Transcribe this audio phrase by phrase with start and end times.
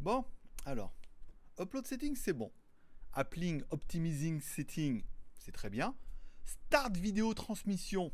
[0.00, 0.24] Bon,
[0.64, 0.94] alors,
[1.58, 2.50] upload settings, c'est bon.
[3.12, 5.04] Appling optimizing setting,
[5.38, 5.94] c'est très bien.
[6.44, 8.10] Start vidéo transmission,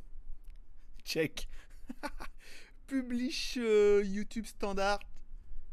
[1.04, 1.48] check.
[2.88, 4.98] Publish euh, YouTube standard,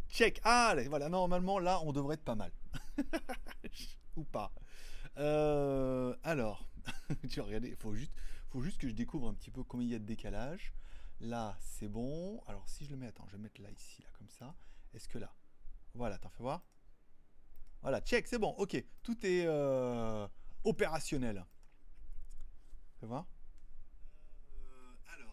[0.10, 0.40] check.
[0.44, 2.52] Ah, voilà, normalement, là, on devrait être pas mal.
[4.16, 4.54] Ou pas.
[5.18, 6.68] Euh, alors,
[7.30, 8.14] tu vas regarder, il faut juste,
[8.50, 10.74] faut juste que je découvre un petit peu combien il y a de décalage.
[11.22, 12.40] Là, c'est bon.
[12.46, 14.56] Alors, si je le mets, attends, je vais mettre là, ici, là, comme ça.
[14.94, 15.34] Est-ce que là?
[15.96, 16.66] Voilà, t'en fais voir
[17.84, 18.84] Voilà, check, c'est bon, ok.
[19.04, 20.28] Tout est euh,
[20.64, 21.46] opérationnel.
[23.00, 23.28] Fais voir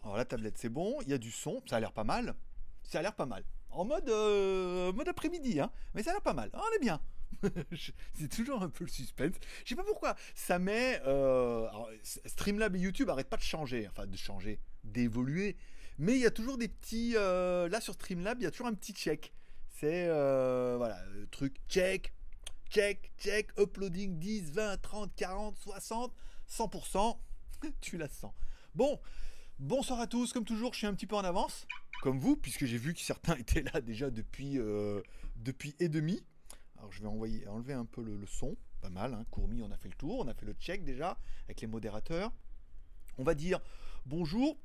[0.03, 0.99] alors, la tablette, c'est bon.
[1.01, 1.61] Il y a du son.
[1.69, 2.33] Ça a l'air pas mal.
[2.81, 3.43] Ça a l'air pas mal.
[3.69, 5.71] En mode, euh, après-midi, hein.
[5.93, 6.49] Mais ça a l'air pas mal.
[6.53, 6.99] on est bien.
[8.13, 9.35] c'est toujours un peu le suspense.
[9.63, 10.15] Je sais pas pourquoi.
[10.33, 10.99] Ça met.
[11.05, 11.69] Euh,
[12.03, 13.87] Streamlab et YouTube arrêtent pas de changer.
[13.89, 14.59] Enfin, de changer.
[14.83, 15.55] D'évoluer.
[15.99, 17.13] Mais il y a toujours des petits.
[17.13, 19.31] Là, sur Streamlab, il y a toujours un petit check.
[19.81, 20.07] C'est.
[20.09, 21.03] Euh, voilà.
[21.07, 22.13] Le truc check.
[22.69, 23.49] Check, check.
[23.59, 26.13] Uploading 10, 20, 30, 40, 60,
[26.47, 27.17] 100%.
[27.81, 28.31] tu la sens.
[28.75, 28.99] Bon.
[29.57, 31.67] Bonsoir à tous, comme toujours, je suis un petit peu en avance,
[32.01, 35.03] comme vous, puisque j'ai vu que certains étaient là déjà depuis, euh,
[35.35, 36.23] depuis et demi.
[36.79, 39.23] Alors je vais envoyer, enlever un peu le, son, pas mal, hein.
[39.29, 42.31] Courmi, on a fait le tour, on a fait le check déjà avec les modérateurs.
[43.19, 43.59] On va dire
[44.07, 44.57] bonjour.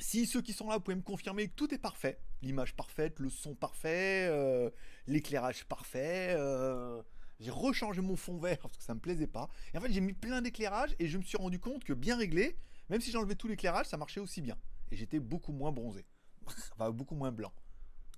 [0.00, 3.18] Si ceux qui sont là, vous pouvez me confirmer que tout est parfait, l'image parfaite,
[3.18, 4.70] le son parfait, euh,
[5.06, 6.34] l'éclairage parfait.
[6.36, 7.02] Euh,
[7.38, 9.48] j'ai rechangé mon fond vert parce que ça me plaisait pas.
[9.74, 12.16] Et en fait, j'ai mis plein d'éclairage et je me suis rendu compte que bien
[12.16, 12.56] réglé,
[12.88, 14.56] même si j'enlevais tout l'éclairage, ça marchait aussi bien.
[14.90, 16.06] Et j'étais beaucoup moins bronzé.
[16.72, 17.52] enfin, beaucoup moins blanc.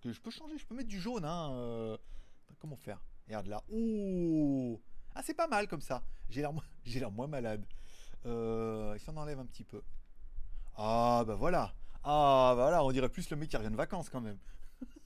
[0.03, 1.25] Que je peux changer, je peux mettre du jaune.
[1.25, 1.97] Hein, euh,
[2.61, 3.01] Comment faire?
[3.27, 3.63] Regarde là.
[3.71, 4.81] Ouh
[5.15, 6.05] Ah, c'est pas mal comme ça.
[6.29, 6.53] J'ai l'air,
[7.11, 7.65] moins malade.
[8.23, 9.83] Si on enlève un petit peu?
[10.77, 11.75] Ah, bah voilà.
[12.11, 14.39] Ah, bah voilà, on dirait plus le mec qui revient de vacances quand même.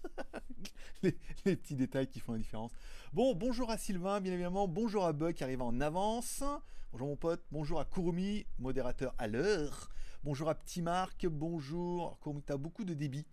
[1.02, 1.10] les,
[1.56, 2.70] petits détails qui font la différence.
[3.12, 4.68] Bon, bonjour à Sylvain, bien évidemment.
[4.68, 6.44] Bonjour à Bug qui arrive en avance.
[6.92, 7.42] Bonjour mon pote.
[7.50, 9.90] Bonjour à Kurumi, modérateur à l'heure.
[10.22, 11.26] Bonjour à Petit Marc.
[11.26, 12.20] Bonjour.
[12.22, 13.26] Kurumi, t'as beaucoup de débit.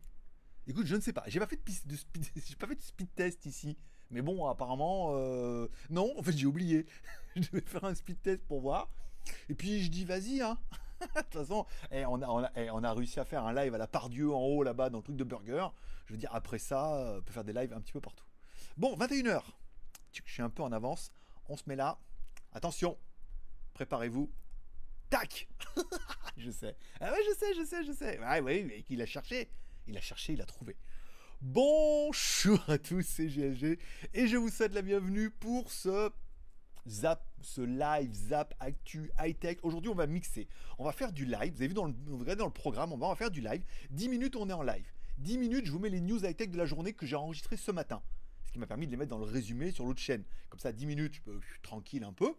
[0.65, 1.25] Écoute, je ne sais pas.
[1.27, 1.95] J'ai pas fait de,
[2.57, 3.77] pas fait de speed test ici.
[4.09, 6.11] Mais bon, apparemment, euh, non.
[6.17, 6.87] En fait, j'ai oublié.
[7.35, 8.89] je devais faire un speed test pour voir.
[9.47, 10.57] Et puis je dis, vas-y, hein.
[11.15, 13.77] de toute façon, eh, on, a, eh, on, a, réussi à faire un live à
[13.77, 15.67] la part Dieu en haut là-bas dans le truc de burger.
[16.05, 18.25] Je veux dire, après ça, euh, on peut faire des lives un petit peu partout.
[18.77, 19.41] Bon, 21h.
[20.11, 21.11] Je suis un peu en avance.
[21.47, 21.99] On se met là.
[22.51, 22.97] Attention.
[23.73, 24.31] Préparez-vous.
[25.09, 25.47] Tac
[26.37, 26.75] Je sais.
[26.99, 28.19] Ah ouais, je sais, je sais, je sais.
[28.23, 29.49] Ah oui, mais il a cherché.
[29.87, 30.77] Il a cherché, il a trouvé.
[31.41, 33.79] Bonjour à tous, c'est GLG
[34.13, 36.11] et je vous souhaite la bienvenue pour ce
[36.87, 39.57] Zap, ce live Zap Actu High Tech.
[39.63, 40.47] Aujourd'hui, on va mixer.
[40.77, 41.53] On va faire du live.
[41.53, 43.63] Vous avez vu dans le, programme, on va faire du live.
[43.91, 44.91] 10 minutes, on est en live.
[45.19, 47.57] 10 minutes, je vous mets les news high tech de la journée que j'ai enregistrées
[47.57, 48.01] ce matin.
[48.45, 50.23] Ce qui m'a permis de les mettre dans le résumé sur l'autre chaîne.
[50.49, 52.33] Comme ça, 10 minutes, je peux tranquille un peu.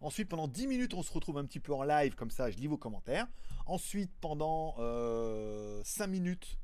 [0.00, 2.14] Ensuite, pendant 10 minutes, on se retrouve un petit peu en live.
[2.14, 3.26] Comme ça, je lis vos commentaires.
[3.66, 6.58] Ensuite, pendant euh, 5 minutes,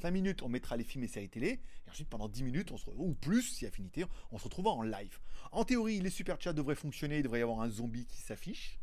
[0.00, 1.60] 5 minutes, on mettra les films et séries télé.
[1.86, 4.82] Et ensuite, pendant 10 minutes, on se ou plus, si affinité, on se retrouve en
[4.82, 5.18] live.
[5.52, 7.18] En théorie, les super chats devraient fonctionner.
[7.18, 8.78] Il devrait y avoir un zombie qui s'affiche.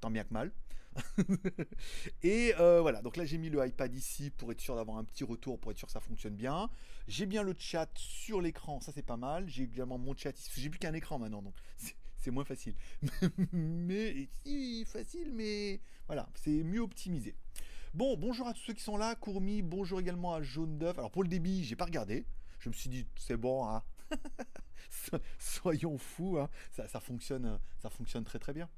[0.00, 0.52] Tant bien que mal.
[2.22, 5.04] et euh, voilà, donc là j'ai mis le iPad ici pour être sûr d'avoir un
[5.04, 6.70] petit retour, pour être sûr que ça fonctionne bien.
[7.06, 9.48] J'ai bien le chat sur l'écran, ça c'est pas mal.
[9.48, 11.54] J'ai également mon chat ici, j'ai plus qu'un écran maintenant, donc
[12.16, 12.74] c'est moins facile.
[13.52, 17.36] mais si, facile, mais voilà, c'est mieux optimisé.
[17.94, 20.98] Bon, bonjour à tous ceux qui sont là, Courmi, bonjour également à Jaune d'œuf.
[20.98, 22.26] Alors pour le débit, j'ai pas regardé.
[22.60, 23.82] Je me suis dit, c'est bon, hein.
[25.38, 26.50] soyons fous, hein.
[26.70, 28.68] ça, fonctionne, ça fonctionne très très bien.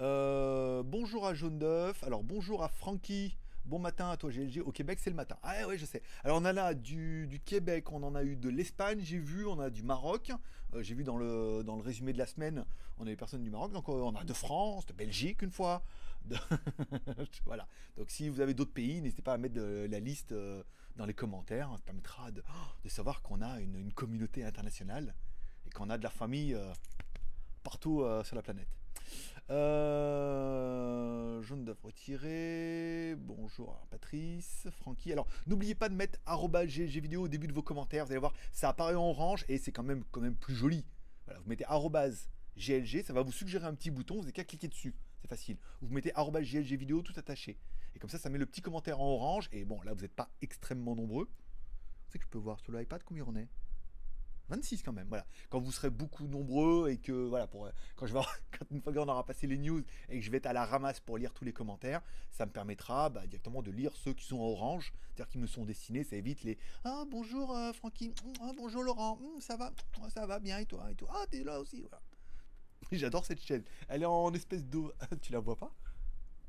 [0.00, 2.02] Euh, bonjour à Jaune d'œuf.
[2.02, 3.36] Alors bonjour à Francky.
[3.66, 4.60] Bon matin à toi GLG.
[4.60, 5.36] Au Québec, c'est le matin.
[5.42, 6.02] Ah ouais, je sais.
[6.24, 9.60] Alors on a là du, Québec, on en a eu de l'Espagne, j'ai vu, on
[9.60, 10.32] a du Maroc.
[10.74, 12.64] Euh, j'ai vu dans le, dans le résumé de la semaine,
[12.98, 13.70] on a des personnes du Maroc.
[13.72, 15.84] Donc euh, on a de France, de Belgique une fois.
[17.44, 17.66] voilà.
[17.96, 20.34] Donc si vous avez d'autres pays, n'hésitez pas à mettre la liste
[20.96, 21.70] dans les commentaires.
[21.76, 22.42] Ça permettra de,
[22.84, 25.14] de savoir qu'on a une, communauté internationale
[25.66, 26.56] et qu'on a de la famille
[27.62, 28.68] partout sur la planète.
[29.50, 33.14] Euh, jaune d'œuf retiré.
[33.18, 35.12] Bonjour Patrice, Francky.
[35.12, 36.18] Alors, n'oubliez pas de mettre
[37.00, 38.06] vidéo au début de vos commentaires.
[38.06, 40.84] Vous allez voir, ça apparaît en orange et c'est quand même, quand même plus joli.
[41.26, 41.64] Voilà, vous mettez
[42.56, 44.14] GLG, ça va vous suggérer un petit bouton.
[44.14, 44.94] Vous n'avez qu'à cliquer dessus.
[45.32, 45.56] C'est facile.
[45.80, 47.56] Vous mettez GLG vidéo tout attaché.
[47.94, 49.48] Et comme ça, ça met le petit commentaire en orange.
[49.52, 51.26] Et bon, là, vous n'êtes pas extrêmement nombreux.
[52.08, 53.48] Savez que je peux voir sur l'iPad combien on est?
[54.50, 55.24] 26 quand même, voilà.
[55.48, 58.20] Quand vous serez beaucoup nombreux et que, voilà, pour, quand je vais,
[58.58, 60.66] quand une fois qu'on aura passé les news et que je vais être à la
[60.66, 64.26] ramasse pour lire tous les commentaires, ça me permettra bah, directement de lire ceux qui
[64.26, 68.12] sont en orange, c'est-à-dire qui me sont destinés, ça évite les Ah bonjour euh, Francky,
[68.42, 69.72] ah, bonjour Laurent, hum, ça va,
[70.10, 72.02] ça va bien et toi, et toi, ah t'es là aussi, voilà.
[72.98, 74.80] J'adore cette chaîne, elle est en espèce de.
[75.22, 75.72] tu la vois pas?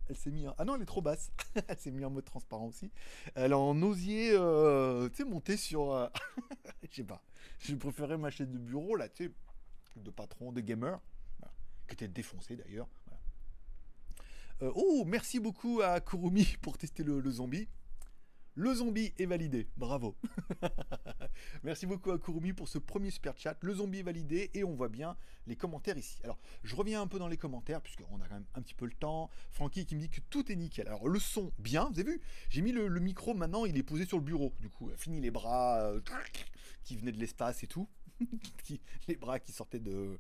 [0.09, 0.53] Elle s'est mis en...
[0.57, 1.31] Ah non, elle est trop basse.
[1.67, 2.91] elle s'est mis en mode transparent aussi.
[3.35, 5.93] Elle est en osier, euh, tu sais, monter sur...
[5.93, 6.07] Euh,
[6.89, 7.23] je sais pas.
[7.59, 9.31] Je préférais ma chaîne de bureau, là, tu sais,
[9.95, 10.99] de patron, de gamer,
[11.87, 12.89] qui était défoncé d'ailleurs.
[14.61, 17.69] Euh, oh, merci beaucoup à Kurumi pour tester le zombie.
[18.55, 20.15] Le zombie est validé, bravo.
[21.63, 23.57] Merci beaucoup à Kurumi pour ce premier super chat.
[23.61, 25.17] Le zombie est validé et on voit bien
[25.47, 26.19] les commentaires ici.
[26.23, 28.85] Alors, je reviens un peu dans les commentaires puisqu'on a quand même un petit peu
[28.85, 29.31] le temps.
[29.49, 30.87] Francky qui me dit que tout est nickel.
[30.87, 32.21] Alors, le son, bien, vous avez vu?
[32.49, 34.53] J'ai mis le, micro maintenant, il est posé sur le bureau.
[34.59, 35.99] Du coup, fini les bras euh,
[36.83, 37.89] qui venaient de l'espace et tout.
[39.07, 40.19] les bras qui sortaient de,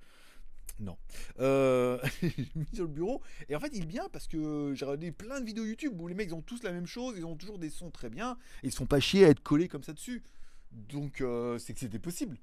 [0.79, 0.97] non.
[1.39, 1.99] Euh,
[2.55, 3.21] mis sur le bureau.
[3.49, 6.07] Et en fait, il est bien parce que j'ai regardé plein de vidéos YouTube où
[6.07, 8.67] les mecs ont tous la même chose, ils ont toujours des sons très bien, et
[8.67, 10.23] ils sont pas chiés à être collés comme ça dessus.
[10.71, 12.37] Donc, euh, c'est que c'était possible.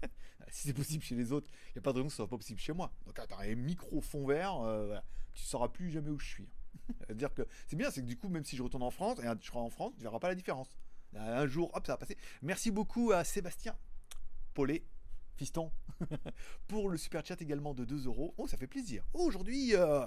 [0.50, 2.28] si c'est possible chez les autres, il n'y a pas de raison que ce soit
[2.28, 2.92] pas possible chez moi.
[3.06, 4.96] Donc, attends, un micro fond vert, euh,
[5.34, 6.48] tu sauras plus jamais où je suis.
[7.14, 9.26] dire que c'est bien, c'est que du coup, même si je retourne en France, et
[9.40, 10.76] je serai en France, tu verras pas la différence.
[11.14, 12.18] Un jour, hop, ça va passer.
[12.42, 13.74] Merci beaucoup à Sébastien
[14.52, 14.84] Paulet
[15.36, 15.70] fiston,
[16.68, 18.34] pour le super chat également de 2 euros.
[18.38, 19.04] Oh, ça fait plaisir.
[19.12, 20.04] Oh, aujourd'hui, euh,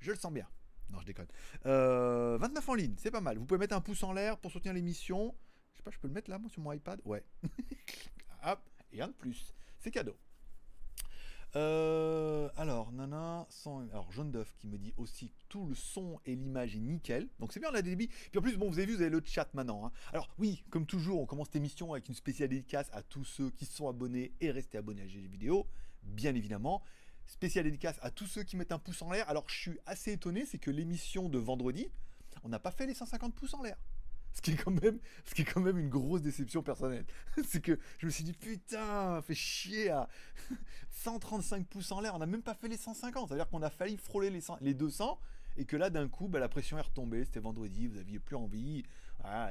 [0.00, 0.46] je le sens bien.
[0.90, 1.28] Non, je déconne.
[1.64, 2.38] 29 euh,
[2.72, 3.38] en ligne, c'est pas mal.
[3.38, 5.34] Vous pouvez mettre un pouce en l'air pour soutenir l'émission.
[5.72, 7.00] Je sais pas, je peux le mettre là, moi, sur mon iPad?
[7.04, 7.24] Ouais.
[8.44, 8.60] Hop,
[8.92, 9.54] et un de plus.
[9.78, 10.16] C'est cadeau.
[11.56, 13.46] Euh, alors, nana,
[13.92, 17.28] alors jaune d'œuf qui me dit aussi tout le son et l'image est nickel.
[17.40, 18.08] Donc c'est bien la débit.
[18.08, 19.86] Puis en plus, bon, vous avez vu, vous avez le chat maintenant.
[19.86, 19.92] Hein.
[20.12, 23.50] Alors oui, comme toujours, on commence cette émission avec une spéciale dédicace à tous ceux
[23.50, 25.66] qui sont abonnés et restés abonnés à GG Vidéo,
[26.04, 26.82] bien évidemment.
[27.26, 29.28] Spéciale dédicace à tous ceux qui mettent un pouce en l'air.
[29.28, 31.88] Alors je suis assez étonné, c'est que l'émission de vendredi,
[32.44, 33.76] on n'a pas fait les 150 pouces en l'air.
[34.34, 37.04] Ce qui est quand même, une grosse déception personnelle.
[37.46, 40.08] c'est que je me suis dit, putain, fait chier à
[40.90, 42.14] 135 pouces en l'air.
[42.14, 43.28] On n'a même pas fait les 150.
[43.28, 45.18] Ça veut dire qu'on a failli frôler les, les 200
[45.56, 47.24] et que là, d'un coup, bah, la pression est retombée.
[47.24, 48.84] C'était vendredi, vous aviez plus envie.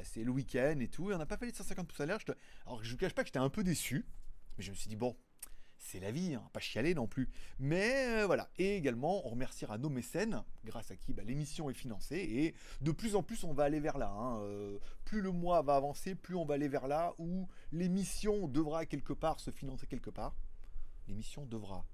[0.03, 1.11] c'est le week-end et tout.
[1.11, 2.17] Et on n'a pas fait les 150 pouces en l'air.
[2.65, 4.05] Alors, je ne vous cache pas que j'étais un peu déçu.
[4.57, 5.15] Mais je me suis dit, bon,
[5.79, 7.29] c'est la vie, hein, pas chialer non plus.
[7.57, 11.73] Mais euh, voilà, et également on remerciera nos mécènes, grâce à qui bah, l'émission est
[11.73, 14.09] financée, et de plus en plus on va aller vers là.
[14.09, 14.39] Hein.
[14.41, 18.85] Euh, plus le mois va avancer, plus on va aller vers là où l'émission devra
[18.85, 20.35] quelque part se financer quelque part.
[21.07, 21.85] L'émission devra.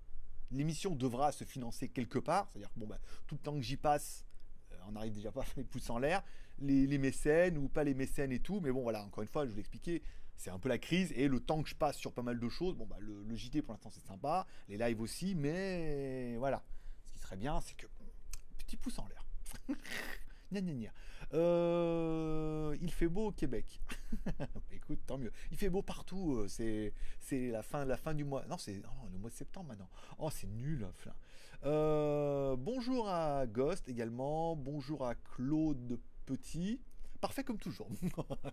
[0.51, 4.25] L'émission devra se financer quelque part, c'est-à-dire que bah, tout le temps que j'y passe,
[4.71, 6.23] euh, on n'arrive déjà pas à faire les pouces en l'air,
[6.59, 9.45] les, les, mécènes ou pas les mécènes et tout, mais bon voilà, encore une fois,
[9.45, 10.01] je vous l'expliquais,
[10.37, 12.49] c'est un peu la crise et le temps que je passe sur pas mal de
[12.49, 16.63] choses, bon bah le, JT pour l'instant c'est sympa, les lives aussi, mais voilà.
[17.05, 17.87] Ce qui serait bien, c'est que
[18.57, 19.25] petit pouce en l'air.
[20.51, 20.91] gna.
[21.33, 23.81] Euh, il fait beau au Québec.
[24.71, 25.31] Écoute, tant mieux.
[25.51, 26.35] Il fait beau partout.
[26.35, 28.45] Euh, c'est la fin du mois.
[28.45, 28.81] Non, c'est
[29.11, 29.89] le mois de septembre maintenant.
[30.17, 30.87] Oh, c'est nul.
[31.63, 34.55] Euh, bonjour à Ghost également.
[34.55, 36.81] Bonjour à Claude Petit
[37.25, 37.89] parfait comme toujours.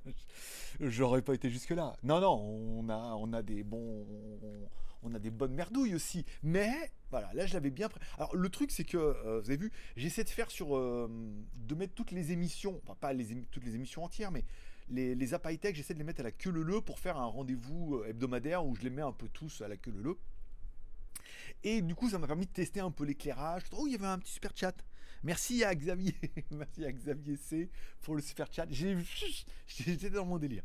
[0.80, 1.94] J'aurais pas été jusque là.
[2.02, 4.06] Non, non, on a, on a des bons,
[5.02, 6.24] on, a des bonnes merdouilles aussi.
[6.42, 6.72] Mais
[7.10, 7.90] voilà, là je l'avais bien.
[8.16, 11.06] Alors le truc c'est que euh, vous avez vu, j'essaie de faire sur, euh,
[11.54, 14.46] de mettre toutes les émissions, enfin pas les toutes les émissions entières, mais
[14.88, 18.08] les, les j'essaie de les mettre à la queue leu pour faire un rendez-vous euh,
[18.08, 20.16] hebdomadaire où je les mets un peu tous à la queue leu.
[21.62, 23.62] Et du coup, ça m'a permis de tester un peu l'éclairage.
[23.72, 24.74] Oh, il y avait un petit super chat.
[25.22, 26.16] Merci à Xavier,
[26.50, 27.70] merci à Xavier C
[28.00, 28.66] pour le super chat.
[29.66, 30.64] J'étais dans mon délire.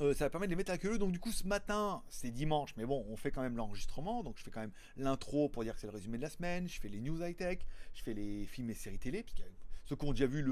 [0.00, 2.30] Euh, ça va permettre de les mettre à queue Donc du coup ce matin, c'est
[2.30, 5.64] dimanche, mais bon, on fait quand même l'enregistrement, donc je fais quand même l'intro pour
[5.64, 7.60] dire que c'est le résumé de la semaine, je fais les news high-tech,
[7.94, 9.44] je fais les films et séries télé, puisque
[9.84, 10.44] ceux qui ont déjà vu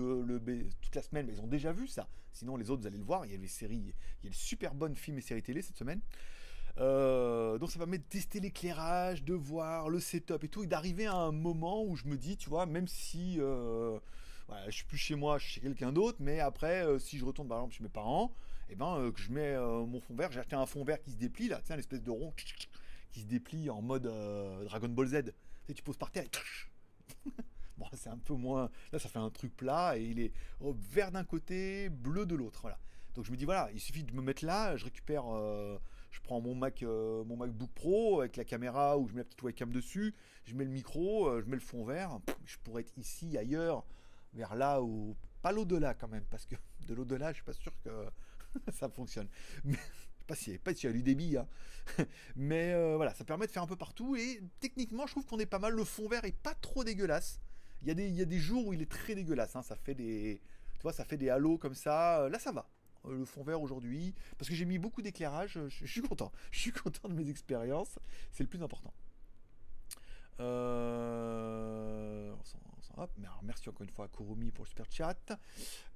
[0.80, 2.08] toute la semaine, mais ils ont déjà vu ça.
[2.32, 4.30] Sinon les autres, vous allez le voir, il y a les séries, il y a
[4.30, 6.00] les super bonnes films et séries télé cette semaine.
[6.78, 10.66] Euh, donc ça va permettre de tester l'éclairage, de voir le setup et tout, et
[10.66, 13.98] d'arriver à un moment où je me dis, tu vois, même si euh,
[14.66, 17.24] je suis plus chez moi, je suis chez quelqu'un d'autre, mais après, euh, si je
[17.24, 18.32] retourne par exemple chez mes parents,
[18.68, 21.10] et eh ben que je mets mon fond vert, j'ai acheté un fond vert qui
[21.10, 22.32] se déplie là, tiens, l'espèce de rond
[23.10, 24.04] qui se déplie en mode
[24.64, 25.24] Dragon Ball Z.
[25.24, 25.32] Tu,
[25.66, 27.30] sais, tu poses par terre et
[27.78, 28.70] bon, c'est un peu moins.
[28.92, 32.60] Là, ça fait un truc plat et il est vert d'un côté, bleu de l'autre.
[32.62, 32.78] Voilà.
[33.16, 35.24] Donc je me dis voilà, il suffit de me mettre là, je récupère
[36.10, 39.24] je prends mon Mac, euh, mon MacBook Pro avec la caméra où je mets la
[39.24, 40.14] petite webcam dessus,
[40.44, 42.20] je mets le micro, euh, je mets le fond vert.
[42.44, 43.84] Je pourrais être ici, ailleurs,
[44.34, 46.56] vers là ou pas l'au-delà quand même, parce que
[46.88, 47.90] de l'au-delà, je suis pas sûr que
[48.72, 49.28] ça fonctionne.
[49.64, 49.78] Mais
[50.26, 51.46] pas si, pas si a du débit, hein.
[52.36, 54.16] mais euh, voilà, ça permet de faire un peu partout.
[54.16, 55.74] Et techniquement, je trouve qu'on est pas mal.
[55.74, 57.40] Le fond vert est pas trop dégueulasse.
[57.82, 59.56] Il y a des, il y a des jours où il est très dégueulasse.
[59.56, 59.62] hein.
[59.62, 60.40] Ça fait des,
[60.74, 62.28] tu vois, ça fait des halos comme ça.
[62.28, 62.68] Là, ça va.
[63.06, 65.52] Euh, Le fond vert aujourd'hui, parce que j'ai mis beaucoup d'éclairage.
[65.54, 66.32] Je, je suis content.
[66.50, 67.98] Je suis content de mes expériences.
[68.32, 68.92] C'est le plus important.
[70.40, 72.34] Euh,
[73.42, 75.38] merci encore une fois à Kurumi pour le super chat.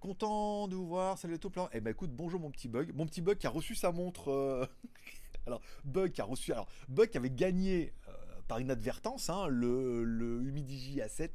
[0.01, 1.19] Content de vous voir.
[1.19, 1.69] Salut à tout plein.
[1.73, 2.95] Eh ben écoute, bonjour mon petit bug.
[2.95, 4.31] Mon petit bug qui a reçu sa montre.
[4.31, 4.67] euh,
[5.47, 6.53] alors, bug qui a reçu.
[6.53, 8.13] Alors, bug avait gagné euh,
[8.49, 11.31] par inadvertance hein, le, le Humidigi A7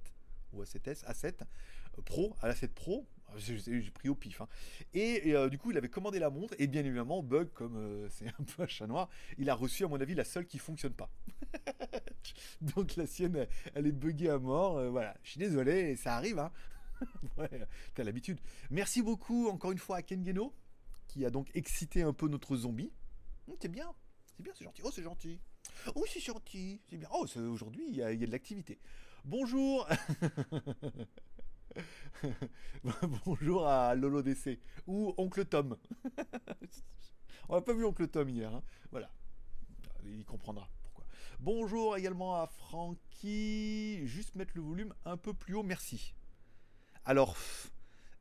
[0.54, 3.06] ou A7S, A7 euh, Pro, à l'A7 Pro.
[3.38, 4.42] J'ai j'ai pris au pif.
[4.42, 4.48] hein.
[4.94, 6.54] Et, euh, du coup, il avait commandé la montre.
[6.60, 9.84] Et bien évidemment, Bug, comme euh, c'est un peu un chat noir, il a reçu,
[9.86, 11.10] à mon avis, la seule qui fonctionne pas.
[12.62, 14.78] Donc la sienne, elle, est buggée à mort.
[14.78, 16.40] euh, voilà, je suis désolé, ça arrive.
[16.40, 16.52] Hein.
[17.96, 18.40] t'as l'habitude.
[18.70, 20.54] Merci beaucoup encore une fois à Ken Geno,
[21.08, 22.92] qui a donc excité un peu notre zombie.
[23.48, 23.94] Hum, c'est bien,
[24.36, 24.82] c'est bien, c'est gentil.
[24.84, 25.40] Oh, c'est gentil.
[25.96, 27.08] Oh, c'est gentil, c'est bien.
[27.14, 28.80] Oh, aujourd'hui, il y a de l'activité.
[29.26, 29.88] Bonjour.
[33.26, 35.78] Bonjour à Lolo DC ou Oncle Tom.
[37.50, 38.54] On n'a pas vu Oncle Tom hier.
[38.54, 38.64] hein.
[38.92, 39.10] Voilà.
[40.06, 41.06] Il comprendra pourquoi.
[41.40, 44.06] Bonjour également à Francky.
[44.06, 46.14] Juste mettre le volume un peu plus haut, merci.
[47.06, 47.36] Alors,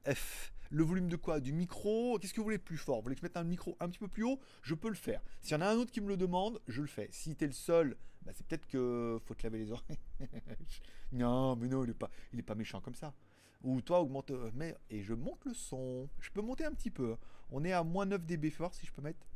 [0.06, 0.52] F.
[0.70, 1.40] Le volume de quoi?
[1.40, 2.18] Du micro?
[2.18, 2.96] Qu'est-ce que vous voulez plus fort?
[2.96, 4.38] Vous voulez que je mette un micro un petit peu plus haut?
[4.62, 5.22] Je peux le faire.
[5.40, 7.08] S'il y en a un autre qui me le demande, je le fais.
[7.10, 9.98] Si t'es le seul, bah, c'est peut-être que faut te laver les oreilles.
[11.12, 13.14] non, mais non, il est pas, il pas méchant comme ça.
[13.62, 14.30] Ou toi, augmente.
[14.30, 16.08] euh, Mais, et je monte le son.
[16.20, 17.12] Je peux monter un petit peu.
[17.12, 17.18] hein.
[17.50, 19.26] On est à moins 9 dB fort si je peux mettre.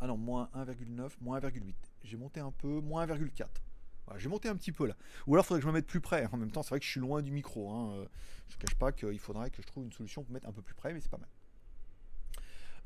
[0.00, 1.74] Ah non, moins 1,9, moins 1,8.
[2.02, 3.46] J'ai monté un peu, moins 1,4.
[4.06, 4.96] Voilà, j'ai monté un petit peu là.
[5.26, 6.26] Ou alors, il faudrait que je me mette plus près.
[6.32, 7.70] En même temps, c'est vrai que je suis loin du micro.
[7.70, 7.92] Hein.
[7.94, 8.06] Euh,
[8.48, 10.62] Je ne cache pas qu'il faudrait que je trouve une solution pour mettre un peu
[10.62, 11.28] plus près, mais c'est pas mal.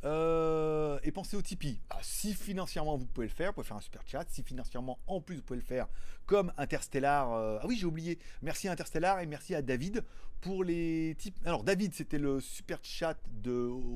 [0.04, 1.80] Euh, et pensez au Tipeee.
[1.90, 4.24] Ah, si financièrement vous pouvez le faire, vous pouvez faire un super chat.
[4.28, 5.88] Si financièrement en plus vous pouvez le faire,
[6.26, 7.32] comme Interstellar.
[7.32, 8.18] euh, Ah oui, j'ai oublié.
[8.42, 10.04] Merci à Interstellar et merci à David
[10.40, 11.40] pour les tips.
[11.44, 13.52] Alors David, c'était le super chat de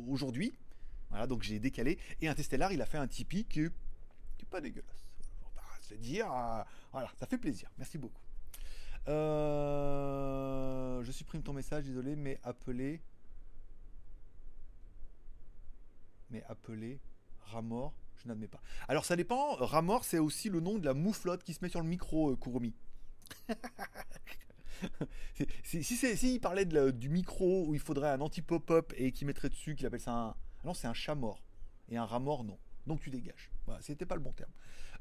[0.09, 0.53] aujourd'hui.
[1.11, 1.99] Voilà, donc j'ai décalé.
[2.21, 3.71] Et Interstellar, il a fait un Tipeee qui est,
[4.51, 5.07] pas dégueulasse.
[5.55, 7.71] Va se dire, euh, voilà, ça fait plaisir.
[7.79, 8.21] Merci beaucoup.
[11.05, 13.01] Je supprime ton message, désolé, mais appelez.
[16.33, 17.01] Mais appelez
[17.43, 18.61] Ramor, je n'admets pas.
[18.89, 21.81] Alors ça dépend, Ramor c'est aussi le nom de la mouflotte qui se met sur
[21.81, 22.75] le micro, euh, Kurumi.
[25.63, 29.77] Si c'est si parlait du micro où il faudrait un anti-pop-up et qui mettrait dessus,
[29.77, 30.29] qu'il appelle ça un.
[30.31, 31.45] Ah Non, c'est un chat mort.
[31.89, 32.59] Et un rat mort, non.
[32.87, 33.51] Donc tu dégages.
[33.67, 34.51] Voilà, c'était pas le bon terme.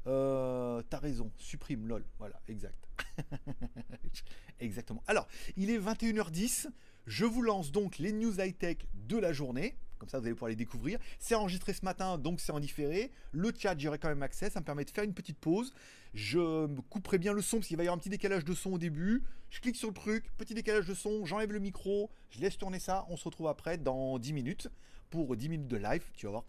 [0.06, 2.04] Euh, T'as raison, supprime lol.
[2.18, 2.88] Voilà, exact.
[4.60, 5.02] Exactement.
[5.06, 6.68] Alors, il est 21h10.
[7.06, 9.76] Je vous lance donc les news high-tech de la journée.
[10.02, 10.98] Comme ça, vous allez pouvoir les découvrir.
[11.20, 13.12] C'est enregistré ce matin, donc c'est en différé.
[13.30, 14.50] Le chat, j'aurai quand même accès.
[14.50, 15.72] Ça me permet de faire une petite pause.
[16.12, 18.72] Je couperai bien le son parce qu'il va y avoir un petit décalage de son
[18.72, 19.22] au début.
[19.50, 22.80] Je clique sur le truc, petit décalage de son, j'enlève le micro, je laisse tourner
[22.80, 23.06] ça.
[23.10, 24.68] On se retrouve après dans 10 minutes
[25.08, 26.02] pour 10 minutes de live.
[26.16, 26.44] Tu vas voir.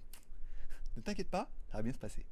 [0.98, 2.26] Ne t'inquiète pas, ça va bien se passer.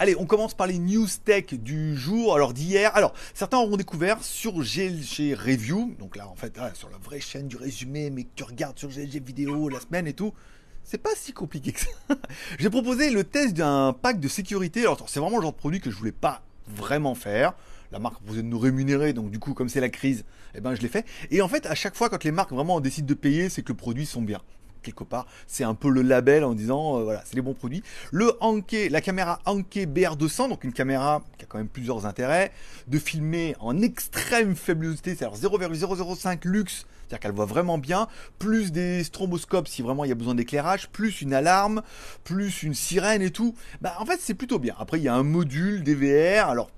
[0.00, 2.90] Allez, on commence par les news tech du jour, alors d'hier.
[2.96, 7.46] Alors, certains auront découvert sur GLG Review, donc là, en fait, sur la vraie chaîne
[7.46, 10.34] du résumé, mais que tu regardes sur GLG Vidéo la semaine et tout,
[10.82, 11.86] c'est pas si compliqué que ça.
[12.58, 14.80] J'ai proposé le test d'un pack de sécurité.
[14.80, 17.54] Alors, c'est vraiment le genre de produit que je voulais pas vraiment faire.
[17.92, 20.24] La marque proposait de nous rémunérer, donc du coup, comme c'est la crise,
[20.56, 21.06] eh ben, je l'ai fait.
[21.30, 23.68] Et en fait, à chaque fois, quand les marques vraiment décident de payer, c'est que
[23.68, 24.40] le produit sont bien
[24.84, 25.26] quelque part.
[25.48, 27.82] C'est un peu le label en disant, euh, voilà, c'est les bons produits.
[28.12, 32.52] Le Anke, la caméra Anke BR200, donc une caméra qui a quand même plusieurs intérêts,
[32.86, 39.04] de filmer en extrême faible c'est-à-dire 0,005 lux, c'est-à-dire qu'elle voit vraiment bien, plus des
[39.04, 41.82] stromboscopes si vraiment il y a besoin d'éclairage, plus une alarme,
[42.24, 43.54] plus une sirène et tout.
[43.80, 44.74] Bah, en fait, c'est plutôt bien.
[44.78, 46.70] Après, il y a un module DVR, alors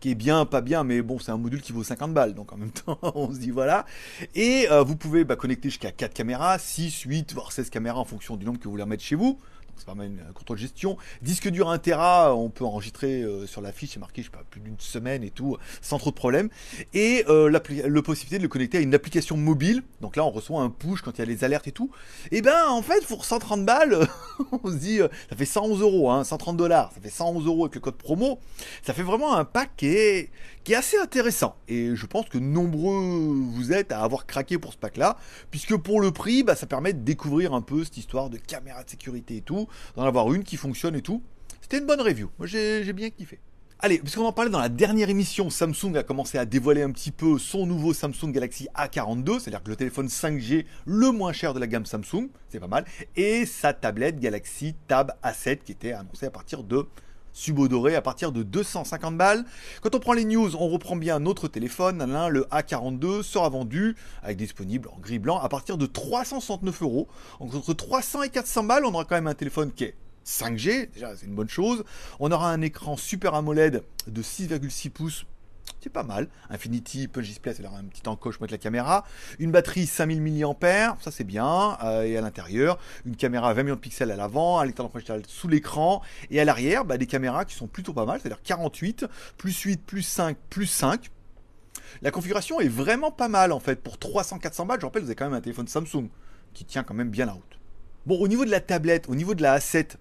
[0.00, 2.52] qui est bien, pas bien, mais bon, c'est un module qui vaut 50 balles, donc
[2.52, 3.86] en même temps, on se dit voilà.
[4.34, 8.04] Et euh, vous pouvez bah, connecter jusqu'à 4 caméras, 6, 8, voire 16 caméras en
[8.04, 9.38] fonction du nombre que vous voulez mettre chez vous.
[9.84, 10.96] Pas mal une contrôle gestion.
[11.22, 14.32] Disque dur 1 Tera, on peut enregistrer euh, sur la fiche, c'est marqué, je sais
[14.32, 16.48] pas, plus d'une semaine et tout, sans trop de problème.
[16.94, 17.60] Et euh, la
[18.02, 19.82] possibilité de le connecter à une application mobile.
[20.00, 21.90] Donc là, on reçoit un push quand il y a les alertes et tout.
[22.30, 24.08] Et ben, en fait, pour 130 balles,
[24.62, 27.64] on se dit, euh, ça fait 111 euros, hein, 130 dollars, ça fait 111 euros
[27.64, 28.38] avec le code promo.
[28.82, 30.30] Ça fait vraiment un pack qui est,
[30.68, 31.56] qui est assez intéressant.
[31.66, 35.16] Et je pense que nombreux vous êtes à avoir craqué pour ce pack-là,
[35.50, 38.84] puisque pour le prix, bah, ça permet de découvrir un peu cette histoire de caméra
[38.84, 41.22] de sécurité et tout, d'en avoir une qui fonctionne et tout.
[41.62, 42.28] C'était une bonne review.
[42.36, 43.40] Moi, j'ai bien kiffé.
[43.78, 47.12] Allez, puisqu'on en parlait dans la dernière émission, Samsung a commencé à dévoiler un petit
[47.12, 51.60] peu son nouveau Samsung Galaxy A42, c'est-à-dire que le téléphone 5G le moins cher de
[51.60, 52.84] la gamme Samsung, c'est pas mal,
[53.16, 56.86] et sa tablette Galaxy Tab A7 qui était annoncée à partir de
[57.38, 59.44] subodoré à partir de 250 balles.
[59.80, 63.96] Quand on prend les news, on reprend bien un autre téléphone, le A42 sera vendu
[64.22, 67.08] avec disponible en gris blanc à partir de 369 euros.
[67.38, 69.94] Entre 300 et 400 balles, on aura quand même un téléphone qui est
[70.26, 71.84] 5G, déjà c'est une bonne chose.
[72.18, 75.24] On aura un écran Super AMOLED de 6,6 pouces
[75.80, 76.28] c'est pas mal.
[76.50, 79.04] Infinity Punch Display, c'est un petit encoche pour mettre la caméra.
[79.38, 81.78] Une batterie 5000 mAh, ça c'est bien.
[81.84, 85.48] Euh, et à l'intérieur, une caméra 20 millions de pixels à l'avant, lecteur d'empreinte sous
[85.48, 86.02] l'écran.
[86.30, 89.06] Et à l'arrière, bah, des caméras qui sont plutôt pas mal, c'est-à-dire 48,
[89.36, 91.10] plus 8, plus 5, plus 5.
[92.02, 93.82] La configuration est vraiment pas mal en fait.
[93.82, 96.08] Pour 300-400 balles, je rappelle, vous avez quand même un téléphone Samsung
[96.54, 97.58] qui tient quand même bien la route.
[98.06, 99.96] Bon, au niveau de la tablette, au niveau de la A7,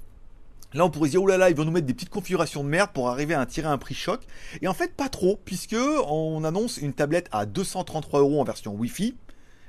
[0.74, 2.64] Là, on pourrait se dire, oh là là, ils vont nous mettre des petites configurations
[2.64, 4.22] de merde pour arriver à tirer un prix choc.
[4.62, 8.74] Et en fait, pas trop, puisque on annonce une tablette à 233 euros en version
[8.74, 9.16] Wi-Fi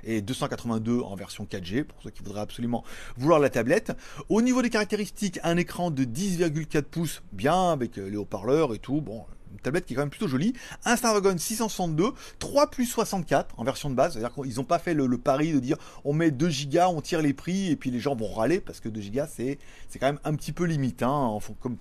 [0.04, 2.84] et 282 en version 4G pour ceux qui voudraient absolument
[3.16, 3.92] vouloir la tablette.
[4.28, 9.00] Au niveau des caractéristiques, un écran de 10,4 pouces, bien avec les haut-parleurs et tout.
[9.00, 10.52] Bon, une tablette qui est quand même plutôt jolie.
[10.84, 14.12] Un Snapdragon 662, 3 plus 64 en version de base.
[14.12, 17.22] C'est-à-dire qu'ils n'ont pas fait le, pari de dire on met 2 Go, on tire
[17.22, 20.06] les prix et puis les gens vont râler parce que 2 Go c'est, c'est quand
[20.06, 21.02] même un petit peu limite.
[21.02, 21.76] Hein, comme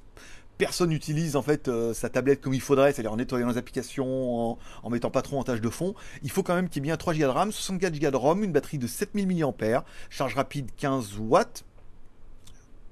[0.57, 4.57] personne n'utilise en fait euh, sa tablette comme il faudrait, c'est-à-dire en nettoyant les applications,
[4.83, 5.93] en, mettant pas trop en tâche de fond.
[6.23, 8.15] Il faut quand même qu'il y ait bien 3 Go de RAM, 64 Go de
[8.15, 11.63] ROM, une batterie de 7000 mAh, charge rapide 15 watts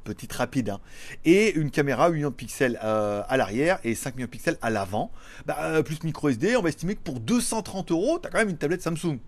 [0.06, 0.80] petite rapide, hein.
[1.26, 4.58] et une caméra 8 millions de pixels euh, à l'arrière et 5 millions de pixels
[4.62, 5.12] à l'avant.
[5.46, 8.38] Bah, euh, plus micro SD, on va estimer que pour 230 euros, tu as quand
[8.38, 9.20] même une tablette Samsung.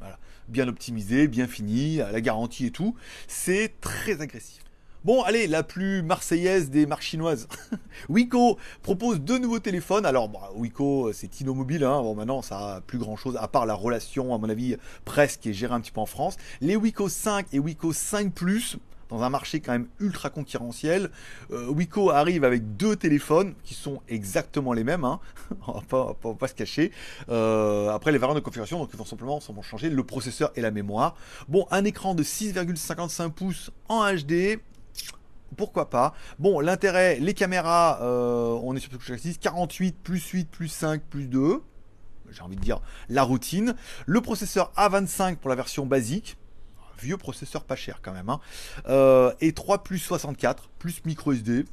[0.00, 0.18] Voilà.
[0.48, 2.96] Bien optimisée, bien finie, la garantie et tout.
[3.28, 4.64] C'est très agressif.
[5.04, 7.46] Bon, allez, la plus marseillaise des marques chinoises.
[8.08, 10.06] Wiko propose deux nouveaux téléphones.
[10.06, 11.84] Alors, bah, Wiko, c'est Tino Mobile.
[11.84, 12.00] Hein.
[12.00, 15.40] Bon, maintenant, ça a plus grand chose, à part la relation, à mon avis, presque,
[15.40, 16.38] qui est gérée un petit peu en France.
[16.62, 18.78] Les Wiko 5 et Wiko 5 Plus
[19.14, 21.10] dans un marché quand même ultra concurrentiel.
[21.52, 25.20] Euh, Wiko arrive avec deux téléphones qui sont exactement les mêmes, hein.
[25.68, 26.90] on, va pas, se cacher.
[27.28, 30.60] Euh, après les variantes de configuration, donc ils vont simplement vont changer le processeur et
[30.60, 31.14] la mémoire.
[31.48, 34.58] Bon, un écran de 6,55 pouces en HD,
[35.56, 36.14] pourquoi pas?
[36.38, 41.02] Bon, l'intérêt, les caméras, euh, on est sur le 6, 48 plus 8 plus 5
[41.02, 41.62] plus 2.
[42.30, 43.76] J'ai envie de dire la routine.
[44.06, 46.36] Le processeur A25 pour la version basique
[47.00, 48.28] vieux processeur pas cher quand même.
[48.28, 48.40] Hein.
[48.88, 51.64] Euh, et 3 plus 64, plus micro SD.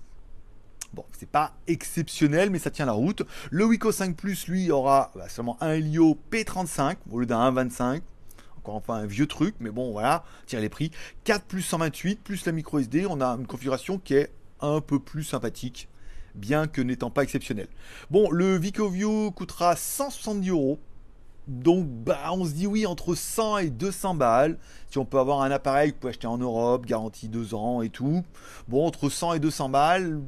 [0.94, 3.24] Bon, c'est pas exceptionnel, mais ça tient la route.
[3.50, 8.02] Le Wiko 5 Plus, lui, aura bah, seulement un Helio P35 au lieu d'un 1.25.
[8.58, 10.92] Encore enfin un vieux truc, mais bon, voilà, tire les prix.
[11.24, 15.00] 4 plus 128, plus la micro SD, on a une configuration qui est un peu
[15.00, 15.88] plus sympathique,
[16.36, 17.68] bien que n'étant pas exceptionnel.
[18.12, 20.80] Bon, le VicoView coûtera 170 euros
[21.48, 24.58] donc, bah, on se dit oui, entre 100 et 200 balles.
[24.90, 27.82] Si on peut avoir un appareil que vous pouvez acheter en Europe, garantie 2 ans
[27.82, 28.24] et tout.
[28.68, 30.22] Bon, entre 100 et 200 balles,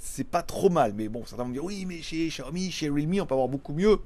[0.00, 0.92] c'est pas trop mal.
[0.94, 3.72] Mais bon, certains vont dire oui, mais chez Xiaomi, chez Realme, on peut avoir beaucoup
[3.72, 4.00] mieux.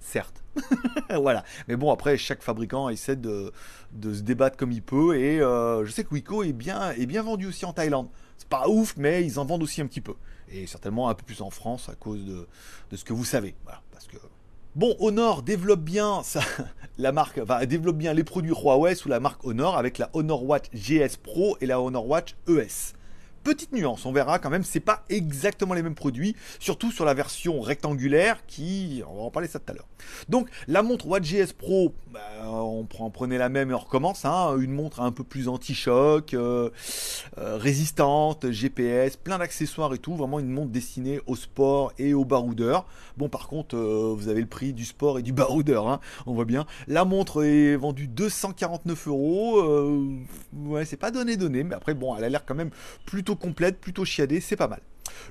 [0.00, 0.42] Certes.
[1.10, 1.44] voilà.
[1.68, 3.52] Mais bon, après, chaque fabricant essaie de,
[4.02, 5.16] se débattre comme il peut.
[5.18, 8.08] Et euh, je sais que Wiko est bien, est bien vendu aussi en Thaïlande.
[8.38, 10.14] C'est pas ouf, mais ils en vendent aussi un petit peu.
[10.50, 12.46] Et certainement un peu plus en France à cause de,
[12.90, 13.54] de ce que vous savez.
[13.64, 13.82] Voilà.
[13.92, 14.16] Parce que
[14.74, 16.40] Bon, Honor développe bien ça,
[16.98, 20.64] la marque, développe bien les produits Huawei sous la marque Honor avec la Honor Watch
[20.74, 22.92] GS Pro et la Honor Watch ES
[23.44, 27.14] petite nuance, on verra quand même, c'est pas exactement les mêmes produits, surtout sur la
[27.14, 29.86] version rectangulaire qui, on va en parler ça tout à l'heure.
[30.28, 34.56] Donc la montre Watch GS Pro, bah, on prenait la même et on recommence, hein,
[34.58, 36.70] une montre un peu plus anti-choc, euh,
[37.38, 42.24] euh, résistante, GPS, plein d'accessoires et tout, vraiment une montre destinée au sport et au
[42.24, 42.86] baroudeur.
[43.16, 46.32] Bon par contre, euh, vous avez le prix du sport et du baroudeur, hein, on
[46.32, 46.66] voit bien.
[46.86, 49.62] La montre est vendue 249 euros,
[50.84, 52.70] c'est pas donné donné, mais après bon, elle a l'air quand même
[53.04, 54.80] plutôt complète, plutôt chiadée, c'est pas mal.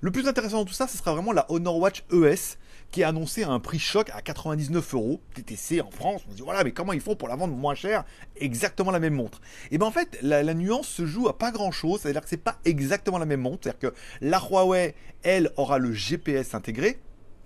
[0.02, 2.58] Le plus intéressant de tout ça, ce sera vraiment la Honor Watch ES
[2.94, 6.22] qui est annoncée à un prix choc à 99 euros TTC en France.
[6.28, 8.06] On se dit voilà, mais comment ils font pour la vendre moins cher?
[8.36, 9.42] Exactement la même montre.
[9.72, 12.38] Et bien en fait, la, nuance se joue à pas grand chose, c'est-à-dire que c'est
[12.38, 17.00] pas exactement la même montre, c'est-à-dire que la Huawei, elle, aura le GPS intégré,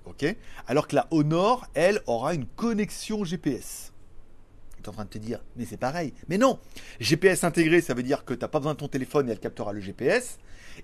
[0.06, 0.36] ok,
[0.67, 3.93] alors que la Honor, elle, aura une connexion GPS
[4.88, 6.13] en train de te dire, mais c'est pareil.
[6.30, 6.60] Mais non
[7.00, 9.39] GPS intégré, ça veut dire que tu n'as pas besoin de ton téléphone et elle
[9.39, 10.38] captera le GPS.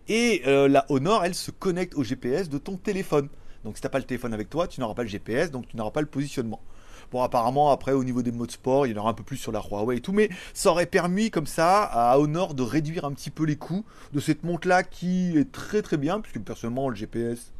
[0.08, 3.30] Et euh, la Honor, elle se connecte au GPS de ton téléphone.
[3.63, 5.68] Donc si tu n'as pas le téléphone avec toi, tu n'auras pas le GPS, donc
[5.68, 6.62] tu n'auras pas le positionnement.
[7.12, 9.38] Bon, apparemment, après, au niveau des modes sport, il y en aura un peu plus
[9.38, 13.06] sur la Huawei et tout, mais ça aurait permis comme ça à Honor de réduire
[13.06, 16.89] un petit peu les coûts de cette montre-là qui est très très bien, puisque personnellement,
[16.89, 17.54] le GPS,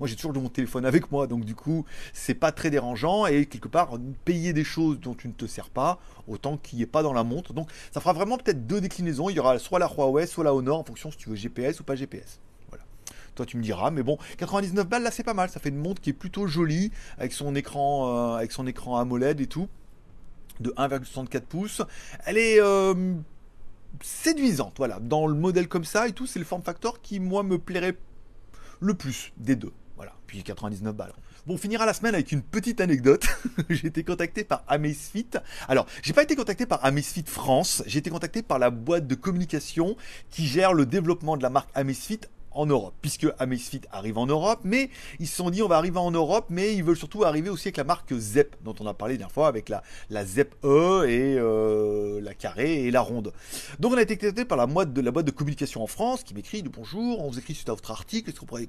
[0.00, 3.26] Moi, j'ai toujours mon téléphone avec moi, donc du coup, c'est pas très dérangeant.
[3.26, 6.82] Et quelque part, payer des choses dont tu ne te sers pas, autant qu'il n'y
[6.82, 7.52] ait pas dans la montre.
[7.52, 9.30] Donc, ça fera vraiment peut-être deux déclinaisons.
[9.30, 11.80] Il y aura soit la Huawei, soit la Honor, en fonction si tu veux GPS
[11.80, 12.40] ou pas GPS.
[13.34, 15.48] Toi, tu me diras, mais bon, 99 balles, là, c'est pas mal.
[15.48, 18.98] Ça fait une montre qui est plutôt jolie, avec son écran, euh, avec son écran
[18.98, 19.68] AMOLED et tout,
[20.58, 21.82] de 1,64 pouces.
[22.26, 23.14] Elle est euh,
[24.02, 24.98] séduisante, voilà.
[24.98, 27.96] Dans le modèle comme ça et tout, c'est le form factor qui, moi, me plairait
[28.80, 29.72] le plus des deux.
[29.98, 31.12] Voilà, puis 99 balles.
[31.44, 33.26] Bon, on finira la semaine avec une petite anecdote.
[33.68, 35.26] j'ai été contacté par Amazfit.
[35.66, 39.16] Alors, j'ai pas été contacté par Amazfit France, j'ai été contacté par la boîte de
[39.16, 39.96] communication
[40.30, 42.20] qui gère le développement de la marque Amazfit
[42.52, 45.98] en Europe, puisque Amazfit arrive en Europe, mais ils se sont dit on va arriver
[45.98, 48.94] en Europe, mais ils veulent surtout arriver aussi avec la marque Zep, dont on a
[48.94, 53.32] parlé dernière fois, avec la, la Zep E et euh, la carrée et la ronde.
[53.78, 56.22] Donc on a été contacté par la boîte de la boîte de communication en France
[56.22, 58.68] qui m'écrit de bonjour, on vous écrit suite à votre article, est-ce qu'on pourrait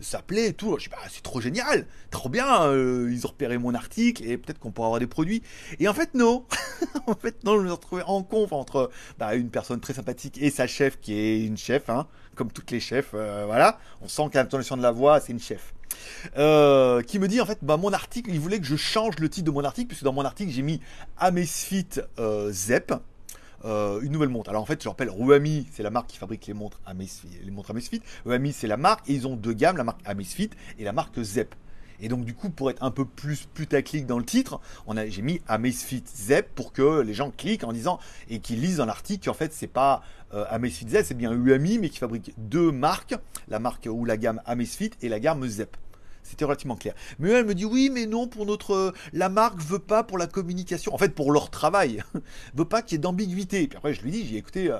[0.00, 0.76] s'appeler et tout?
[0.78, 4.36] Je dis bah c'est trop génial, trop bien, euh, ils ont repéré mon article et
[4.36, 5.42] peut-être qu'on pourra avoir des produits.
[5.80, 6.44] Et en fait non,
[7.06, 10.38] en fait non, je me suis retrouvé en conf entre bah, une personne très sympathique
[10.40, 13.78] et sa chef qui est une chef, hein, comme toutes les chefs, euh, voilà.
[14.00, 15.74] On sent qu'à l'intonation de la voix, c'est une chef.
[16.36, 19.28] Euh, qui me dit en fait, bah, mon article, il voulait que je change le
[19.28, 20.80] titre de mon article, puisque dans mon article, j'ai mis
[21.18, 22.92] Amazfit euh, Zep.
[23.64, 24.50] une nouvelle montre.
[24.50, 27.28] Alors en fait, je rappelle, Ruami, c'est la marque qui fabrique les montres Amazfit.
[27.44, 28.02] Les montres Amazfit.
[28.24, 31.20] Ruami, c'est la marque, et ils ont deux gammes, la marque Amazfit et la marque
[31.22, 31.54] Zep.
[32.02, 35.06] Et donc du coup, pour être un peu plus putaclic dans le titre, on a,
[35.06, 38.86] j'ai mis Amazfit Zep pour que les gens cliquent en disant et qu'ils lisent dans
[38.86, 40.02] l'article qu'en fait c'est pas
[40.34, 43.14] euh, Amazfit Zep, c'est bien UAMI, mais qui fabrique deux marques,
[43.48, 45.76] la marque ou la gamme Amazfit et la gamme Zep.
[46.24, 46.94] C'était relativement clair.
[47.18, 48.94] Mais elle me dit oui, mais non, pour notre.
[49.12, 50.94] La marque veut pas pour la communication.
[50.94, 52.02] En fait, pour leur travail.
[52.54, 53.66] veut pas qu'il y ait d'ambiguïté.
[53.66, 54.70] Puis après, je lui dis, j'ai écouté.
[54.70, 54.78] Euh,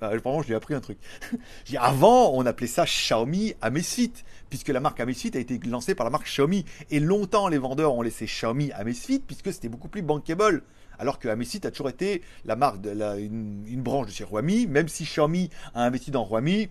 [0.00, 0.98] ah, vraiment, je lui ai appris un truc.
[1.78, 4.12] Avant, on appelait ça Xiaomi Amazfit,
[4.50, 6.64] puisque la marque Amazfit a été lancée par la marque Xiaomi.
[6.90, 10.62] Et longtemps, les vendeurs ont laissé Xiaomi Amazfit, puisque c'était beaucoup plus bankable.
[10.98, 15.04] Alors que Amazfit a toujours été la marque une, branche de chez Huami, même si
[15.04, 16.68] Xiaomi a investi dans Huami.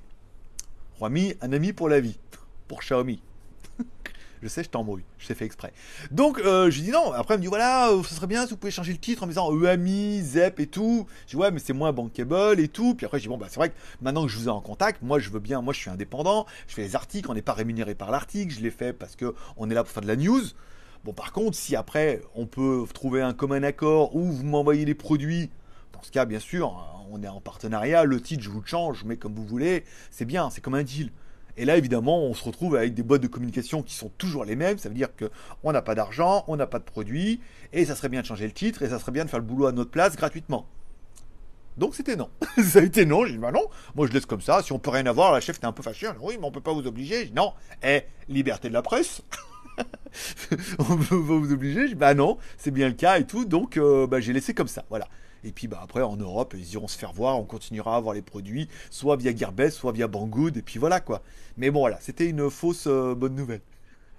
[0.99, 2.19] Huami, un ami pour la vie,
[2.67, 3.21] pour Xiaomi.
[4.41, 5.04] Je sais, je t'embrouille.
[5.17, 5.73] Je t'ai fait exprès.
[6.12, 7.12] Donc, euh, je dis non.
[7.13, 9.23] Après, elle me dit voilà, euh, ce serait bien si vous pouvez changer le titre
[9.23, 11.08] en me disant EAMI, ZEP et tout.
[11.26, 12.95] Je dis ouais, mais c'est moins bankable et tout.
[12.95, 14.62] Puis après, je dis bon, bah, c'est vrai que maintenant que je vous ai en
[14.62, 15.62] contact, moi, je veux bien.
[15.62, 16.45] Moi, je suis indépendant.
[16.67, 17.30] Je fais les articles.
[17.30, 18.54] On n'est pas rémunéré par l'article.
[18.54, 20.43] Je l'ai fait parce qu'on est là pour faire de la news.
[21.04, 24.95] Bon, par contre, si après, on peut trouver un commun accord ou vous m'envoyez les
[24.95, 25.50] produits,
[25.93, 26.76] dans ce cas, bien sûr,
[27.12, 28.04] on est en partenariat.
[28.04, 29.84] Le titre, je vous le change, mets comme vous voulez.
[30.12, 31.12] C'est bien, c'est comme un deal.
[31.57, 34.55] Et là, évidemment, on se retrouve avec des boîtes de communication qui sont toujours les
[34.55, 34.77] mêmes.
[34.77, 37.41] Ça veut dire qu'on n'a pas d'argent, on n'a pas de produit,
[37.73, 39.45] et ça serait bien de changer le titre, et ça serait bien de faire le
[39.45, 40.67] boulot à notre place gratuitement.
[41.77, 42.29] Donc c'était non.
[42.63, 43.25] ça a été non.
[43.25, 43.65] J'ai dit bah non,
[43.95, 44.61] moi je laisse comme ça.
[44.63, 46.09] Si on peut rien avoir, la chef était un peu fâchée.
[46.21, 47.25] Oui, mais on peut pas vous obliger.
[47.25, 47.53] Dit non.
[47.83, 49.21] Eh, liberté de la presse.
[50.79, 51.81] on peut pas vous obliger.
[51.81, 53.45] J'ai dit bah non, c'est bien le cas et tout.
[53.45, 54.85] Donc euh, bah, j'ai laissé comme ça.
[54.89, 55.07] Voilà.
[55.43, 58.13] Et puis bah, après, en Europe, ils iront se faire voir, on continuera à avoir
[58.13, 61.21] les produits, soit via Gearbest, soit via Banggood, et puis voilà quoi.
[61.58, 63.62] Mais bon voilà, c'était une fausse euh, bonne nouvelle.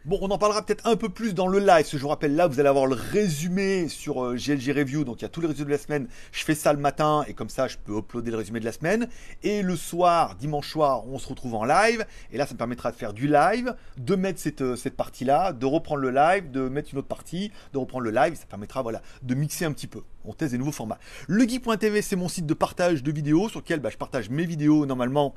[0.04, 1.84] Bon, on en parlera peut-être un peu plus dans le live.
[1.90, 5.04] je vous rappelle, là, vous allez avoir le résumé sur GLG euh, Review.
[5.04, 6.06] Donc, il y a tous les résumés de la semaine.
[6.30, 8.70] Je fais ça le matin et comme ça, je peux uploader le résumé de la
[8.70, 9.08] semaine.
[9.42, 12.06] Et le soir, dimanche soir, on se retrouve en live.
[12.30, 15.52] Et là, ça me permettra de faire du live, de mettre cette, euh, cette partie-là,
[15.52, 18.36] de reprendre le live, de mettre une autre partie, de reprendre le live.
[18.36, 20.02] Ça permettra, voilà, de mixer un petit peu.
[20.24, 20.98] On teste des nouveaux formats.
[21.26, 24.86] Legeek.tv, c'est mon site de partage de vidéos sur lequel bah, je partage mes vidéos
[24.86, 25.34] normalement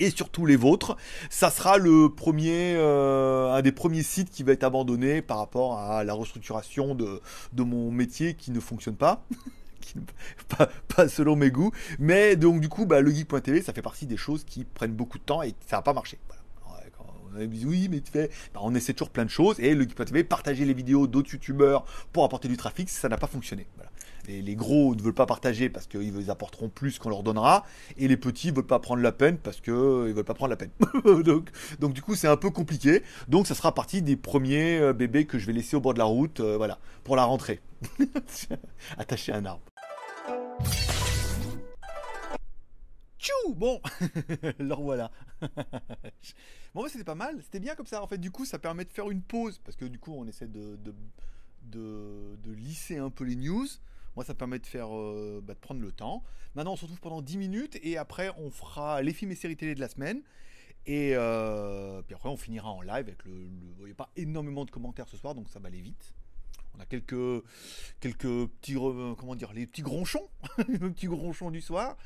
[0.00, 0.96] et surtout les vôtres.
[1.28, 5.78] Ça sera le premier, euh, un des premiers sites qui va être abandonné par rapport
[5.78, 7.20] à la restructuration de,
[7.52, 9.24] de mon métier qui ne fonctionne pas.
[10.96, 11.72] pas, selon mes goûts.
[11.98, 15.18] Mais donc du coup, bah, le geek.tv, ça fait partie des choses qui prennent beaucoup
[15.18, 16.18] de temps et ça n'a pas marché.
[17.36, 18.28] Oui, mais tu fais.
[18.52, 19.60] Bah, on essaie toujours plein de choses.
[19.60, 23.28] Et le geek.tv, partager les vidéos d'autres youtubeurs pour apporter du trafic, ça n'a pas
[23.28, 23.66] fonctionné.
[23.76, 23.89] Voilà
[24.26, 27.64] les, gros ne veulent pas partager parce qu'ils apporteront plus qu'on leur donnera,
[27.96, 30.50] et les petits ne veulent pas prendre la peine parce qu'ils ne veulent pas prendre
[30.50, 30.70] la peine.
[31.80, 33.02] donc, du coup c'est un peu compliqué.
[33.28, 35.98] Donc ça sera partie des premiers euh, bébés que je vais laisser au bord de
[35.98, 37.60] la route, euh, voilà, pour la rentrée.
[38.98, 39.62] Attacher un arbre.
[43.18, 43.80] Tchou Bon,
[44.58, 45.10] le voilà.
[46.74, 48.02] bon, c'était pas mal, c'était bien comme ça.
[48.02, 50.26] En fait, du coup, ça permet de faire une pause parce que du coup, on
[50.26, 53.66] essaie de, de, de lisser un peu les news.
[54.16, 56.22] Moi, ça permet de faire, euh, bah, de prendre le temps.
[56.54, 59.56] Maintenant, on se retrouve pendant 10 minutes et après, on fera les films et séries
[59.56, 60.22] télé de la semaine.
[60.86, 63.32] Et euh, puis après, on finira en live avec le.
[63.80, 66.14] Il n'y a pas énormément de commentaires ce soir, donc ça va aller vite.
[66.76, 67.44] On a quelques,
[68.00, 70.28] quelques petits, comment dire, les petits gronchons,
[70.68, 71.96] les petits gronchons du soir.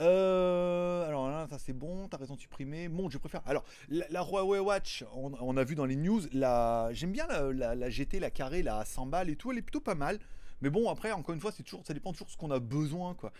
[0.00, 2.88] Euh, alors là, ça c'est bon, t'as raison de supprimer.
[2.88, 3.42] Bon, je préfère.
[3.46, 8.20] Alors, la, Huawei Watch, on, a vu dans les news, la, j'aime bien la, GT,
[8.20, 10.18] la carré, la 100 balles et tout, elle est plutôt pas mal.
[10.60, 12.58] Mais bon, après, encore une fois, c'est toujours, ça dépend toujours de ce qu'on a
[12.58, 13.32] besoin, quoi.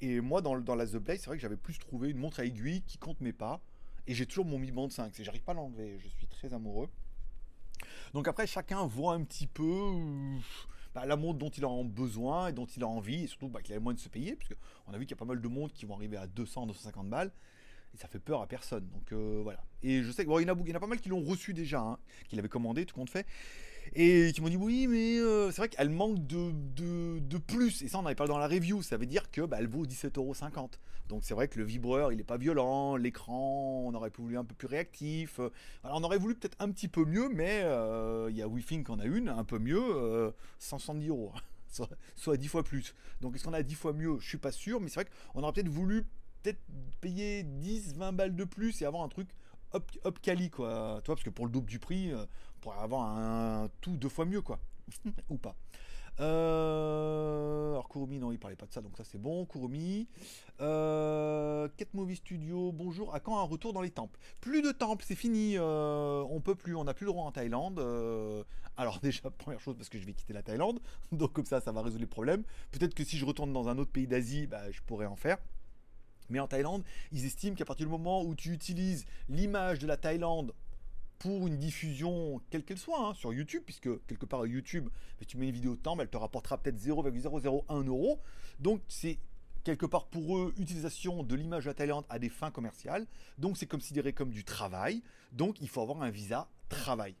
[0.00, 2.40] Et, moi, dans, dans, la The Blaze, c'est vrai que j'avais plus trouvé une montre
[2.40, 3.60] à aiguille qui compte mes pas.
[4.06, 5.12] Et j'ai toujours mon Mi Band 5.
[5.20, 5.98] J'arrive pas à l'enlever.
[5.98, 6.88] Je suis très amoureux.
[8.14, 10.38] Donc après, chacun voit un petit peu euh,
[10.94, 13.62] bah, la montre dont il a besoin et dont il a envie, et surtout bah,
[13.62, 15.40] qu'il a moins de se payer, puisque on a vu qu'il y a pas mal
[15.40, 17.32] de montres qui vont arriver à 200, 250 balles,
[17.94, 18.88] et ça fait peur à personne.
[18.90, 19.64] Donc euh, voilà.
[19.82, 21.98] Et je sais qu'il y, en a pas mal qui l'ont reçu déjà, hein,
[22.28, 23.26] qui l'avaient commandé, tout compte fait
[23.94, 26.52] et qui m'ont dit oui mais euh, c'est vrai qu'elle manque de,
[27.20, 27.82] de, plus.
[27.82, 28.82] Et ça on avait parlé dans la review.
[28.82, 30.70] Ça veut dire que bah, elle vaut 17,50€
[31.08, 32.96] donc c'est vrai que le vibreur il est pas violent.
[32.96, 35.40] L'écran on aurait voulu un peu plus réactif.
[35.84, 38.88] Alors, on aurait voulu peut-être un petit peu mieux mais euh, il y a WeThink
[38.90, 41.32] en a une un peu mieux 170 euh, euros.
[41.72, 42.94] Soit, soit 10 fois plus.
[43.22, 44.18] Donc est-ce qu'on a 10 fois mieux?
[44.20, 46.04] Je suis pas sûr mais c'est vrai qu'on aurait peut-être voulu
[46.42, 46.60] peut-être
[47.00, 49.28] payer 10 20 balles de plus et avoir un truc
[49.72, 51.00] hop, hop quali quoi.
[51.04, 52.24] Toi, parce que pour le double du prix, euh,
[52.62, 54.58] pourrait avoir un, tout deux fois mieux quoi.
[55.28, 55.54] Ou pas.
[56.20, 59.44] Euh, alors Kurumi, non, il parlait pas de ça, donc ça c'est bon.
[59.44, 60.08] Kurumi.
[60.60, 63.14] Euh, Movie Studio, bonjour.
[63.14, 64.18] À quand un retour dans les temples?
[64.40, 65.56] Plus de temples, c'est fini.
[65.56, 67.80] Euh, on peut plus, on n'a plus le droit en Thaïlande.
[68.76, 70.80] alors déjà, première chose, parce que je vais quitter la Thaïlande,
[71.12, 72.44] donc comme ça, ça va résoudre les problèmes.
[72.70, 75.38] Peut-être que si je retourne dans un autre pays d'Asie, bah, je pourrais en faire.
[76.28, 79.96] Mais en Thaïlande, ils estiment qu'à partir du moment où tu utilises l'image de la
[79.96, 80.54] Thaïlande
[81.22, 84.88] pour une diffusion, quelle qu'elle soit, hein, sur YouTube, puisque quelque part YouTube,
[85.28, 88.18] tu mets une vidéo de temps, elle te rapportera peut-être 0,001 euros.
[88.58, 89.20] Donc c'est
[89.62, 93.06] quelque part pour eux utilisation de l'image la Thaïlande à des fins commerciales.
[93.38, 95.00] Donc c'est considéré comme du travail.
[95.30, 97.14] Donc il faut avoir un visa travail.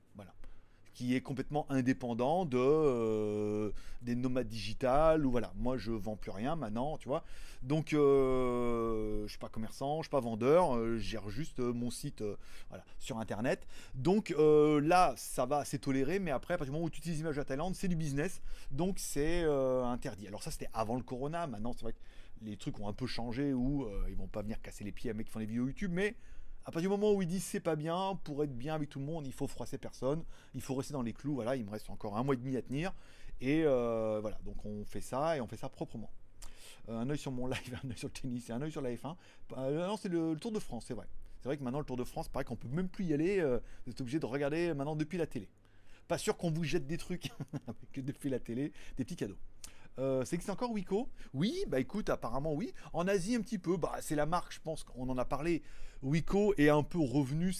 [0.94, 3.70] Qui est complètement indépendant de euh,
[4.02, 5.52] des nomades digitales ou voilà.
[5.56, 7.24] Moi je vends plus rien maintenant tu vois.
[7.62, 11.90] Donc euh, je suis pas commerçant je suis pas vendeur euh, je gère juste mon
[11.90, 12.22] site
[12.68, 13.66] voilà sur internet.
[13.94, 17.18] Donc là ça va c'est toléré mais après à partir du moment où tu utilises
[17.18, 18.42] l'image à Thaïlande c'est du business.
[18.70, 20.28] Donc c'est interdit.
[20.28, 21.46] Alors ça c'était avant le corona.
[21.46, 21.98] Maintenant c'est vrai que
[22.42, 25.14] les trucs ont un peu changé où ils vont pas venir casser les pieds à
[25.14, 26.16] mecs qui font des vidéos YouTube mais
[26.64, 29.00] à partir du moment où ils disent c'est pas bien, pour être bien avec tout
[29.00, 30.22] le monde, il faut froisser personne,
[30.54, 31.34] il faut rester dans les clous.
[31.34, 32.92] Voilà, il me reste encore un mois et demi à tenir.
[33.40, 36.10] Et euh, voilà, donc on fait ça et on fait ça proprement.
[36.88, 38.80] Euh, un œil sur mon live, un œil sur le tennis et un œil sur
[38.80, 39.16] la F1.
[39.56, 41.08] Euh, non, c'est le, Tour de France, c'est vrai.
[41.40, 43.42] C'est vrai que maintenant le Tour de France, paraît qu'on peut même plus y aller.
[43.84, 45.48] vous êtes obligé de regarder maintenant depuis la télé.
[46.06, 47.32] Pas sûr qu'on vous jette des trucs
[47.96, 49.38] depuis la télé, des petits cadeaux.
[49.98, 51.08] Euh, que c'est encore Wiko?
[51.34, 52.72] Oui, bah écoute, apparemment oui.
[52.92, 55.62] En Asie un petit peu, bah c'est la marque, je pense qu'on en a parlé.
[56.02, 57.52] Wiko est un peu revenu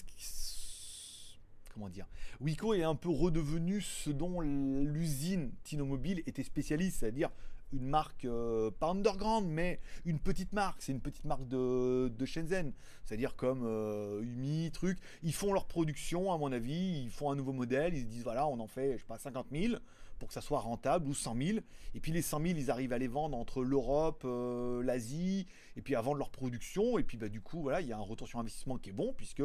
[1.72, 2.06] comment dire?
[2.40, 7.30] Wiko est un peu redevenu ce dont l'usine Tinomobile était spécialiste, c'est-à-dire
[7.72, 10.82] une marque euh, pas underground mais une petite marque.
[10.82, 12.72] C'est une petite marque de, de Shenzhen.
[13.04, 14.98] C'est-à-dire comme euh, Umi truc.
[15.22, 17.02] Ils font leur production à mon avis.
[17.04, 17.94] Ils font un nouveau modèle.
[17.94, 19.74] Ils se disent voilà on en fait je sais pas 50 000
[20.22, 21.58] pour que ça soit rentable ou 100 000
[21.94, 25.82] et puis les 100 000 ils arrivent à les vendre entre l'Europe euh, l'Asie et
[25.82, 26.96] puis à vendre leur production.
[26.96, 28.92] Et puis bah du coup voilà il y a un retour sur investissement qui est
[28.92, 29.42] bon puisque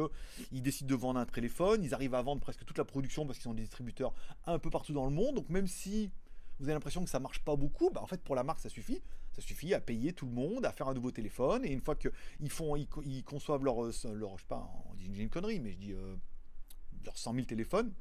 [0.52, 1.82] ils décident de vendre un téléphone.
[1.82, 4.14] Ils arrivent à vendre presque toute la production parce qu'ils sont des distributeurs
[4.46, 5.34] un peu partout dans le monde.
[5.34, 6.12] Donc même si
[6.60, 8.68] vous avez l'impression que ça marche pas beaucoup, bah en fait pour la marque ça
[8.68, 9.02] suffit.
[9.32, 11.96] Ça suffit à payer tout le monde, à faire un nouveau téléphone, et une fois
[11.96, 15.72] qu'ils font, ils, conçoivent leur, euh, leur, je sais pas, on dit une connerie, mais
[15.72, 16.16] je dis euh,
[17.04, 17.92] leurs 100 000 téléphones,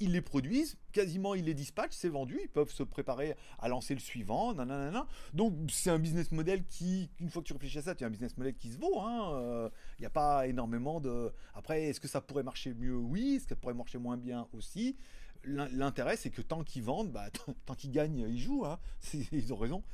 [0.00, 3.94] ils les produisent, quasiment ils les dispatchent, c'est vendu, ils peuvent se préparer à lancer
[3.94, 5.06] le suivant, nanana.
[5.32, 8.10] Donc c'est un business model qui, une fois que tu réfléchis à ça, c'est un
[8.10, 8.94] business model qui se vaut.
[8.94, 9.70] Il hein.
[9.98, 11.32] n'y euh, a pas énormément de.
[11.54, 12.96] Après, est-ce que ça pourrait marcher mieux?
[12.96, 13.36] Oui.
[13.36, 14.96] Est-ce que ça pourrait marcher moins bien aussi?
[15.44, 17.26] L'intérêt, c'est que tant qu'ils vendent, bah,
[17.66, 18.66] tant qu'ils gagnent, ils jouent.
[18.66, 18.78] Hein.
[19.32, 19.84] Ils ont raison.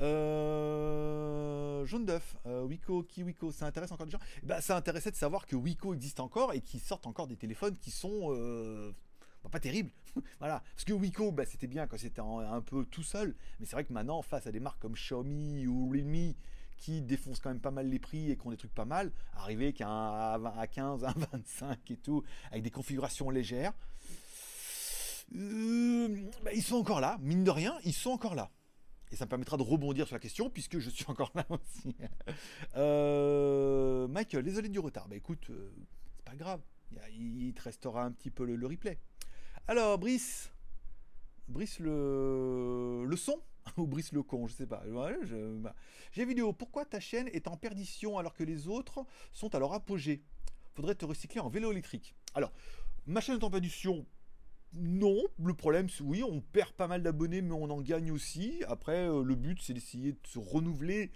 [0.00, 4.20] Euh, jaune d'œuf, euh, Wiko, qui Wiko, ça intéresse encore des gens?
[4.42, 7.76] Bah, Ça intéressait de savoir que Wiko existe encore et qu'ils sortent encore des téléphones
[7.78, 8.92] qui sont euh,
[9.50, 9.90] pas terribles.
[10.38, 10.62] voilà.
[10.74, 13.34] Parce que Wiko, bah, c'était bien quand c'était un, peu tout seul.
[13.60, 16.34] Mais c'est vrai que maintenant, face à des marques comme Xiaomi ou Realme
[16.78, 19.10] qui défoncent quand même pas mal les prix et qui ont des trucs pas mal,
[19.34, 23.72] arriver qu'à à 15, à 25 et tout, avec des configurations légères,
[25.34, 26.08] euh,
[26.44, 28.50] bah, ils sont encore là, mine de rien, ils sont encore là.
[29.12, 31.96] Et ça me permettra de rebondir sur la question puisque je suis encore là aussi.
[32.76, 35.08] Euh, Michael, désolé du retard.
[35.08, 35.70] Bah écoute, euh,
[36.16, 36.60] c'est pas grave.
[37.12, 38.98] Il, te restera un petit peu le, replay.
[39.68, 40.52] Alors, Brice.
[41.48, 43.40] Brice le, le son
[43.76, 44.84] ou Brice le con, je sais pas.
[44.86, 45.74] Bah.
[46.12, 46.52] J'ai vidéo.
[46.52, 50.22] Pourquoi ta chaîne est en perdition alors que les autres sont à leur apogée?
[50.74, 52.14] Faudrait te recycler en vélo électrique.
[52.34, 52.52] Alors,
[53.06, 54.06] ma chaîne est en perdition?
[54.72, 58.62] Non, le problème, c'est oui, on perd pas mal d'abonnés, mais on en gagne aussi.
[58.68, 61.10] Après, euh, le but, c'est d'essayer de se renouveler.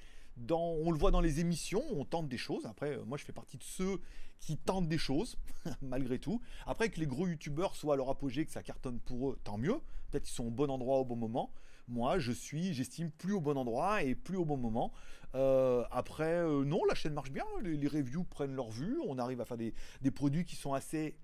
[0.51, 2.67] On le voit dans les émissions, on tente des choses.
[2.67, 4.01] Après, euh, moi, je fais partie de ceux
[4.41, 5.37] qui tentent des choses,
[5.83, 6.41] malgré tout.
[6.67, 9.59] Après, que les gros youtubeurs soient à leur apogée, que ça cartonne pour eux, tant
[9.59, 9.81] mieux.
[10.11, 11.53] Peut-être qu'ils sont au bon endroit au bon moment.
[11.89, 14.93] Moi, je suis, j'estime, plus au bon endroit et plus au bon moment.
[15.35, 17.45] Euh, après, non, la chaîne marche bien.
[17.63, 18.99] Les, reviews prennent leur vue.
[19.07, 21.17] On arrive à faire des produits qui sont assez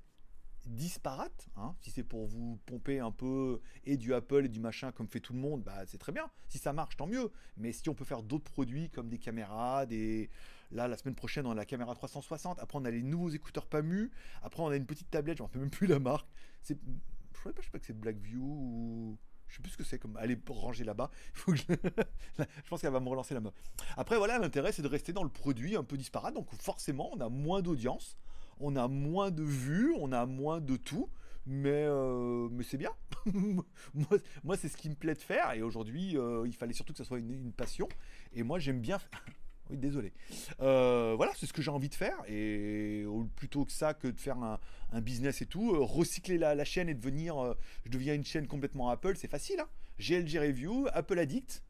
[0.67, 1.49] disparate.
[1.57, 1.75] Hein.
[1.81, 5.21] Si c'est pour vous pomper un peu et du Apple et du machin comme fait
[5.21, 6.31] tout le monde, bah c'est très bien.
[6.49, 7.31] Si ça marche, tant mieux.
[7.57, 10.31] Mais si on peut faire d'autres produits comme des caméras, des
[10.73, 12.59] là la semaine prochaine on a la caméra 360.
[12.59, 14.11] Après on a les nouveaux écouteurs PAMU.
[14.43, 16.29] Après on a une petite tablette, je ne sais même plus la marque.
[16.69, 20.17] Je je sais pas que c'est Blackview ou je sais plus ce que c'est comme
[20.17, 21.11] aller ranger là-bas.
[21.47, 21.55] je...
[22.39, 23.53] je pense qu'elle va me relancer la main.
[23.97, 26.35] Après voilà, l'intérêt c'est de rester dans le produit un peu disparate.
[26.35, 28.17] Donc forcément on a moins d'audience
[28.61, 31.09] on a moins de vues, on a moins de tout,
[31.47, 32.91] mais, euh, c'est bien.
[34.45, 36.99] moi, c'est ce qui me plaît de faire, et aujourd'hui, euh, il fallait surtout que
[36.99, 37.89] ça soit une, passion,
[38.33, 38.99] et moi, j'aime bien.
[39.71, 40.13] oui, désolé.
[40.61, 43.05] Euh, voilà, c'est ce que j'ai envie de faire, et
[43.37, 44.59] plutôt que ça, que de faire un,
[45.01, 47.55] business et tout, recycler la, chaîne et devenir.
[47.85, 49.61] je deviens une chaîne complètement Apple, c'est facile.
[49.61, 51.63] Hein GLG Review, Apple Addict,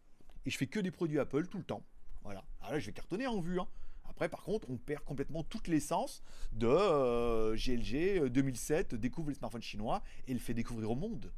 [0.46, 1.82] et je fais que des produits Apple tout le temps.
[2.24, 2.44] Voilà.
[2.60, 3.60] Alors là, je vais cartonner en vue.
[3.60, 3.68] Hein.
[4.16, 10.02] Après, par contre, on perd complètement toute l'essence de GLG 2007 découvre les smartphones chinois
[10.26, 11.30] et le fait découvrir au monde.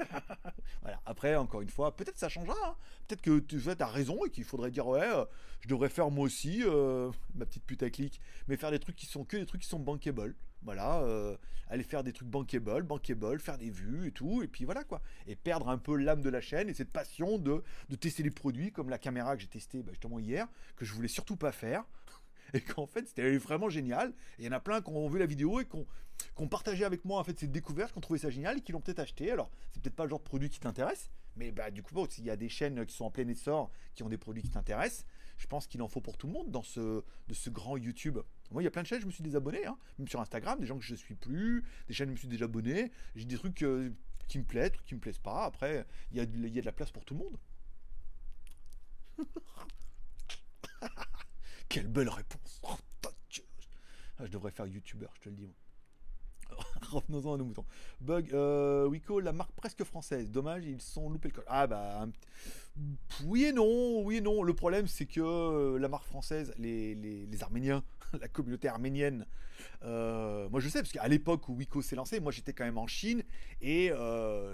[0.82, 1.00] voilà.
[1.06, 2.56] Après, encore une fois, peut-être ça changera.
[2.64, 2.76] Hein.
[3.06, 5.24] Peut-être que tu as raison et qu'il faudrait dire ouais, euh,
[5.60, 9.24] je devrais faire moi aussi euh, ma petite putaclic, mais faire des trucs qui sont
[9.24, 10.34] que des trucs qui sont bankable.
[10.62, 11.36] Voilà, euh,
[11.68, 15.00] aller faire des trucs bankable, bankable, faire des vues et tout, et puis voilà quoi.
[15.26, 17.62] Et perdre un peu l'âme de la chaîne et cette passion de,
[17.98, 21.08] tester les produits comme la caméra que j'ai testée bah, justement hier, que je voulais
[21.08, 21.84] surtout pas faire.
[22.52, 24.12] Et qu'en fait c'était vraiment génial.
[24.40, 25.86] il y en a plein qui ont vu la vidéo et qui ont,
[26.48, 28.80] partagé avec moi en fait cette découverte, qui ont trouvé ça génial et qui l'ont
[28.80, 29.30] peut-être acheté.
[29.30, 32.24] Alors c'est peut-être pas le genre de produit qui t'intéresse, mais bah du coup s'il
[32.24, 35.04] y a des chaînes qui sont en plein essor, qui ont des produits qui t'intéressent,
[35.40, 38.18] je pense qu'il en faut pour tout le monde dans ce, de ce grand YouTube.
[38.50, 39.78] Moi, il y a plein de chaînes, je me suis désabonné, hein.
[39.98, 42.28] même sur Instagram, des gens que je ne suis plus, des chaînes, je me suis
[42.28, 42.92] déjà abonné.
[43.14, 43.90] J'ai des trucs euh,
[44.28, 45.44] qui me plaisent, trucs qui me plaisent pas.
[45.44, 47.38] Après, il y a, y a de la place pour tout le monde.
[51.70, 52.60] Quelle belle réponse.
[52.64, 52.76] Oh,
[54.18, 55.54] ah, je devrais faire youtubeur, je te le dis.
[56.90, 57.64] Revenons-en à nos moutons.
[58.00, 60.30] Bug, euh, Wico, la marque presque française.
[60.30, 61.44] Dommage, ils sont loupés le col.
[61.46, 62.06] Ah bah,
[63.24, 64.42] oui et non, oui et non.
[64.42, 67.82] Le problème, c'est que euh, la marque française, les, les, Arméniens,
[68.20, 69.26] la communauté arménienne,
[69.82, 72.78] euh, moi je sais, parce qu'à l'époque où Wico s'est lancé, moi j'étais quand même
[72.78, 73.22] en Chine
[73.60, 73.90] et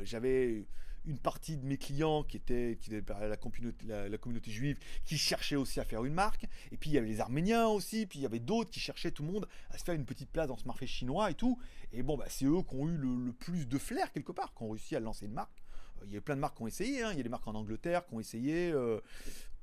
[0.05, 0.67] j'avais
[1.07, 5.57] une partie de mes clients qui étaient, qui la, communauté, la, communauté juive qui cherchaient
[5.57, 6.47] aussi à faire une marque.
[6.73, 9.11] Et puis il y avait les Arméniens aussi, puis il y avait d'autres qui cherchaient
[9.11, 11.59] tout le monde à se faire une petite place dans ce marché chinois et tout.
[11.93, 14.63] Et bon, bah, c'est eux qui ont eu le, plus de flair quelque part, qui
[14.63, 15.63] ont réussi à lancer une marque.
[16.03, 17.11] Euh, il y a plein de marques qui ont essayé, hein.
[17.13, 18.71] il y a des marques en Angleterre qui ont essayé.
[18.73, 19.01] Euh,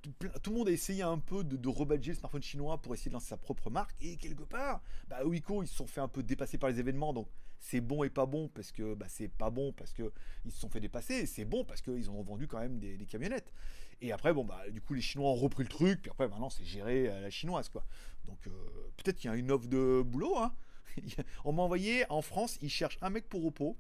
[0.02, 3.14] tout, le monde a essayé un peu de, rebadger le smartphone chinois pour essayer de
[3.14, 3.96] lancer sa propre marque.
[4.02, 7.14] Et quelque part, bah, Wiko, ils se sont fait un peu dépasser par les événements.
[7.14, 7.28] Donc
[7.64, 10.12] c'est bon et pas bon parce que bah, c'est pas bon parce que
[10.44, 11.26] ils se sont fait dépasser.
[11.26, 13.54] C'est bon parce qu'ils ont vendu quand même des, camionnettes.
[14.02, 16.02] Et après, bon, bah, du coup, les Chinois ont repris le truc.
[16.02, 17.86] Puis après, maintenant, c'est géré à la chinoise, quoi.
[18.26, 18.52] Donc euh,
[18.98, 20.38] peut-être qu'il y a une offre de boulot.
[20.38, 20.54] Hein.
[21.46, 23.78] On m'a envoyé en France, ils cherchent un mec pour Oppo.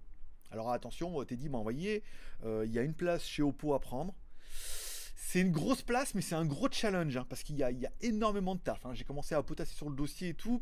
[0.49, 2.03] Alors attention, Teddy m'a envoyé,
[2.45, 4.13] euh, il y a une place chez Oppo à prendre.
[5.17, 8.55] C'est une grosse place, mais c'est un gros challenge, hein, parce qu'il y, a, énormément
[8.55, 8.85] de taf.
[8.85, 8.93] Hein.
[8.93, 10.61] J'ai commencé à potasser sur le dossier et tout.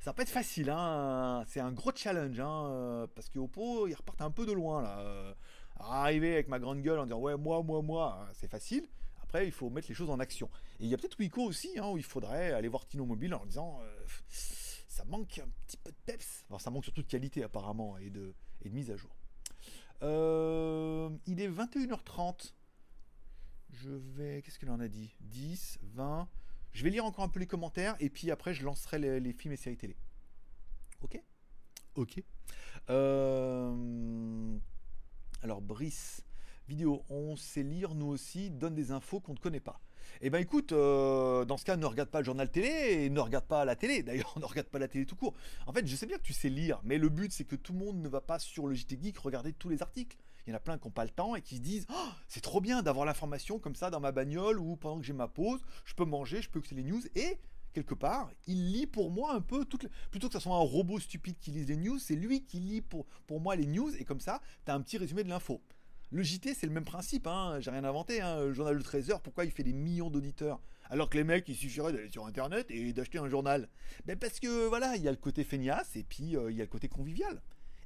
[0.00, 1.44] Ça va pas être facile, hein.
[1.46, 5.36] c'est un gros challenge, euh, parce que Oppo, ils repartent un peu de loin là.
[5.78, 8.88] arriver avec ma grande gueule en disant ouais, moi, moi, moi, c'est facile.
[9.22, 10.48] Après, il faut mettre les choses en action.
[10.80, 13.44] Et il y a peut-être Wiko aussi, où il faudrait aller voir Tino Mobile en
[13.44, 14.06] disant euh,
[14.88, 16.44] ça manque un petit peu de peps.
[16.58, 19.14] ça manque surtout de qualité apparemment et de, et de mise à jour.
[20.02, 22.54] Euh, il est 21h30.
[23.70, 24.42] Je vais.
[24.42, 25.14] Qu'est-ce qu'il en a dit?
[25.20, 26.26] 10, 20.
[26.72, 29.54] Je vais lire encore un peu les commentaires et puis après je lancerai les, films
[29.54, 29.96] et séries télé.
[31.02, 31.20] Ok?
[31.96, 32.22] Ok.
[32.88, 34.58] Euh,
[35.42, 36.22] alors Brice,
[36.68, 39.80] vidéo, on sait lire nous aussi, donne des infos qu'on ne connaît pas.
[40.22, 43.20] Eh ben écoute, euh, dans ce cas, ne regarde pas le journal télé et ne
[43.20, 44.02] regarde pas la télé.
[44.02, 45.34] D'ailleurs, ne regarde pas la télé tout court.
[45.66, 47.72] En fait, je sais bien que tu sais lire, mais le but c'est que tout
[47.72, 50.16] le monde ne va pas sur le JT Geek regarder tous les articles.
[50.46, 52.08] Il y en a plein qui n'ont pas le temps et qui se disent oh,
[52.28, 55.28] c'est trop bien d'avoir l'information comme ça dans ma bagnole ou pendant que j'ai ma
[55.28, 57.38] pause, je peux manger, je peux c'est les news et
[57.72, 60.98] quelque part, il lit pour moi un peu toutes plutôt que ce soit un robot
[61.00, 64.04] stupide qui lise les news, c'est lui qui lit pour, pour moi les news et
[64.04, 65.62] comme ça, tu as un petit résumé de l'info.
[66.12, 67.58] Le JT, c'est le même principe, hein.
[67.60, 68.20] j'ai rien inventé.
[68.20, 68.40] Hein.
[68.40, 70.60] Le journal de 13 heures, pourquoi il fait des millions d'auditeurs?
[70.88, 73.68] Alors que les mecs, il suffirait d'aller sur Internet et d'acheter un journal.
[74.06, 76.60] Ben parce que voilà, il y a le côté feignasse et puis euh, il y
[76.60, 77.40] a le côté convivial.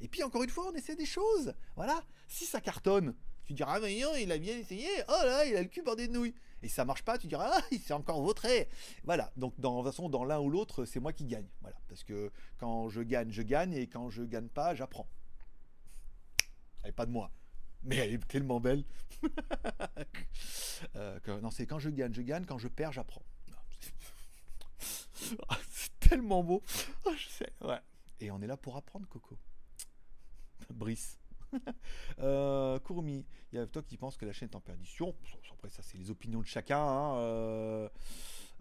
[0.05, 1.55] Et puis encore une fois, on essaie des choses.
[1.77, 2.05] Voilà.
[2.29, 3.15] Si ça cartonne,
[3.47, 4.87] tu diras, ah, mais il a bien essayé.
[5.09, 6.35] Oh là, il a le cul bordé de nouilles.
[6.63, 8.69] Et ça marche pas, tu diras, ah, il s'est encore vautré.
[9.05, 9.33] Voilà.
[9.39, 11.49] Donc, de toute façon, dans l'un ou l'autre, c'est moi qui gagne.
[11.63, 11.79] Voilà.
[11.89, 13.73] Parce que quand je gagne, je gagne.
[13.73, 15.09] Et quand je gagne pas, j'apprends.
[16.83, 17.31] Elle est pas de moi.
[17.83, 18.85] Mais elle est tellement belle.
[20.97, 22.45] Euh, non, c'est quand je gagne, je gagne.
[22.45, 23.23] Quand je perds, j'apprends.
[25.71, 26.63] c'est tellement beau.
[27.07, 27.53] Oh, je sais.
[27.63, 27.79] Ouais.
[28.21, 29.39] Et on est là pour apprendre, Coco.
[30.75, 31.19] Brice.
[32.19, 32.79] euh,
[33.53, 35.15] il y a toi qui pense que la chaîne est en perdition.
[35.53, 36.79] Après, ça, c'est les opinions de chacun.
[36.79, 37.17] Hein.
[37.19, 37.89] Euh,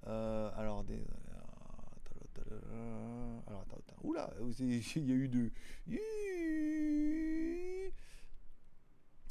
[0.08, 1.04] euh, alors, des,
[3.48, 3.96] attends, attends.
[4.04, 5.52] Oula, il y a eu de.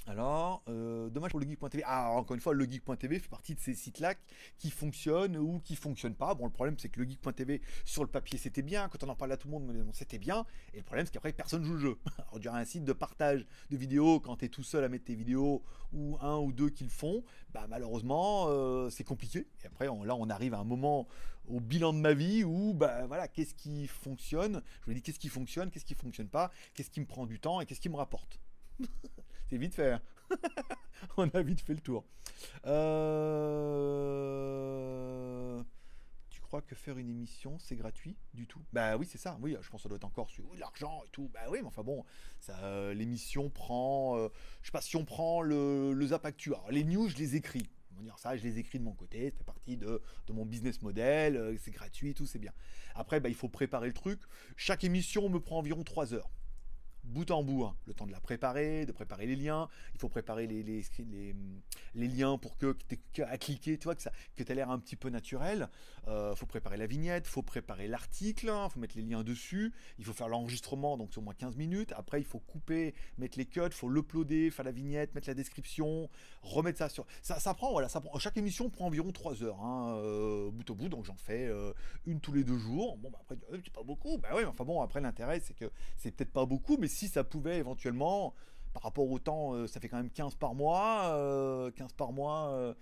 [0.09, 1.84] Alors, euh, dommage pour le geek.tv.
[1.86, 4.14] Ah, encore une fois, le geek.tv fait partie de ces sites-là
[4.59, 6.34] qui fonctionnent ou qui fonctionnent pas.
[6.34, 8.88] Bon, le problème, c'est que le geek.tv, sur le papier, c'était bien.
[8.88, 10.44] Quand on en parle à tout le monde, c'était bien.
[10.74, 11.98] Et le problème, c'est qu'après, personne joue le jeu.
[12.32, 15.14] Alors, un site de partage de vidéos, quand tu es tout seul à mettre tes
[15.14, 17.22] vidéos, ou un ou deux qui le font,
[17.55, 19.46] bah, malheureusement, euh, c'est compliqué.
[19.62, 21.07] Et après, là, on arrive à un moment
[21.46, 24.62] au bilan de ma vie où, bah, voilà, qu'est-ce qui fonctionne?
[24.84, 27.38] Je me dis, qu'est-ce qui fonctionne, qu'est-ce qui fonctionne pas, qu'est-ce qui me prend du
[27.38, 27.61] temps?
[27.61, 28.40] Et qu'est-ce qui me rapporte?
[29.59, 29.92] vite fait.
[29.92, 30.00] Hein.
[31.16, 32.05] On a vite fait le tour.
[32.66, 33.62] Euh,
[36.30, 38.61] tu crois que faire une émission, c'est gratuit du tout?
[38.72, 39.36] Bah oui, c'est ça.
[39.40, 41.30] Oui, je pense que ça doit être encore sur l'argent et tout.
[41.32, 42.05] Bah oui, mais enfin bon,
[42.40, 44.16] ça, euh, l'émission prend.
[44.18, 44.28] Euh,
[44.62, 46.09] je sais pas si on prend le, le
[46.70, 47.68] les news, je les écris.
[48.16, 51.70] Ça, je les écris de mon côté, ça fait partie de, mon business model, c'est
[51.70, 52.53] gratuit tout, c'est bien.
[52.94, 54.20] Après, bah, il faut préparer le truc.
[54.57, 56.30] Chaque émission me prend environ 3 heures
[57.05, 57.76] bout en bout, hein.
[57.86, 60.62] le temps de la préparer, de préparer les liens, il faut préparer les,
[61.94, 62.76] liens pour que,
[63.12, 65.68] tu à cliquer, tu vois, que, ça, que tu l'air un petit peu naturel,
[66.07, 68.68] il euh, faut préparer la vignette, il faut préparer l'article, il hein.
[68.68, 71.92] faut mettre les liens dessus, il faut faire l'enregistrement, donc c'est au moins 15 minutes,
[71.96, 76.09] après il faut couper, mettre les cuts, faut l'uploader, faire la vignette, mettre la description,
[76.42, 77.07] remettre ça sur...
[77.22, 78.18] Ça, ça prend, voilà, ça prend...
[78.18, 81.72] chaque émission prend environ 3 heures, hein, euh, bout au bout, donc j'en fais euh,
[82.07, 84.80] une tous les deux jours, bon, bah, après, c'est pas beaucoup, bah oui, enfin bon,
[84.80, 88.34] après l'intérêt c'est que c'est peut-être pas beaucoup, mais si ça pouvait éventuellement,
[88.72, 92.12] par rapport au temps, euh, ça fait quand même 15 par mois, 15 euh, par
[92.12, 92.74] mois, euh,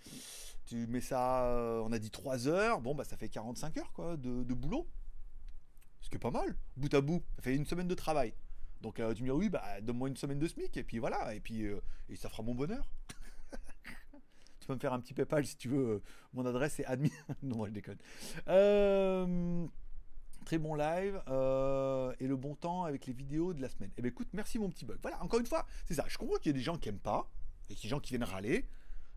[0.67, 1.45] tu mets ça,
[1.85, 4.87] on a dit 3 heures, bon bah ça fait 45 heures quoi de, boulot.
[6.01, 8.35] Ce qui est pas mal, bout à bout, ça fait une semaine de travail.
[8.81, 11.41] Donc tu me dis oui, bah donne-moi une semaine de SMIC et puis voilà, et
[11.41, 11.67] puis
[12.09, 12.89] et ça fera mon bonheur.
[14.61, 16.03] tu peux me faire un petit PayPal si tu veux.
[16.33, 17.11] Mon adresse est admin.
[17.43, 17.99] non, je déconne.
[20.45, 23.91] Très bon live euh, et le bon temps avec les vidéos de la semaine.
[23.97, 24.99] Eh bien écoute, merci mon petit bug.
[25.03, 26.05] Voilà, encore une fois, c'est ça.
[26.09, 27.31] Je comprends qu'il y a des gens qui aiment pas,
[27.69, 28.69] et des gens qui viennent râler,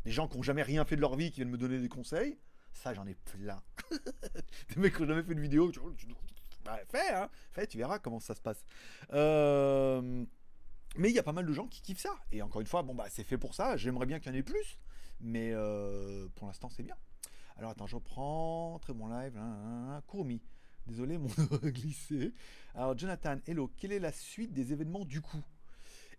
[0.05, 1.89] des gens qui n'ont jamais rien fait de leur vie qui viennent me donner des
[1.89, 2.37] conseils.
[2.73, 3.61] Ça, j'en ai plein.
[3.91, 5.71] des mecs qui n'ont jamais fait de vidéo.
[6.65, 8.65] Bah, fais, hein, fais, tu verras comment ça se passe.
[9.13, 10.25] Euh,
[10.95, 12.15] mais il y a pas mal de gens qui kiffent ça.
[12.31, 13.77] Et encore une fois, bon bah c'est fait pour ça.
[13.77, 14.79] J'aimerais bien qu'il y en ait plus,
[15.19, 16.95] mais euh, pour l'instant c'est bien.
[17.57, 18.79] Alors attends, je reprends.
[18.79, 19.37] Très bon live.
[19.37, 20.01] Hein,
[20.87, 21.27] Désolé, mon
[21.63, 22.33] glissé.
[22.75, 25.43] Alors, Jonathan, hello, quelle est la suite des événements du coup?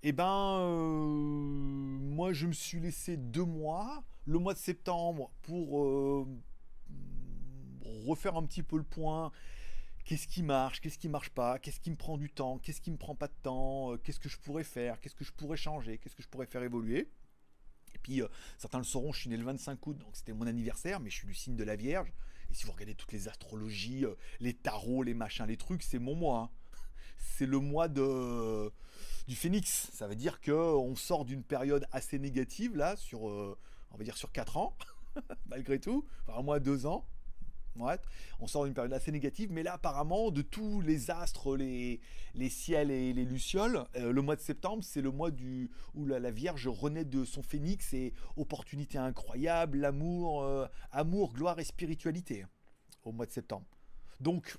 [0.03, 5.85] Eh ben, euh, moi, je me suis laissé deux mois, le mois de septembre, pour
[5.85, 6.27] euh,
[8.07, 9.33] refaire un petit peu le point.
[10.05, 12.91] Qu'est-ce qui marche, qu'est-ce qui marche pas, qu'est-ce qui me prend du temps, qu'est-ce qui
[12.91, 15.57] me prend pas de temps, euh, qu'est-ce que je pourrais faire, qu'est-ce que je pourrais
[15.57, 17.11] changer, qu'est-ce que je pourrais faire évoluer.
[17.95, 18.23] Et puis,
[18.59, 21.17] certains le sauront, je suis né le 25 août, donc c'était mon anniversaire, mais je
[21.17, 22.12] suis du signe de la Vierge.
[22.55, 26.14] Si vous regardez toutes les astrologies, euh, les tarots, les machins, les trucs, c'est mon
[26.14, 26.38] mois.
[26.38, 26.50] Hein.
[27.18, 28.70] C'est le mois de
[29.26, 29.90] du phénix.
[29.92, 33.59] Ça veut dire que on sort d'une période assez négative là sur, euh,
[33.90, 34.76] on va dire sur 4 ans,
[35.46, 37.07] malgré tout, enfin au moins 2 ans.
[38.41, 42.01] On sort d'une période assez négative, mais là apparemment de tous les astres, les,
[42.35, 46.07] les ciels et les lucioles, euh, le mois de septembre c'est le mois du où
[46.07, 52.47] la, Vierge renaît de son phénix et opportunité incroyable, l'amour, euh, amour, gloire et spiritualité
[53.05, 53.66] au mois de septembre.
[54.20, 54.57] Donc,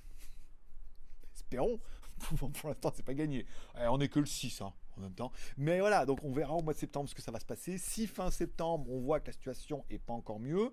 [1.34, 1.80] espérons,
[2.38, 3.46] pour l'instant c'est pas gagné.
[3.80, 5.32] Eh, on est que le 6 hein, en même temps.
[5.56, 7.78] Mais voilà, donc on verra au mois de septembre ce que ça va se passer.
[7.78, 10.72] Si fin septembre on voit que la situation est pas encore mieux,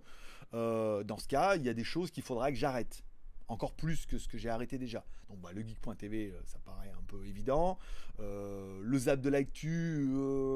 [0.53, 3.03] euh, dans ce cas, il y a des choses qu'il faudra que j'arrête.
[3.47, 5.03] Encore plus que ce que j'ai arrêté déjà.
[5.29, 7.77] Donc bah, le geek.tv, euh, ça paraît un peu évident.
[8.19, 10.07] Euh, le zap de l'actu,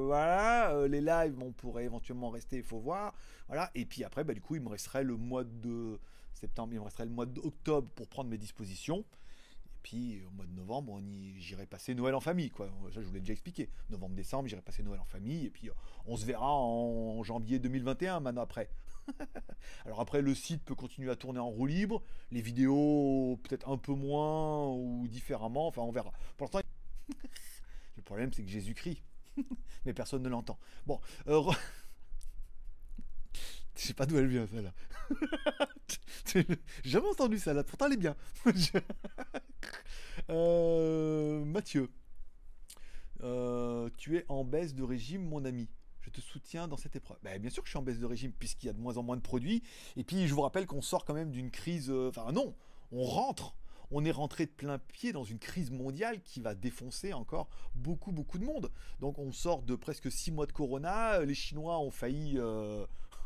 [0.05, 0.87] voilà.
[0.87, 3.13] les lives, on pourrait éventuellement rester, il faut voir.
[3.47, 3.69] Voilà.
[3.75, 5.99] Et puis après, bah, du coup, il me resterait le mois de
[6.33, 9.03] septembre, il me resterait le mois d'octobre pour prendre mes dispositions.
[9.87, 11.01] Puis au mois de novembre,
[11.37, 12.69] j'irai passer Noël en famille, quoi.
[12.93, 13.69] Ça, je vous l'ai déjà expliqué.
[13.89, 15.45] Novembre-décembre, j'irai passer Noël en famille.
[15.45, 15.69] Et puis
[16.05, 18.69] on se verra en janvier 2021, maintenant après.
[19.85, 23.77] Alors après, le site peut continuer à tourner en roue libre, les vidéos peut-être un
[23.77, 26.11] peu moins ou différemment, enfin on verra.
[26.35, 26.59] Pour l'instant,
[27.95, 29.01] vais problème, c'est que Jésus crie,
[29.85, 30.59] mais personne ne l'entend.
[30.85, 31.49] Bon, euh,
[33.77, 34.73] je sais pas d'où elle vient celle-là.
[36.25, 36.45] J'ai
[36.83, 38.15] jamais entendu ça là, pourtant elle est bien.
[40.29, 41.89] Euh, Mathieu,
[43.23, 45.69] Euh, tu es en baisse de régime, mon ami.
[46.01, 47.17] Je te soutiens dans cette épreuve.
[47.23, 48.97] Ben, bien sûr que je suis en baisse de régime puisqu'il y a de moins
[48.97, 49.63] en moins de produits.
[49.95, 51.89] Et puis je vous rappelle qu'on sort quand même d'une crise.
[51.89, 52.55] euh, Enfin non,
[52.91, 53.55] on rentre.
[53.89, 58.11] On est rentré de plein pied dans une crise mondiale qui va défoncer encore beaucoup
[58.11, 58.71] beaucoup de monde.
[58.99, 61.21] Donc on sort de presque six mois de Corona.
[61.21, 62.37] Les Chinois ont failli,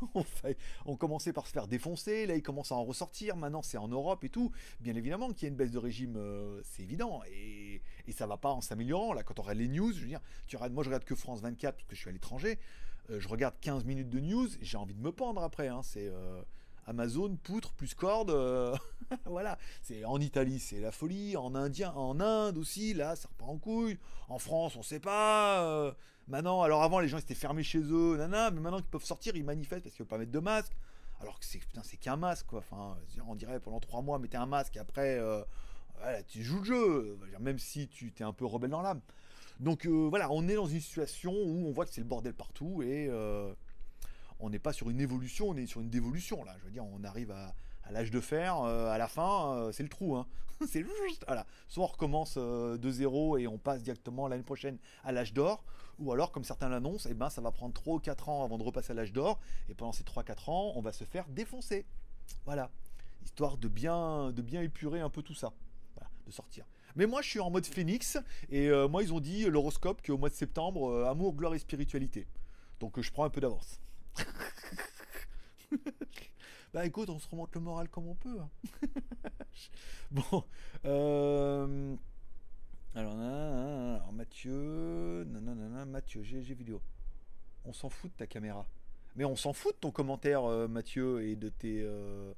[0.85, 2.25] ont commencé par se faire défoncer.
[2.25, 3.35] Là ils commencent à en ressortir.
[3.35, 4.51] Maintenant c'est en Europe et tout.
[4.79, 7.21] Bien évidemment qu'il y a une baisse de régime, euh, c'est évident.
[7.31, 9.13] Et, et ça va pas en s'améliorant.
[9.13, 11.15] Là quand on regarde les news, je veux dire, tu regardes, moi je regarde que
[11.15, 12.59] France 24 parce que je suis à l'étranger.
[13.09, 15.67] Euh, je regarde 15 minutes de news, j'ai envie de me pendre après.
[15.67, 15.81] hein.
[15.83, 16.41] C'est euh,
[16.91, 18.29] Amazon, poutre, plus corde.
[18.29, 18.75] euh,
[19.25, 19.57] voilà.
[19.81, 21.35] C'est en Italie, c'est la folie.
[21.35, 23.97] En Indien, en Inde aussi, là, ça repart en couille.
[24.29, 25.63] En France, on sait pas.
[25.65, 25.91] euh,
[26.27, 29.35] maintenant, alors avant, les gens étaient fermés chez eux, nana, mais maintenant qu'ils peuvent sortir,
[29.35, 30.73] ils manifestent parce qu'ils veulent pas mettre de masque.
[31.19, 32.59] Alors que c'est putain, c'est qu'un masque, quoi.
[32.59, 34.77] Enfin, on dirait pendant trois mois, mettez un masque.
[34.77, 35.41] Après, euh,
[36.27, 39.01] tu joues le jeu, même si tu t'es un peu rebelle dans l'âme.
[39.59, 42.81] Donc voilà, on est dans une situation où on voit que c'est le bordel partout
[42.81, 43.07] et
[44.41, 46.55] on n'est pas sur une évolution, on est sur une dévolution là.
[46.59, 47.53] Je veux dire, on arrive à,
[47.91, 50.15] l'âge de fer, euh, à la fin, euh, c'est le trou.
[50.15, 50.25] Hein.
[50.67, 51.45] c'est juste, voilà.
[51.67, 55.63] Soit on recommence euh, de zéro et on passe directement l'année prochaine à l'âge d'or,
[55.99, 58.57] ou alors, comme certains l'annoncent, eh ben, ça va prendre 3 ou 4 ans avant
[58.57, 59.39] de repasser à l'âge d'or,
[59.69, 61.85] et pendant ces 3-4 ans, on va se faire défoncer.
[62.45, 62.71] Voilà.
[63.23, 65.53] Histoire de bien, de bien épurer un peu tout ça.
[66.25, 66.65] De sortir.
[66.95, 68.17] Mais moi, je suis en mode phénix,
[68.49, 72.27] et moi, ils ont dit, l'horoscope, qu'au mois de septembre, amour, gloire et spiritualité.
[72.79, 73.79] Donc, je prends un peu d'avance.
[76.73, 78.39] Bah écoute, on se remonte le moral comme on peut.
[78.39, 78.49] hein.
[80.11, 80.43] bon.
[80.85, 81.95] euh,
[82.95, 85.23] Alors, alors, Mathieu.
[85.25, 86.81] nanana, Mathieu, GG vidéo.
[87.65, 88.65] On s'en fout de ta caméra.
[89.15, 91.81] Mais on s'en fout de ton commentaire, euh, Mathieu, et de tes.
[91.83, 92.33] euh,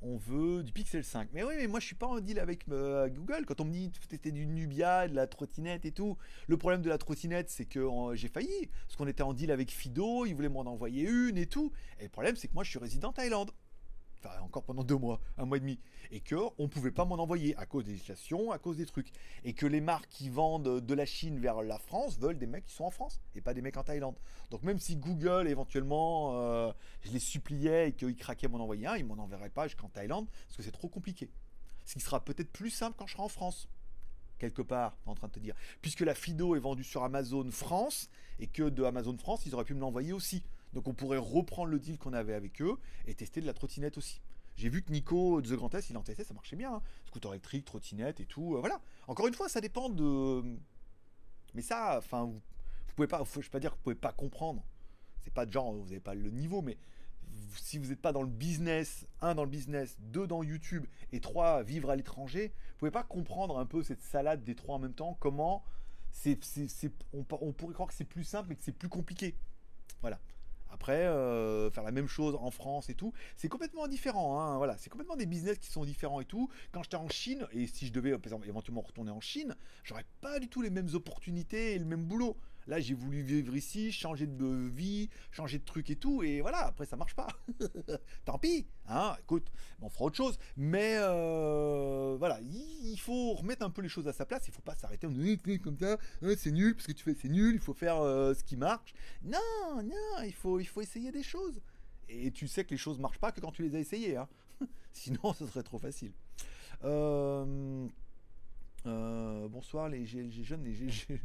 [0.00, 1.28] on veut du Pixel 5.
[1.32, 3.44] Mais oui, mais moi je suis pas en deal avec euh, Google.
[3.46, 6.82] Quand on me dit que c'était du Nubia, de la trottinette et tout, le problème
[6.82, 8.68] de la trottinette, c'est que euh, j'ai failli.
[8.86, 11.72] Parce qu'on était en deal avec Fido, ils voulaient m'en envoyer une et tout.
[11.98, 13.50] Et le problème, c'est que moi je suis résident en Thaïlande.
[14.20, 15.78] Enfin, encore pendant deux mois, un mois et demi.
[16.10, 19.12] Et que on pouvait pas m'en envoyer à cause des législations, à cause des trucs.
[19.44, 22.64] Et que les marques qui vendent de la Chine vers la France veulent des mecs
[22.64, 24.16] qui sont en France et pas des mecs en Thaïlande.
[24.50, 28.96] Donc même si Google éventuellement, euh, je les suppliais et qu'ils craquaient m'en envoyer un,
[28.96, 31.30] ils m'en enverraient pas jusqu'en Thaïlande parce que c'est trop compliqué.
[31.84, 33.68] Ce qui sera peut-être plus simple quand je serai en France.
[34.38, 35.54] Quelque part, en train de te dire.
[35.82, 38.08] Puisque la Fido est vendue sur Amazon France
[38.38, 40.44] et que de Amazon France, ils auraient pu me l'envoyer aussi.
[40.78, 43.98] Donc on pourrait reprendre le deal qu'on avait avec eux et tester de la trottinette
[43.98, 44.20] aussi.
[44.54, 46.72] J'ai vu que Nico de The Grand Est, il en testait, ça marchait bien.
[46.74, 46.82] hein.
[47.06, 48.54] Scooter électrique, trottinette et tout.
[48.54, 48.80] euh, voilà.
[49.08, 50.40] Encore une fois, ça dépend de.
[51.54, 53.24] Mais ça, enfin, vous, vous pouvez pas.
[53.24, 54.62] Faut, je vais pas dire que vous pouvez pas comprendre.
[55.24, 56.78] C'est pas de genre, vous n'avez pas le niveau, mais
[57.56, 61.18] si vous n'êtes pas dans le business, un dans le business, deux dans YouTube et
[61.20, 64.78] trois vivre à l'étranger, vous pouvez pas comprendre un peu cette salade des trois en
[64.78, 65.16] même temps.
[65.18, 65.64] Comment
[66.12, 66.38] c'est-
[67.12, 69.34] on, on pourrait croire que c'est plus simple, mais que c'est plus compliqué.
[70.02, 70.20] Voilà.
[70.70, 74.40] Après, euh, faire la même chose en France et tout, c'est complètement différent.
[74.40, 76.48] hein, Voilà, c'est complètement des business qui sont différents et tout.
[76.72, 79.54] Quand j'étais en Chine, et si je devais exemple, éventuellement retourner en Chine,
[79.84, 82.36] j'aurais pas du tout les mêmes opportunités et le même boulot.
[82.68, 86.66] Là, j'ai voulu vivre ici, changer de vie, changer de truc et tout, et voilà,
[86.66, 87.26] après ça marche pas.
[88.26, 89.50] Tant pis, hein, écoute,
[89.80, 90.38] on fera autre chose.
[90.58, 94.60] Mais euh, voilà, il, faut remettre un peu les choses à sa place, il faut
[94.60, 97.30] pas s'arrêter en disant Eh, comme ça, hein, c'est nul, parce que tu fais c'est
[97.30, 98.92] nul, il faut faire euh, ce qui marche.
[99.22, 101.62] Non, non, il faut, il faut essayer des choses.
[102.10, 104.28] Et tu sais que les choses marchent pas que quand tu les as essayées, hein.
[104.92, 106.12] sinon ce serait trop facile.
[106.84, 107.88] Euh,
[108.84, 110.42] bonsoir les, jeunes, les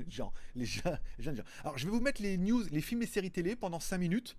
[0.10, 0.80] gens, les je-
[1.20, 1.44] jeunes gens.
[1.64, 4.36] Alors je vais vous mettre les news, les films et séries télé pendant 5 minutes.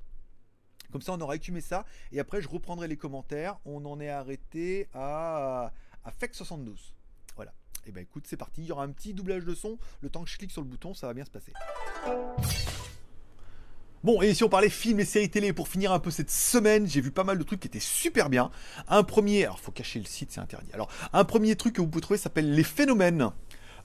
[0.93, 1.85] Comme ça on aura écumé ça.
[2.13, 3.59] Et après je reprendrai les commentaires.
[3.65, 5.73] On en est arrêté à,
[6.05, 6.95] à FEC 72.
[7.37, 7.53] Voilà.
[7.87, 8.63] Et ben écoute, c'est parti.
[8.63, 9.79] Il y aura un petit doublage de son.
[10.01, 11.53] Le temps que je clique sur le bouton, ça va bien se passer.
[14.05, 16.87] Bon, et si on parlait films et séries télé, pour finir un peu cette semaine,
[16.87, 18.51] j'ai vu pas mal de trucs qui étaient super bien.
[18.87, 20.71] Un premier, alors faut cacher le site, c'est interdit.
[20.75, 23.31] Alors, un premier truc que vous pouvez trouver s'appelle Les Phénomènes.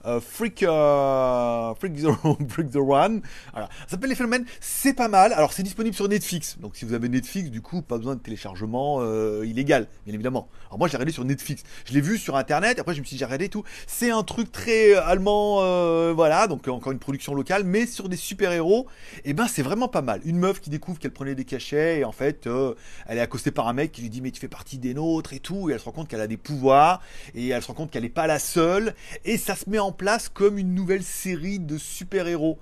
[0.06, 3.20] Euh, Freak, euh, Freak, the, Freak the One.
[3.52, 3.68] Voilà.
[3.82, 4.44] Ça s'appelle Les Phénomènes.
[4.60, 5.32] C'est pas mal.
[5.32, 6.58] Alors, c'est disponible sur Netflix.
[6.58, 10.48] Donc, si vous avez Netflix, du coup, pas besoin de téléchargement euh, illégal, bien évidemment.
[10.68, 11.62] Alors, moi, j'ai regardé sur Netflix.
[11.84, 12.78] Je l'ai vu sur Internet.
[12.78, 13.64] Après, je me suis dit, j'ai regardé tout.
[13.86, 16.46] C'est un truc très allemand, euh, voilà.
[16.46, 18.86] Donc, encore une production locale, mais sur des super-héros.
[19.24, 20.20] Et ben, c'est vraiment pas mal.
[20.24, 22.74] Une meuf qui découvre qu'elle prenait des cachets et en fait, euh,
[23.06, 25.32] elle est accostée par un mec qui lui dit, mais tu fais partie des nôtres
[25.32, 25.68] et tout.
[25.68, 27.00] Et elle se rend compte qu'elle a des pouvoirs
[27.34, 28.94] et elle se rend compte qu'elle n'est pas la seule.
[29.24, 32.58] Et ça se met en place comme une nouvelle série de super-héros.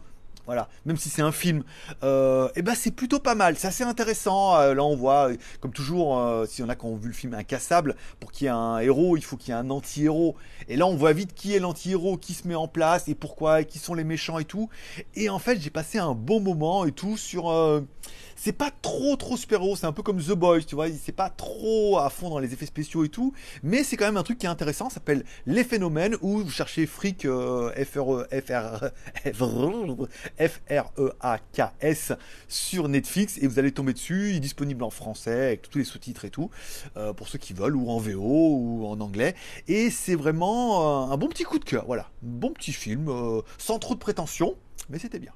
[0.48, 1.62] Voilà, même si c'est un film,
[2.02, 4.56] euh, et ben c'est plutôt pas mal, c'est assez intéressant.
[4.56, 5.28] Euh, là, on voit,
[5.60, 8.48] comme toujours, euh, si on a qui ont vu le film Incassable, pour qu'il y
[8.48, 10.36] ait un héros, il faut qu'il y ait un anti-héros.
[10.70, 13.60] Et là, on voit vite qui est l'anti-héros, qui se met en place et pourquoi,
[13.60, 14.70] et qui sont les méchants et tout.
[15.14, 17.82] Et en fait, j'ai passé un bon moment et tout sur euh,
[18.38, 21.10] c'est pas trop trop super héros, c'est un peu comme The Boys, tu vois, c'est
[21.12, 23.34] pas trop à fond dans les effets spéciaux et tout,
[23.64, 26.50] mais c'est quand même un truc qui est intéressant, ça s'appelle Les Phénomènes, où vous
[26.50, 28.92] cherchez Freak, euh, F-R-E-A-K-S
[32.46, 35.84] sur Netflix, et vous allez tomber dessus, il est disponible en français, avec tous les
[35.84, 36.50] sous-titres et tout,
[36.96, 39.34] euh, pour ceux qui veulent, ou en VO, ou en anglais,
[39.66, 43.42] et c'est vraiment euh, un bon petit coup de cœur, voilà, bon petit film, euh,
[43.58, 44.54] sans trop de prétention,
[44.88, 45.32] mais c'était bien.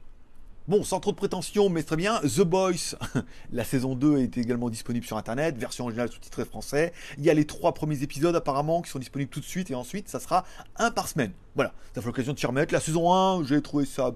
[0.69, 2.21] Bon, sans trop de prétention, mais très bien.
[2.21, 2.95] The Boys,
[3.53, 6.93] la saison 2 est également disponible sur internet, version originale sous-titrée français.
[7.19, 9.75] Il y a les trois premiers épisodes apparemment qui sont disponibles tout de suite et
[9.75, 10.45] ensuite ça sera
[10.77, 11.33] un par semaine.
[11.57, 12.73] Voilà, ça fait l'occasion de s'y remettre.
[12.73, 14.15] La saison 1, j'ai trouvé ça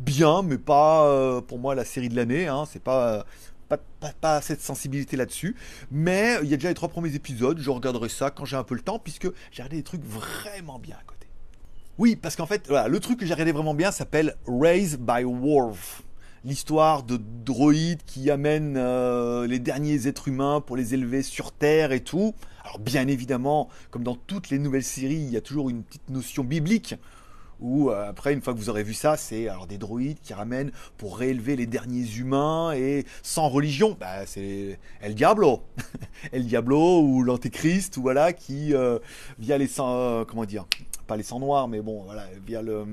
[0.00, 2.48] bien, mais pas euh, pour moi la série de l'année.
[2.48, 2.64] Hein.
[2.68, 3.24] C'est pas,
[3.68, 5.54] pas, pas, pas cette sensibilité là-dessus.
[5.92, 7.60] Mais il y a déjà les trois premiers épisodes.
[7.60, 10.80] Je regarderai ça quand j'ai un peu le temps, puisque j'ai regardé des trucs vraiment
[10.80, 11.27] bien à côté.
[11.98, 16.02] Oui, parce qu'en fait, le truc que j'ai regardé vraiment bien s'appelle Raised by Worf.
[16.44, 21.90] L'histoire de droïdes qui amènent euh, les derniers êtres humains pour les élever sur Terre
[21.90, 22.36] et tout.
[22.62, 26.08] Alors bien évidemment, comme dans toutes les nouvelles séries, il y a toujours une petite
[26.08, 26.94] notion biblique.
[27.60, 30.32] Où euh, après, une fois que vous aurez vu ça, c'est alors des droïdes qui
[30.32, 33.96] ramènent pour réélever les derniers humains et sans religion.
[33.98, 35.62] Bah, c'est El Diablo,
[36.32, 39.00] El Diablo ou l'Antéchrist ou voilà qui euh,
[39.40, 40.66] via les euh, comment dire,
[41.08, 42.86] pas les sangs noirs, mais bon voilà via le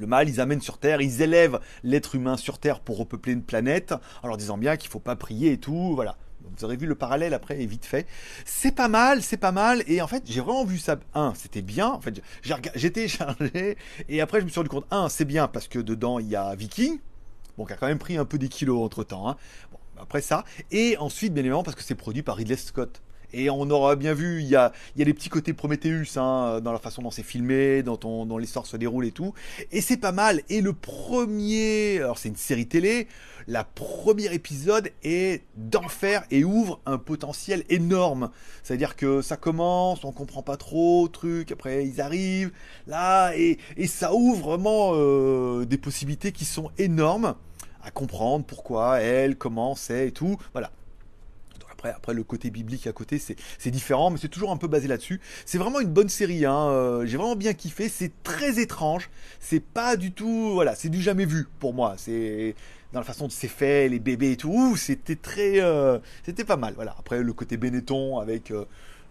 [0.00, 3.42] le mal, ils amènent sur Terre, ils élèvent l'être humain sur Terre pour repeupler une
[3.42, 6.16] planète, en leur disant bien qu'il faut pas prier et tout, voilà.
[6.56, 8.06] Vous aurez vu le parallèle après, est vite fait.
[8.46, 9.84] C'est pas mal, c'est pas mal.
[9.86, 10.96] Et en fait, j'ai vraiment vu ça.
[11.14, 11.88] Un, c'était bien.
[11.88, 12.22] En fait,
[12.74, 13.76] j'ai téléchargé.
[14.08, 14.86] Et après, je me suis rendu compte.
[14.90, 16.98] Un, c'est bien parce que dedans, il y a Viking.
[17.58, 19.28] Bon, qui a quand même pris un peu des kilos entre temps.
[19.28, 19.36] Hein.
[19.70, 20.44] Bon, après ça.
[20.70, 23.02] Et ensuite, bien évidemment, parce que c'est produit par Ridley Scott.
[23.32, 26.16] Et on aura bien vu, il y a, il y a des petits côtés Prometheus
[26.16, 29.34] hein, dans la façon dont c'est filmé, on, dont l'histoire se déroule et tout.
[29.72, 30.42] Et c'est pas mal.
[30.48, 33.08] Et le premier, alors c'est une série télé,
[33.46, 38.30] la premier épisode est d'enfer et ouvre un potentiel énorme.
[38.62, 42.52] C'est-à-dire que ça commence, on comprend pas trop, truc, après ils arrivent,
[42.86, 47.34] là, et, et ça ouvre vraiment euh, des possibilités qui sont énormes
[47.82, 50.36] à comprendre pourquoi elle, comment c'est et tout.
[50.52, 50.70] Voilà.
[51.80, 54.86] Après, après, le côté biblique à côté, c'est différent, mais c'est toujours un peu basé
[54.86, 55.18] là-dessus.
[55.46, 56.68] C'est vraiment une bonne série, hein.
[56.68, 57.88] euh, j'ai vraiment bien kiffé.
[57.88, 59.08] C'est très étrange,
[59.40, 61.94] c'est pas du tout, voilà, c'est du jamais vu pour moi.
[61.96, 62.54] C'est
[62.92, 66.58] dans la façon dont c'est fait, les bébés et tout, c'était très, euh, c'était pas
[66.58, 66.74] mal.
[66.74, 66.94] Voilà.
[66.98, 68.66] Après, le côté Benetton avec euh,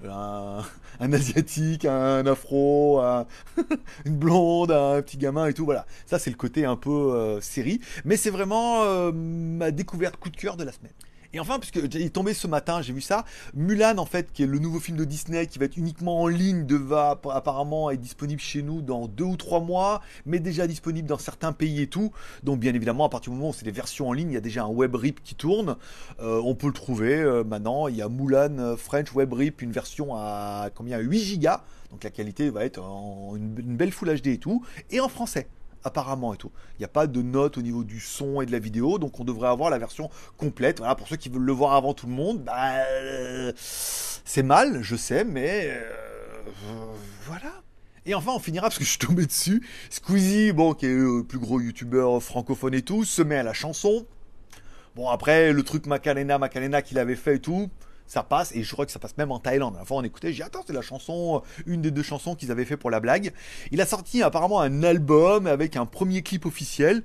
[0.08, 0.64] un,
[1.00, 3.26] un asiatique, un afro, un-
[4.06, 5.88] une blonde, un petit gamin et tout, voilà.
[6.06, 10.56] Ça, c'est le côté un peu série, mais c'est vraiment ma découverte coup de cœur
[10.56, 10.94] de la semaine.
[11.32, 13.24] Et enfin, puisque j'ai tombé ce matin, j'ai vu ça,
[13.54, 16.28] Mulan, en fait, qui est le nouveau film de Disney, qui va être uniquement en
[16.28, 20.66] ligne, de, va apparemment être disponible chez nous dans deux ou trois mois, mais déjà
[20.66, 22.12] disponible dans certains pays et tout.
[22.42, 24.38] Donc, bien évidemment, à partir du moment où c'est des versions en ligne, il y
[24.38, 25.76] a déjà un web rip qui tourne.
[26.20, 27.88] Euh, on peut le trouver euh, maintenant.
[27.88, 30.98] Il y a Mulan euh, French Web Rip, une version à combien?
[30.98, 31.64] 8 gigas.
[31.92, 34.66] Donc, la qualité va être en une belle Full HD et tout.
[34.90, 35.48] Et en français
[35.84, 36.52] apparemment et tout.
[36.78, 39.20] Il n'y a pas de notes au niveau du son et de la vidéo, donc
[39.20, 40.80] on devrait avoir la version complète.
[40.80, 44.82] Voilà, pour ceux qui veulent le voir avant tout le monde, bah, euh, c'est mal,
[44.82, 46.94] je sais, mais euh,
[47.26, 47.52] voilà.
[48.06, 49.66] Et enfin, on finira parce que je suis tombé dessus.
[49.90, 53.54] Squeezie, bon, qui est le plus gros youtubeur francophone et tout, se met à la
[53.54, 54.06] chanson.
[54.96, 57.70] Bon, après, le truc Macarena, Macarena qu'il avait fait et tout,
[58.10, 59.76] ça passe, et je crois que ça passe même en Thaïlande.
[59.78, 62.66] La fois, on écoutait, j'ai attends, c'est la chanson, une des deux chansons qu'ils avaient
[62.66, 63.32] fait pour la blague.
[63.72, 67.04] Il a sorti apparemment un album avec un premier clip officiel.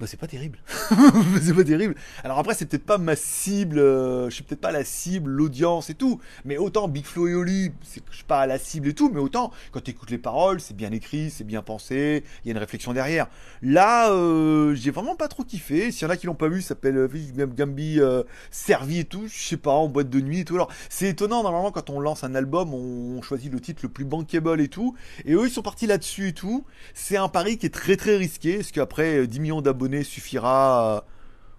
[0.00, 0.58] Bah, c'est pas terrible.
[1.42, 1.94] c'est pas terrible.
[2.22, 5.90] Alors après, c'est peut-être pas ma cible, euh, je suis peut-être pas la cible, l'audience
[5.90, 6.20] et tout.
[6.44, 9.20] Mais autant Big Flo et Oli, c'est je suis pas la cible et tout, mais
[9.20, 12.52] autant quand tu écoutes les paroles, c'est bien écrit, c'est bien pensé, il y a
[12.52, 13.26] une réflexion derrière.
[13.62, 15.90] Là, euh, j'ai vraiment pas trop kiffé.
[15.90, 19.04] S'il y en a qui l'ont pas vu, ça s'appelle euh, Gambi euh, servi et
[19.04, 20.54] tout, je sais pas, en boîte de nuit et tout.
[20.54, 24.04] Alors, c'est étonnant, normalement, quand on lance un album, on choisit le titre le plus
[24.04, 24.94] bankable et tout.
[25.24, 26.64] Et eux, ils sont partis là-dessus et tout.
[26.94, 30.96] C'est un pari qui est très très risqué, parce qu'après, euh, 10 millions d'abonnés suffira.
[30.98, 31.04] à-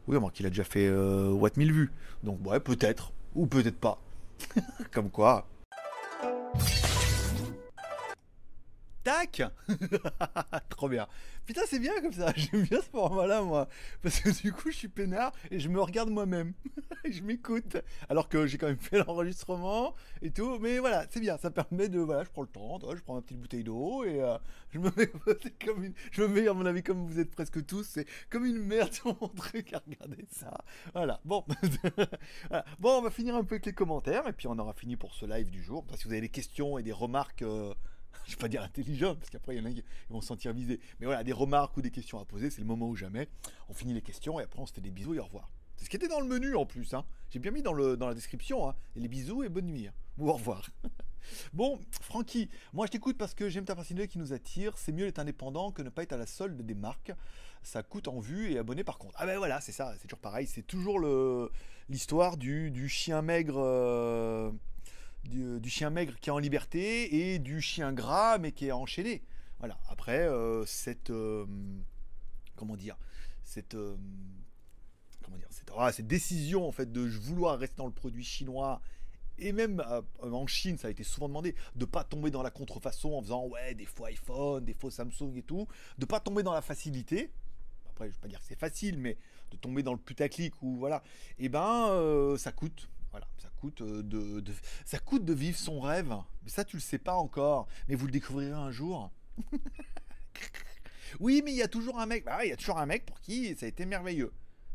[0.07, 1.91] Oui, moi qu'il a déjà fait euh, What 1000 vues.
[2.23, 3.11] Donc, ouais, peut-être.
[3.35, 3.99] Ou peut-être pas.
[4.91, 5.45] Comme quoi.
[10.69, 11.07] Trop bien.
[11.45, 12.31] Putain, c'est bien comme ça.
[12.35, 13.67] J'aime bien ce format-là, moi.
[14.03, 16.53] Parce que du coup, je suis peinard et je me regarde moi-même.
[17.09, 17.77] je m'écoute.
[18.07, 20.59] Alors que j'ai quand même fait l'enregistrement et tout.
[20.59, 21.37] Mais voilà, c'est bien.
[21.37, 21.99] Ça permet de.
[21.99, 22.79] Voilà, je prends le temps.
[22.95, 24.37] Je prends ma petite bouteille d'eau et euh,
[24.69, 25.07] je me mets
[25.65, 25.93] comme une.
[26.11, 27.83] Je me mets, à mon avis, comme vous êtes presque tous.
[27.83, 30.55] C'est comme une merde sur mon truc à regarder ça.
[30.93, 31.19] Voilà.
[31.25, 31.43] Bon.
[32.79, 35.13] Bon, on va finir un peu avec les commentaires et puis on aura fini pour
[35.15, 35.83] ce live du jour.
[35.95, 37.41] Si vous avez des questions et des remarques.
[37.41, 37.73] Euh,
[38.25, 40.53] je vais pas dire intelligentes, parce qu'après, il y en a qui vont se sentir
[40.53, 40.79] visés.
[40.99, 43.29] Mais voilà, des remarques ou des questions à poser, c'est le moment ou jamais.
[43.69, 45.51] On finit les questions et après, on se fait des bisous et au revoir.
[45.79, 46.93] C'est ce qui était dans le menu en plus.
[46.93, 47.05] Hein.
[47.29, 48.67] J'ai bien mis dans, le, dans la description.
[48.67, 48.75] Hein.
[48.97, 49.87] Et les bisous et bonne nuit.
[49.87, 49.93] Hein.
[50.17, 50.69] Ou au revoir.
[51.53, 54.77] bon, Francky, moi je t'écoute parce que j'aime ta personnalité qui nous attire.
[54.77, 57.13] C'est mieux d'être indépendant que ne pas être à la solde des marques.
[57.63, 59.15] Ça coûte en vue et abonné par contre.
[59.17, 60.47] Ah ben voilà, c'est ça, c'est toujours pareil.
[60.47, 60.99] C'est toujours
[61.87, 63.55] l'histoire du, du, chien maigre.
[63.57, 64.51] Euh,
[65.23, 69.21] du, chien maigre qui est en liberté et du chien gras mais qui est enchaîné.
[69.59, 69.77] Voilà.
[69.89, 71.09] Après, euh, cette.
[71.09, 71.45] Euh,
[72.55, 72.97] comment dire
[73.43, 73.75] Cette.
[73.75, 73.95] Euh,
[75.23, 75.47] comment dire
[75.77, 78.81] ah, cette, décision en fait de vouloir rester dans le produit chinois.
[79.41, 79.81] Et même
[80.21, 83.47] en Chine, ça a été souvent demandé de pas tomber dans la contrefaçon en faisant
[83.47, 85.65] ouais des faux iPhone, des faux Samsung et tout,
[85.97, 87.31] de pas tomber dans la facilité.
[87.89, 89.17] Après, je vais pas dire que c'est facile, mais
[89.51, 91.03] de tomber dans le putaclic ou voilà.
[91.37, 94.43] Et eh ben, ça coûte voilà, ça coûte euh, de,
[94.85, 96.13] ça coûte de vivre son rêve.
[96.43, 97.67] Mais ça, tu le sais pas encore.
[97.87, 99.11] Mais vous le découvrirez un jour.
[101.19, 102.25] oui, mais il y a toujours un mec.
[102.25, 104.31] Bah, il y a toujours un mec pour qui ça a été merveilleux.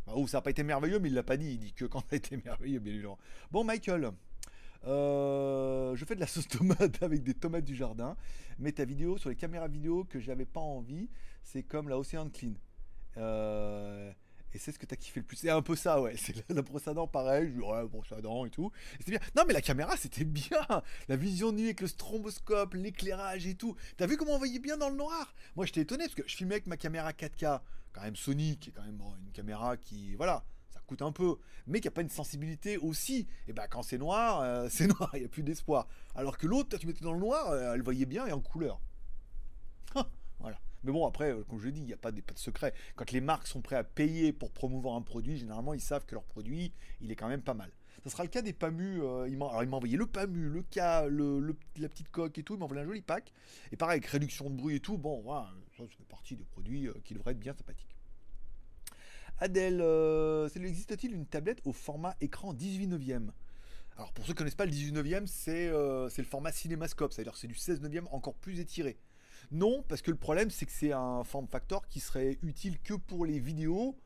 [0.06, 1.52] Bah, ou ça n'a pas été merveilleux, mais il l'a pas dit.
[1.52, 3.18] Il dit que quand ça a été merveilleux, bien évidemment.
[3.50, 4.10] Bon, Michael.
[4.86, 8.16] Euh, je fais de la sauce tomate avec des tomates du jardin,
[8.58, 11.08] mais ta vidéo sur les caméras vidéo que j'avais pas envie,
[11.42, 12.52] c'est comme la Ocean Clean.
[13.16, 13.63] Euh,
[14.54, 15.36] et c'est ce que t'as kiffé le plus.
[15.36, 16.14] C'est un peu ça, ouais.
[16.16, 17.48] C'est la, brosse à dents, pareil.
[17.48, 18.70] Je dis, ouais, brosse à dents et tout.
[19.04, 19.18] Bien.
[19.36, 20.64] Non, mais la caméra, c'était bien.
[21.08, 23.74] La vision nuit avec le stromboscope, l'éclairage et tout.
[23.96, 25.34] T'as vu comment on voyait bien dans le noir?
[25.56, 27.60] Moi, j'étais étonné parce que je filmais avec ma caméra 4K.
[27.92, 30.14] Quand même Sony, qui est quand même une caméra qui.
[30.14, 30.44] Voilà.
[30.70, 31.36] Ça coûte un peu,
[31.66, 33.26] mais qui a pas une sensibilité aussi.
[33.46, 35.88] Et ben quand c'est noir, euh, c'est noir, il n'y a plus d'espoir.
[36.14, 38.80] Alors que l'autre, tu mettais dans le noir, euh, elle voyait bien et en couleur.
[40.40, 40.58] voilà.
[40.84, 42.74] Mais bon, après, euh, comme je l'ai dit, il n'y a pas de, secret.
[42.94, 46.14] Quand les marques sont prêtes à payer pour promouvoir un produit, généralement, ils savent que
[46.14, 47.70] leur produit, il est quand même pas mal.
[48.04, 49.00] Ça sera le cas des PAMU.
[49.02, 52.54] Euh, il alors, il m'a envoyé le PAMU, le K, la petite coque et tout.
[52.54, 53.32] Il m'a envoyé un joli pack.
[53.72, 54.98] Et pareil, avec réduction de bruit et tout.
[54.98, 57.96] Bon, voilà, ça, fait partie des produits euh, qui devraient être bien sympathiques.
[59.38, 59.80] Adèle,
[60.54, 63.32] existe-t-il une tablette au format écran 18 neuvième?
[63.96, 67.36] Alors pour ceux qui ne connaissent pas le 18 neuvième, c'est le format cinémascope, c'est-à-dire
[67.36, 68.96] c'est du 16 neuvième encore plus étiré.
[69.50, 72.94] Non, parce que le problème, c'est que c'est un form factor qui serait utile que
[72.94, 73.96] pour les vidéos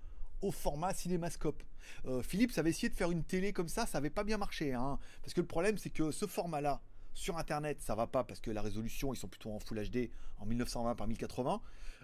[0.43, 1.63] au format cinémascope.
[2.07, 4.75] Euh, Philips avait essayé de faire une télé comme ça, ça n'avait pas bien marché.
[4.75, 4.99] Hein.
[5.23, 6.81] parce que le problème, c'est que ce format-là,
[7.15, 10.11] sur Internet, ça va pas parce que la résolution, ils sont plutôt en Full HD
[10.39, 11.61] en 1920 par 1080.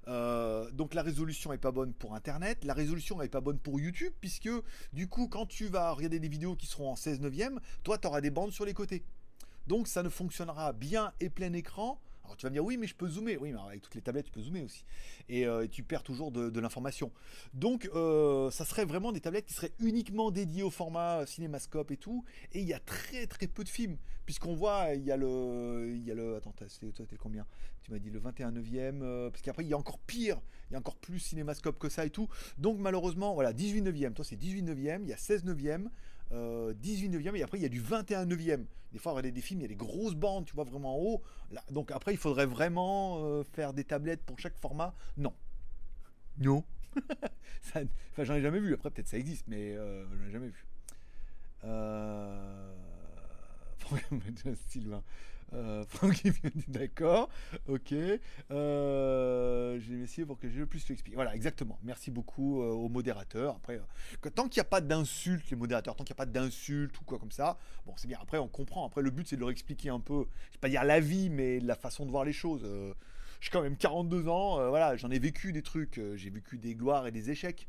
[0.06, 3.78] Euh, donc la résolution est pas bonne pour Internet, la résolution n'est pas bonne pour
[3.78, 4.50] YouTube, puisque
[4.92, 8.08] du coup, quand tu vas regarder des vidéos qui seront en 16 neuvième, toi, tu
[8.08, 9.04] auras des bandes sur les côtés.
[9.66, 12.86] Donc ça ne fonctionnera bien et plein écran alors tu vas me dire oui mais
[12.86, 13.36] je peux zoomer.
[13.36, 14.84] Oui mais avec toutes les tablettes tu peux zoomer aussi.
[15.28, 17.12] Et, euh, tu perds toujours de, l'information.
[17.52, 21.96] Donc euh, ça serait vraiment des tablettes qui seraient uniquement dédiées au format cinémascope et
[21.96, 22.24] tout.
[22.52, 23.96] Et il y a très très peu de films.
[24.24, 25.92] Puisqu'on voit, il y a le.
[25.94, 26.36] Il y a le.
[26.36, 27.46] Attends, toi t'es combien?
[27.82, 29.02] Tu m'as dit le 21 neuvième.
[29.02, 30.40] Euh, parce qu'après il y a encore pire.
[30.70, 32.28] Il y a encore plus cinémascope que ça et tout.
[32.56, 34.14] Donc malheureusement, voilà, 18 neuvième.
[34.14, 35.02] Toi c'est 18 neuvième.
[35.04, 35.90] Il y a 16 neuvième.
[36.30, 38.66] 18 neuvième et après il y a du 21 neuvième.
[38.94, 41.02] Des fois, regarder des films, il y a des grosses bandes, tu vois, vraiment en
[41.02, 41.22] haut.
[41.70, 44.94] donc après, il faudrait vraiment euh, faire des tablettes pour chaque format.
[45.16, 45.34] Non.
[46.38, 46.62] Non.
[47.66, 47.82] enfin,
[48.18, 48.72] j'en ai jamais vu.
[48.72, 50.64] Après, peut-être ça existe, mais euh, j'en ai jamais vu.
[51.64, 52.72] Euh...
[54.68, 55.02] Sylvain.
[55.52, 56.22] Euh, Franck
[56.68, 57.28] d'accord,
[57.68, 57.92] ok.
[58.50, 60.84] Euh, je vais essayer pour que j'ai le plus.
[61.14, 61.78] Voilà, exactement.
[61.82, 63.56] Merci beaucoup euh, aux modérateurs.
[63.56, 63.80] Après,
[64.34, 67.04] tant qu'il n'y a pas d'insultes, les modérateurs, tant qu'il n'y a pas d'insultes ou
[67.04, 68.18] quoi comme ça, bon, c'est bien.
[68.20, 68.86] Après, on comprend.
[68.86, 71.30] Après, le but, c'est de leur expliquer un peu, je vais pas dire la vie,
[71.30, 72.66] mais la façon de voir les choses.
[73.40, 77.06] j'ai quand même 42 ans, voilà, j'en ai vécu des trucs, j'ai vécu des gloires
[77.06, 77.68] et des échecs.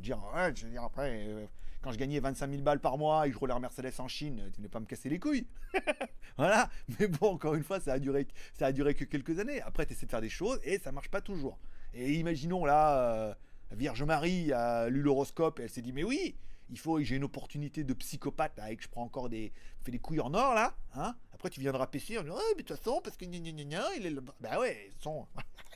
[0.00, 1.48] dire, ouais, je veux dire, après
[1.84, 4.50] quand je gagnais 25 000 balles par mois et je roulais en Mercedes en Chine,
[4.54, 5.46] tu n'es pas me casser les couilles.
[6.38, 6.70] voilà.
[6.98, 8.26] Mais bon, encore une fois, ça a duré,
[8.58, 9.60] ça a duré que quelques années.
[9.60, 11.58] Après, tu essaies de faire des choses et ça marche pas toujours.
[11.92, 13.34] Et imaginons là, euh,
[13.72, 16.38] Vierge Marie a lu l'horoscope et elle s'est dit, mais oui,
[16.70, 20.20] il faut, j'ai une opportunité de psychopathe avec je prends encore des, fais des couilles
[20.20, 21.14] en or là, hein.
[21.34, 23.94] Après, tu viendras pêcher en disant, mais de toute façon, parce que gna, gna, gna,
[23.98, 25.26] il est le, bah ouais, son,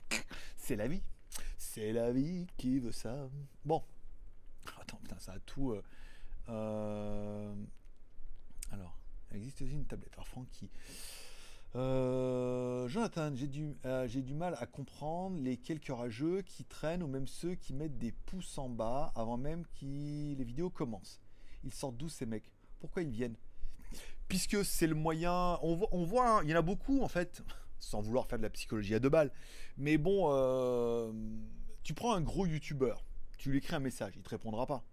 [0.56, 1.02] c'est la vie.
[1.58, 3.28] C'est la vie qui veut ça.
[3.66, 3.84] Bon.
[4.80, 5.72] Attends, putain, ça a tout.
[5.72, 5.82] Euh,
[6.48, 7.54] euh,
[8.70, 8.98] alors,
[9.32, 10.12] existe aussi une tablette.
[10.14, 10.70] Alors, Francky.
[11.76, 17.02] Euh, Jonathan, j'ai du, euh, j'ai du mal à comprendre les quelques rageux qui traînent
[17.02, 21.20] ou même ceux qui mettent des pouces en bas avant même que les vidéos commencent.
[21.64, 22.50] Ils sortent d'où ces mecs?
[22.80, 23.36] Pourquoi ils viennent?
[24.28, 25.58] Puisque c'est le moyen.
[25.62, 27.42] On voit, hein, il y en a beaucoup en fait,
[27.78, 29.32] sans vouloir faire de la psychologie à deux balles.
[29.76, 30.28] Mais bon,
[31.82, 33.04] tu prends un gros youtubeur,
[33.36, 34.84] tu lui écris un message, il te répondra pas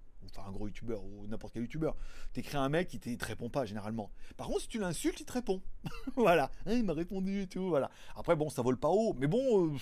[0.44, 1.96] un gros youtubeur ou n'importe quel youtubeur.
[2.34, 4.12] T'écris un mec, il, te répond pas généralement.
[4.38, 5.62] Par contre, si tu l'insultes, il te répond.
[6.16, 7.70] voilà, hein, il m'a répondu et tout.
[7.70, 7.90] Voilà.
[8.16, 9.78] Après, bon, ça vole pas haut, mais bon, euh,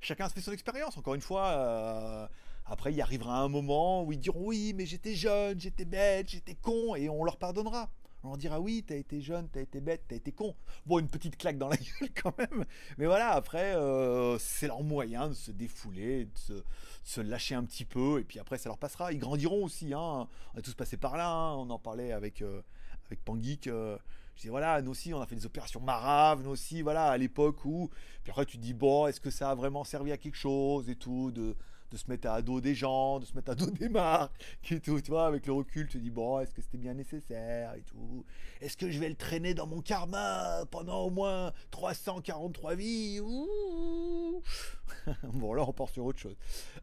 [0.00, 0.96] chacun se fait son expérience.
[0.96, 1.46] Encore une fois.
[1.48, 2.26] Euh,
[2.70, 6.54] après, il arrivera un moment où ils diront oui, mais j'étais jeune, j'étais bête, j'étais
[6.54, 7.88] con, et on leur pardonnera.
[8.24, 10.56] On leur dira oui, t'as été jeune, t'as été bête, t'as été con.
[10.86, 12.64] Bon, une petite claque dans la gueule quand même.
[12.98, 16.62] Mais voilà, après, euh, c'est leur moyen de se défouler, de
[17.04, 19.12] se, lâcher un petit peu, et puis après, ça leur passera.
[19.12, 19.94] Ils grandiront aussi.
[19.94, 20.28] Hein.
[20.54, 21.30] On a tous passé par là.
[21.30, 21.54] Hein.
[21.54, 22.60] On en parlait avec, euh,
[23.06, 23.68] avec Pangeek.
[23.68, 23.96] Euh.
[24.34, 27.16] je disais, voilà, nous aussi, on a fait des opérations maraves, nous aussi, voilà, à
[27.18, 27.88] l'époque où.
[28.24, 30.90] Puis après, tu te dis, bon, est-ce que ça a vraiment servi à quelque chose
[30.90, 31.56] et tout de
[31.90, 34.32] de se mettre à dos des gens, de se mettre à dos des marques,
[34.70, 36.94] et tout, tu vois, avec le recul, tu te dis, bon, est-ce que c'était bien
[36.94, 38.24] nécessaire et tout?
[38.60, 43.20] Est-ce que je vais le traîner dans mon karma pendant au moins 343 vies?
[45.32, 46.36] Bon, là, on part sur autre chose.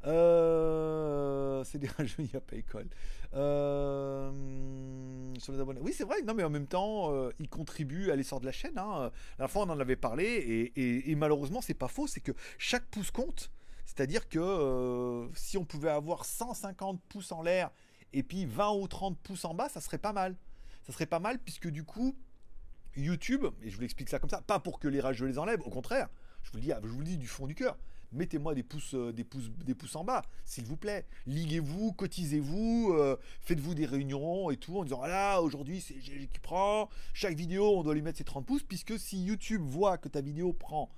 [0.05, 2.87] Euh, c'est des jeux, il n'y a pas école.
[3.33, 4.31] Euh,
[5.39, 5.81] sur les abonnés.
[5.81, 8.51] Oui, c'est vrai, non, mais en même temps, euh, ils contribuent à l'essor de la
[8.51, 8.77] chaîne.
[8.77, 9.11] Hein.
[9.39, 12.31] La fois, on en avait parlé, et, et, et malheureusement, c'est pas faux, c'est que
[12.57, 13.51] chaque pouce compte.
[13.85, 17.71] C'est-à-dire que euh, si on pouvait avoir 150 pouces en l'air
[18.13, 20.35] et puis 20 ou 30 pouces en bas, ça serait pas mal.
[20.85, 22.15] Ça serait pas mal puisque du coup,
[22.95, 25.61] YouTube, et je vous l'explique ça comme ça, pas pour que les rageux les enlèvent,
[25.61, 26.09] au contraire,
[26.43, 27.77] je vous le dis, je du fond du cœur.
[28.11, 31.05] Mettez-moi des pouces, euh, des pouces, des pouces en bas, s'il vous plaît.
[31.25, 36.39] Liguez-vous, cotisez-vous, euh, faites-vous des réunions et tout en disant ah aujourd'hui c'est GG qui
[36.39, 36.89] prend.
[37.13, 40.21] Chaque vidéo on doit lui mettre ses 30 pouces puisque si YouTube voit que ta
[40.21, 40.89] vidéo prend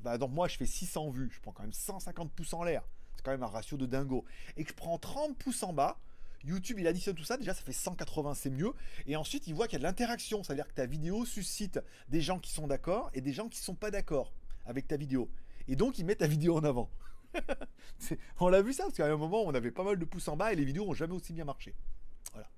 [0.00, 2.82] bah, donc moi je fais 600 vues, je prends quand même 150 pouces en l'air,
[3.16, 4.24] c'est quand même un ratio de dingo,
[4.56, 5.98] et que je prends 30 pouces en bas,
[6.44, 8.72] YouTube il additionne tout ça, déjà ça fait 180, c'est mieux,
[9.06, 12.20] et ensuite il voit qu'il y a de l'interaction, c'est-à-dire que ta vidéo suscite des
[12.20, 14.32] gens qui sont d'accord et des gens qui sont pas d'accord
[14.64, 15.30] avec ta vidéo,
[15.66, 16.90] et donc il met ta vidéo en avant.
[18.40, 20.36] on l'a vu ça, parce qu'à un moment on avait pas mal de pouces en
[20.36, 21.74] bas et les vidéos ont jamais aussi bien marché.
[22.32, 22.48] Voilà.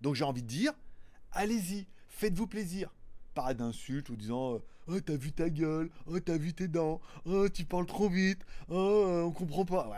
[0.00, 0.72] Donc j'ai envie de dire,
[1.32, 2.92] allez-y, faites-vous plaisir.
[3.34, 4.58] Pas d'insultes ou disant euh,
[4.92, 8.44] Oh, t'as vu ta gueule, oh, t'as vu tes dents, oh, tu parles trop vite,
[8.68, 9.88] oh, euh, on comprend pas.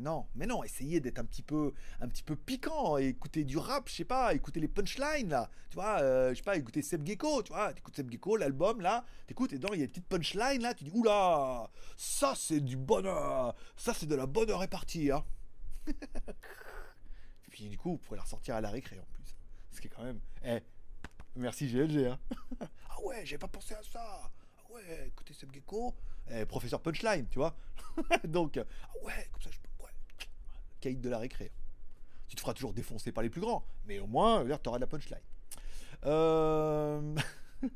[0.00, 3.88] non, mais non, essayez d'être un petit peu, un petit peu piquant, écoutez du rap,
[3.88, 7.06] je sais pas, écoutez les punchlines là, tu vois, euh, je sais pas, écoutez Seb
[7.06, 9.92] Gecko, tu vois, t'écoutes Seb Gecko, l'album là, t'écoutes et dedans il y a des
[9.92, 14.50] petites punchlines là, tu dis oula, ça c'est du bonheur, ça c'est de la bonne
[14.50, 15.24] répartie, hein.
[17.50, 19.36] Puis du coup, vous pourrez la ressortir à la récré en plus.
[19.70, 20.20] Ce qui est quand même.
[20.44, 20.60] Eh,
[21.38, 22.06] Merci GLG.
[22.06, 22.18] Hein.
[22.90, 24.02] ah ouais, j'ai pas pensé à ça.
[24.02, 25.94] Ah ouais, écoutez Seb Gecko,
[26.32, 27.56] eh, professeur punchline, tu vois.
[28.24, 29.84] Donc, ah ouais, comme ça je peux.
[29.84, 29.90] Ouais.
[30.80, 31.52] Caïd de la récré.
[32.26, 34.80] Tu te feras toujours défoncer par les plus grands, mais au moins, tu auras de
[34.80, 35.20] la punchline.
[36.06, 37.14] Euh...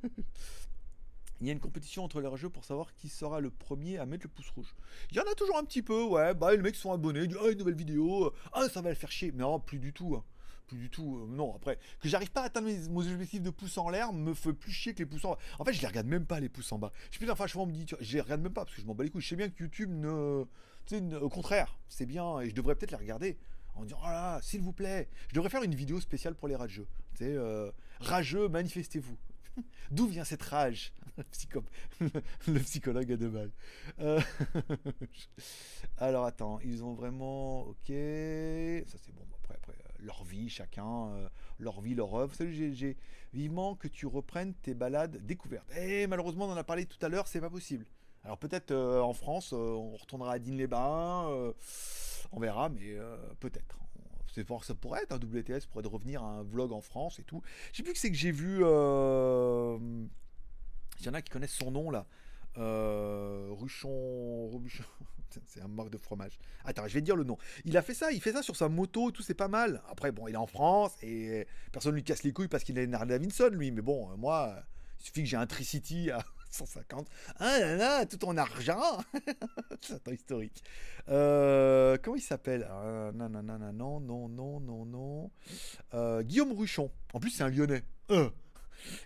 [1.41, 4.07] Il y a une compétition entre les jeux pour savoir qui sera le premier à
[4.07, 4.75] mettre le pouce rouge.
[5.11, 6.35] Il y en a toujours un petit peu, ouais.
[6.35, 9.11] Bah, les mecs sont abonnés, disent, ah, une nouvelle vidéo, ah, ça va le faire
[9.11, 9.33] chier.
[9.33, 10.17] Mais non, plus du tout.
[10.17, 10.25] Hein
[10.77, 11.19] du tout.
[11.19, 14.35] Euh, non, après, que j'arrive pas à atteindre mes, objectifs de pouces en l'air me
[14.35, 15.39] fait plus chier que les pouces en bas.
[15.59, 16.93] En fait, je les regarde même pas les pouces en bas.
[17.11, 18.95] Je suis enfin, je me dis, je les regarde même pas parce que je m'en
[18.95, 19.23] bats les couilles.
[19.23, 20.45] Je sais bien que YouTube ne.
[20.87, 23.39] Tu sais, au contraire, c'est bien et je devrais peut-être les regarder
[23.75, 26.87] en disant, oh s'il vous plaît, je devrais faire une vidéo spéciale pour les rageux.
[27.15, 27.71] Tu sais, euh,
[28.01, 29.17] rageux, manifestez-vous.
[29.91, 30.93] D'où vient cette rage?
[32.49, 33.51] Le, psychologue a de mal.
[34.01, 34.21] Euh,
[35.99, 37.67] alors attends, ils ont vraiment.
[37.69, 37.89] Ok.
[37.89, 39.27] Ça c'est bon.
[40.03, 41.29] Leur vie, chacun, euh,
[41.61, 42.35] leur vie, leur œuvre.
[42.35, 42.97] Salut GG,
[43.33, 45.71] vivement que tu reprennes tes balades découvertes.
[45.77, 47.87] Et eh, malheureusement, on en a parlé tout à l'heure, c'est pas possible.
[48.25, 51.53] Alors peut-être euh, en France, euh, on retournera à Digne-les-Bains,
[52.33, 52.97] on verra, mais
[53.39, 53.79] peut-être.
[54.35, 57.23] C'est fort, ça pourrait être un WTS, pourrait revenir à un vlog en France et
[57.23, 57.43] tout.
[57.71, 58.57] Je sais plus que c'est que j'ai vu.
[58.59, 58.65] Il
[61.07, 62.07] y en a qui connaissent son nom là.
[62.57, 64.85] Ruchon, Ruchon,
[65.47, 66.39] c'est un marque de fromage.
[66.65, 67.39] Attends, je vais te dire le nom.
[67.65, 69.83] Il a fait ça, il fait ça sur sa moto, tout c'est pas mal.
[69.91, 72.93] Après, bon, il est en France et personne lui casse les couilles parce qu'il est
[72.93, 73.71] Harley Davidson, lui.
[73.71, 74.61] Mais bon, euh, moi, euh,
[75.01, 77.09] il suffit que j'ai un Tricity à 150.
[77.39, 78.99] Ah là là, tout en argent.
[79.91, 80.63] Attends, historique.
[81.09, 82.67] Euh, comment il s'appelle?
[82.71, 85.31] Ah, non, non, non, non, non, non,
[85.93, 86.91] non, Guillaume Ruchon.
[87.13, 87.83] En plus, c'est un Lyonnais.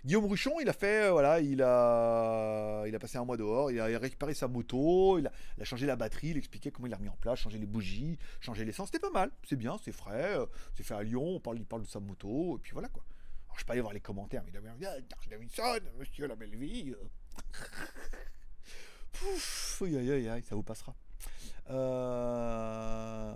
[0.05, 3.71] Guillaume Ruchon, il a fait, euh, voilà, il a, il a passé un mois dehors,
[3.71, 6.97] il a récupéré sa moto, il a, changé la batterie, il expliquait comment il l'a
[6.97, 10.37] remis en place, changé les bougies, changé l'essence, c'était pas mal, c'est bien, c'est frais,
[10.37, 12.89] euh, c'est fait à Lyon, on parle, il parle de sa moto, et puis voilà
[12.89, 13.03] quoi.
[13.57, 14.97] je peux aller voir les commentaires, mais il a
[15.29, 16.93] Davidson, monsieur la belle vie.
[19.13, 20.95] Pouf, aïe, aïe, aïe, ça vous passera.
[21.69, 23.33] Euh,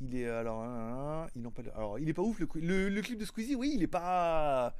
[0.00, 3.24] il est alors, ils n'ont pas, alors il est pas ouf le, le, clip de
[3.24, 4.74] Squeezie, oui, il est pas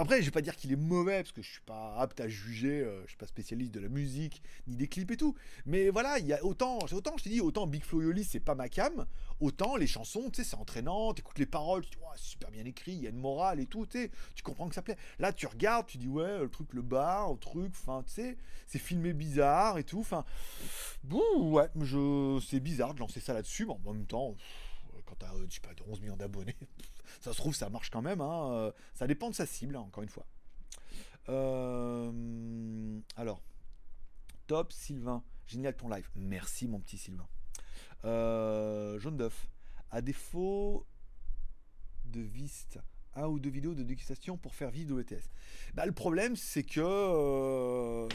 [0.00, 2.28] après, je vais pas dire qu'il est mauvais parce que je suis pas apte à
[2.28, 5.34] juger, euh, je suis pas spécialiste de la musique ni des clips et tout.
[5.66, 8.40] Mais voilà, il y a autant, autant je t'ai dit, autant Big Flo Yoli c'est
[8.40, 9.06] pas ma cam,
[9.40, 12.92] autant les chansons, tu sais, c'est entraînant, écoutes les paroles, tu dis super bien écrit,
[12.92, 14.96] il y a une morale et tout, tu sais, tu comprends que ça plaît.
[15.18, 18.36] Là, tu regardes, tu dis ouais, le truc le bar, le truc, enfin, tu sais,
[18.66, 20.24] c'est filmé bizarre et tout, enfin,
[21.02, 24.36] bon, ouais, je, c'est bizarre de lancer ça là-dessus, mais en même temps,
[25.06, 26.56] quand t'as, je sais pas, 11 millions d'abonnés.
[27.20, 28.20] Ça se trouve, ça marche quand même.
[28.20, 30.26] Hein, euh, ça dépend de sa cible, hein, encore une fois.
[31.28, 33.42] Euh, alors,
[34.46, 36.08] top Sylvain, génial ton live.
[36.14, 37.28] Merci mon petit Sylvain.
[38.04, 39.48] Euh, jaune d'œuf.
[39.90, 40.86] À défaut
[42.04, 42.78] de Vist,
[43.14, 45.30] un ou deux vidéos de dégustation pour faire vivre l'OETS.
[45.74, 48.08] Bah, le problème, c'est que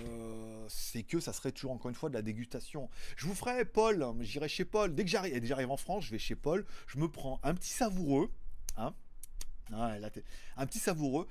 [0.67, 2.89] c'est que ça serait toujours encore une fois de la dégustation.
[3.17, 4.95] Je vous ferai Paul, hein, j'irai chez Paul.
[4.95, 6.65] Dès que j'arrive en France, je vais chez Paul.
[6.87, 8.31] Je me prends un petit savoureux
[8.77, 8.93] Hein
[9.71, 11.27] un petit savoureux.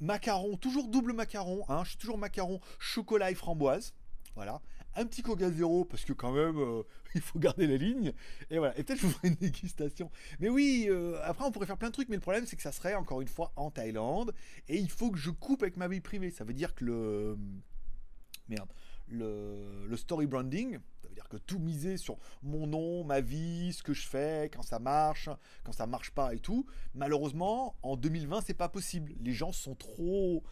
[0.00, 1.64] Macaron, toujours double macaron.
[1.68, 3.94] Hein, je suis toujours macaron, chocolat et framboise.
[4.34, 4.60] Voilà.
[4.94, 6.82] Un petit coca zéro, parce que quand même, euh,
[7.14, 8.12] il faut garder la ligne.
[8.50, 8.76] Et voilà.
[8.78, 10.10] Et peut-être je vous ferai une dégustation.
[10.40, 12.62] Mais oui, euh, après, on pourrait faire plein de trucs, mais le problème, c'est que
[12.62, 14.34] ça serait encore une fois en Thaïlande.
[14.68, 16.30] Et il faut que je coupe avec ma vie privée.
[16.30, 17.38] Ça veut dire que le.
[18.48, 18.70] Merde.
[19.08, 20.78] Le, le story branding,
[21.12, 24.78] c'est-à-dire que tout miser sur mon nom, ma vie, ce que je fais, quand ça
[24.78, 25.28] marche,
[25.62, 26.64] quand ça marche pas et tout.
[26.94, 29.12] Malheureusement, en 2020, c'est pas possible.
[29.20, 30.42] Les gens sont trop.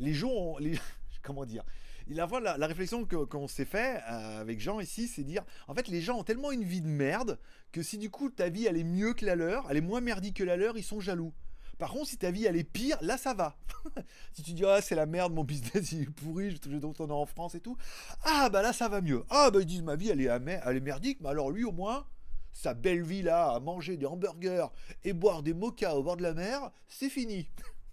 [0.00, 0.58] Les gens.
[0.58, 0.78] Les...
[1.22, 1.64] Comment dire
[2.10, 5.88] il la, la réflexion qu'on s'est fait euh, avec Jean ici, c'est dire en fait
[5.88, 7.38] les gens ont tellement une vie de merde
[7.70, 10.00] que si du coup ta vie elle est mieux que la leur, elle est moins
[10.00, 11.34] merdique que la leur, ils sont jaloux.
[11.78, 13.56] Par contre, si ta vie elle est pire, là ça va.
[14.32, 17.12] si tu dis ah c'est la merde, mon business il est pourri, je vais retourner
[17.12, 17.76] en France et tout,
[18.24, 19.24] ah bah là ça va mieux.
[19.30, 22.06] Ah bah ils disent ma vie elle est, merdique, mais alors lui au moins
[22.52, 24.66] sa belle vie là à manger des hamburgers
[25.04, 27.48] et boire des mochas au bord de la mer, c'est fini.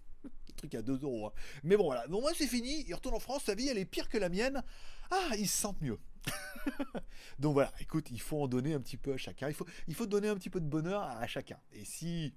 [0.56, 1.26] Truc à 2 euros.
[1.26, 1.32] Hein.
[1.62, 3.84] Mais bon voilà, bon moi c'est fini, il retourne en France, sa vie elle est
[3.84, 4.64] pire que la mienne.
[5.12, 6.00] Ah, ils se sentent mieux.
[7.38, 9.48] Donc voilà, écoute, il faut en donner un petit peu à chacun.
[9.86, 11.58] Il faut donner un petit peu de bonheur à chacun.
[11.72, 12.34] Et si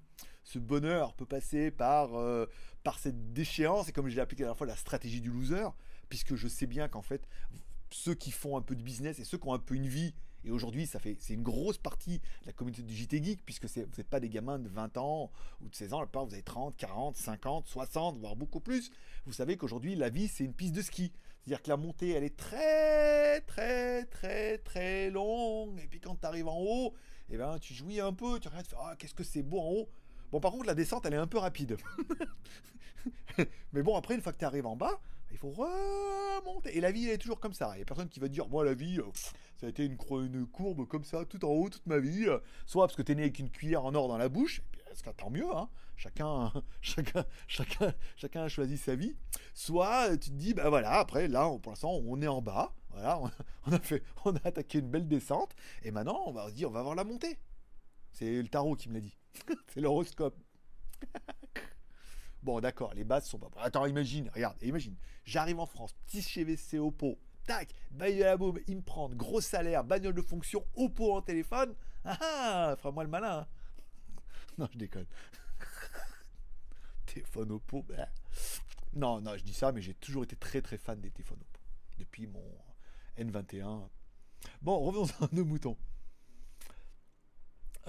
[0.50, 2.48] ce bonheur peut passer par, euh,
[2.84, 5.70] par cette déchéance, et comme je l'ai appliqué la dernière fois, la stratégie du loser,
[6.10, 7.28] puisque je sais bien qu'en fait,
[7.92, 10.16] ceux qui font un peu de business et ceux qui ont un peu une vie,
[10.44, 13.66] et aujourd'hui, ça fait, c'est une grosse partie de la communauté du JT Geek, puisque
[13.66, 15.32] vous n'êtes pas des gamins de 20 ans
[15.62, 18.90] ou de 16 ans, la plupart vous avez 30, 40, 50, 60, voire beaucoup plus.
[19.26, 21.12] Vous savez qu'aujourd'hui, la vie, c'est une piste de ski.
[21.42, 25.80] C'est-à-dire que la montée, elle est très, très, très, très longue.
[25.84, 26.96] Et puis quand tu arrives en haut,
[27.30, 29.70] eh ben, tu jouis un peu, tu regardes, tu ah, qu'est-ce que c'est beau en
[29.72, 29.90] haut.
[30.32, 31.78] Bon, par contre, la descente, elle est un peu rapide.
[33.74, 35.00] Mais bon, après, une fois que tu arrives en bas,
[35.32, 36.76] il faut remonter.
[36.76, 37.72] Et la vie, elle est toujours comme ça.
[37.74, 39.06] Il n'y a personne qui va te dire, moi, la vie, euh,
[39.58, 42.28] ça a été une, une, courbe comme ça, tout en haut, toute ma vie.
[42.66, 44.62] Soit parce que tu es né avec une cuillère en or dans la bouche,
[44.92, 45.70] et tant mieux, hein.
[45.98, 46.52] Chacun,
[46.82, 49.16] chacun, chacun, chacun a choisi sa vie.
[49.54, 52.74] Soit tu te dis, ben voilà, après, là, pour l'instant, on est en bas.
[52.92, 53.20] Voilà,
[53.68, 55.54] on a, fait, on a attaqué une belle descente.
[55.84, 57.38] Et maintenant, on va se dire, on va voir la montée.
[58.14, 59.19] C'est le tarot qui me l'a dit.
[59.68, 60.38] c'est l'horoscope.
[62.44, 63.50] bon, d'accord, les bases sont pas.
[63.58, 64.96] Attends, imagine, regarde, imagine.
[65.26, 69.42] J'arrive en France, petit CVC Oppo, tac, bail de la boum, il me prend, gros
[69.42, 71.76] salaire, bagnole de fonction, Oppo en téléphone.
[72.06, 73.40] Ah ah, fera-moi le malin.
[73.40, 73.48] Hein.
[74.58, 75.08] non, je déconne.
[77.06, 78.08] téléphone Oppo, bah.
[78.94, 81.60] Non, non, je dis ça, mais j'ai toujours été très très fan des téléphones Oppo.
[81.98, 82.44] Depuis mon
[83.18, 83.90] N21.
[84.62, 85.78] Bon, revenons à nos moutons.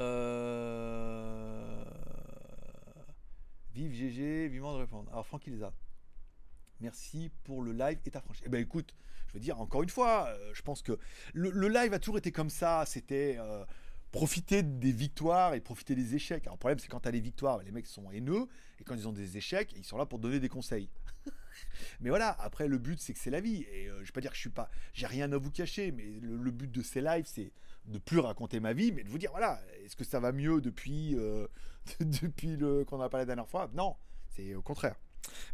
[0.01, 1.85] Euh...
[3.75, 5.09] Vive GG, vivement de répondre.
[5.13, 5.73] Alors Francky Leza,
[6.81, 8.43] merci pour le live et ta franchise.
[8.47, 8.97] Eh ben écoute,
[9.29, 10.99] je veux dire encore une fois, euh, je pense que
[11.35, 12.85] le, live a toujours été comme ça.
[12.87, 13.65] C'était euh,
[14.11, 16.45] profiter des victoires et profiter des échecs.
[16.45, 18.49] Alors le problème c'est quand tu as les victoires, les mecs sont haineux
[18.81, 20.91] et quand ils ont des échecs, ils sont là pour donner des conseils.
[22.01, 24.21] mais voilà, après le but c'est que c'est la vie et euh, je vais pas
[24.21, 27.01] dire que je suis pas, j'ai rien à vous cacher, mais le but de ces
[27.01, 27.53] lives c'est
[27.91, 30.61] de plus raconter ma vie, mais de vous dire voilà, est-ce que ça va mieux
[30.61, 31.47] depuis, euh,
[32.01, 33.71] depuis le qu'on a parlé la dernière fois?
[33.75, 33.97] Non,
[34.29, 34.97] c'est au contraire.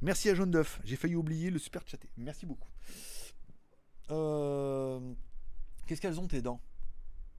[0.03, 0.81] Merci à Jaune d'œuf.
[0.85, 2.09] J'ai failli oublier le super chaté.
[2.17, 2.69] Merci beaucoup.
[4.11, 5.01] Euh,
[5.87, 6.61] qu'est-ce qu'elles ont tes dents?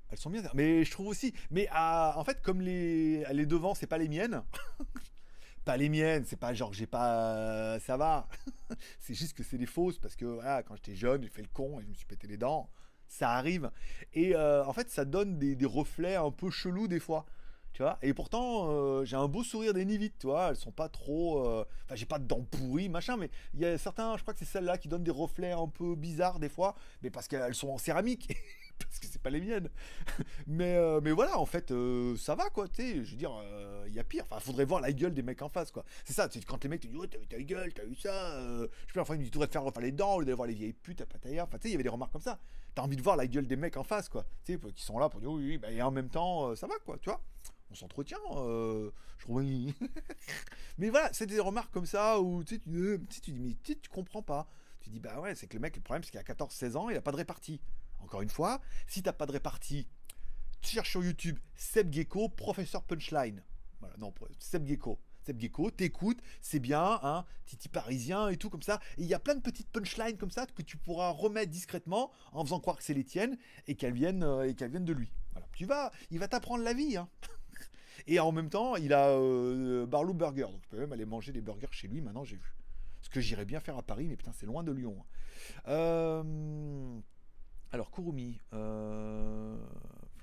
[0.10, 0.42] Elles sont bien.
[0.54, 1.34] Mais je trouve aussi.
[1.52, 4.44] Mais en fait, comme les, les devant, c'est pas les miennes.
[5.66, 6.26] pas les miennes.
[6.26, 7.80] C'est pas genre j'ai pas.
[7.80, 8.28] ça va.
[9.00, 11.80] c'est juste que c'est des fausses parce que quand j'étais jeune, j'ai fait le con
[11.80, 12.70] et je me suis pété les dents
[13.08, 13.72] ça arrive.
[14.14, 17.26] Et euh, en fait, ça donne des, reflets un peu chelous des fois.
[17.74, 20.50] Tu vois Et pourtant, euh, j'ai un beau sourire des Nivites, tu vois.
[20.50, 21.46] Elles sont pas trop.
[21.46, 24.34] euh, Enfin, j'ai pas de dents pourries, machin, mais il y a certains, je crois
[24.34, 27.56] que c'est celles-là qui donnent des reflets un peu bizarres des fois, mais parce qu'elles
[27.56, 28.36] sont en céramique.
[28.86, 29.70] parce que c'est pas les miennes.
[30.48, 32.68] mais, euh, mais voilà, en fait, euh, ça va, quoi.
[32.78, 34.24] Je veux dire, euh, il y a pire.
[34.30, 35.84] Enfin, faudrait voir la gueule des mecs en face, quoi.
[36.06, 37.96] C'est ça, c'est quand les mecs te disent, oh, t'as vu ta gueule, t'as vu
[37.96, 38.38] ça.
[38.38, 40.34] euh, je sais enfin, ils me disent, tu devrais faire refaire les dents, au lieu
[40.34, 41.44] voir les vieilles putes à Pattaya.
[41.46, 42.40] Enfin, tu sais, il y avait des remarques comme ça.
[42.76, 44.26] T'as envie de voir la gueule des mecs en face, quoi.
[44.46, 46.68] Tu sais, qui sont là pour dire, oui, bah, et en même temps, euh, ça
[46.68, 47.22] va, quoi, tu vois.
[47.70, 49.44] On s'entretient, euh, je trouve.
[50.78, 53.56] mais voilà, c'est des remarques comme ça où tu sais, tu, euh, tu dis, mais
[53.64, 54.48] tu tu comprends pas.
[54.80, 56.90] Tu dis, bah ouais, c'est que le mec, le problème, c'est qu'il a 14-16 ans,
[56.90, 57.60] il a pas de répartie.
[58.00, 59.88] Encore une fois, si t'as pas de répartie,
[60.62, 63.44] tu cherches sur YouTube Seb Gecko, professeur punchline.
[63.80, 65.00] Voilà, non, Seb Gecko.
[65.26, 68.80] Seb Gecko, t'écoutes, c'est bien, hein, titi parisien et tout comme ça.
[68.98, 72.12] Et il y a plein de petites punchlines comme ça que tu pourras remettre discrètement
[72.32, 73.38] en faisant croire que c'est les tiennes
[73.68, 75.12] et qu'elles viennent, euh, et qu'elles viennent de lui.
[75.34, 75.48] Voilà.
[75.54, 77.10] Tu vas, il va t'apprendre la vie, hein.
[78.08, 80.44] Et en même temps, il a euh, Barlow Burger.
[80.44, 82.54] Donc je peux même aller manger des burgers chez lui maintenant, j'ai vu.
[83.02, 84.96] Ce que j'irais bien faire à Paris, mais putain, c'est loin de Lyon.
[84.98, 85.06] hein.
[85.68, 86.07] Euh,
[88.08, 88.40] Kurumi.
[88.54, 89.58] Euh...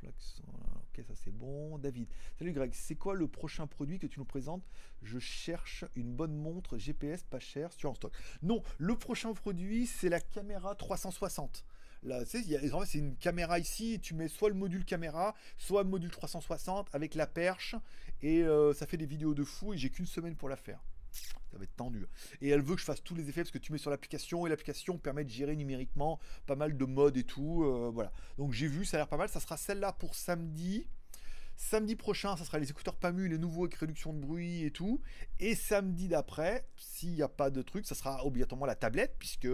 [0.01, 0.41] Flax.
[0.77, 1.79] Ok, ça c'est bon.
[1.79, 2.09] David.
[2.39, 4.65] Salut Greg, c'est quoi le prochain produit que tu nous présentes?
[5.03, 8.13] Je cherche une bonne montre GPS pas chère sur en stock.
[8.43, 11.65] Non, le prochain produit, c'est la caméra 360.
[12.05, 16.89] Là, c'est une caméra ici, tu mets soit le module caméra, soit le module 360
[16.93, 17.77] avec la perche,
[18.21, 20.83] et euh, ça fait des vidéos de fou, et j'ai qu'une semaine pour la faire.
[21.51, 22.07] Ça va être tendu.
[22.41, 24.47] Et elle veut que je fasse tous les effets parce que tu mets sur l'application
[24.47, 27.65] et l'application permet de gérer numériquement pas mal de modes et tout.
[27.65, 28.13] euh, voilà.
[28.39, 29.29] Donc j'ai vu, ça a l'air pas mal.
[29.29, 30.89] Ça sera celle-là pour samedi.
[31.57, 35.01] Samedi prochain, ça sera les écouteurs PAMU, les nouveaux avec réduction de bruit et tout.
[35.39, 39.47] Et samedi d'après, s'il n'y a pas de truc, ça sera obligatoirement la tablette, puisque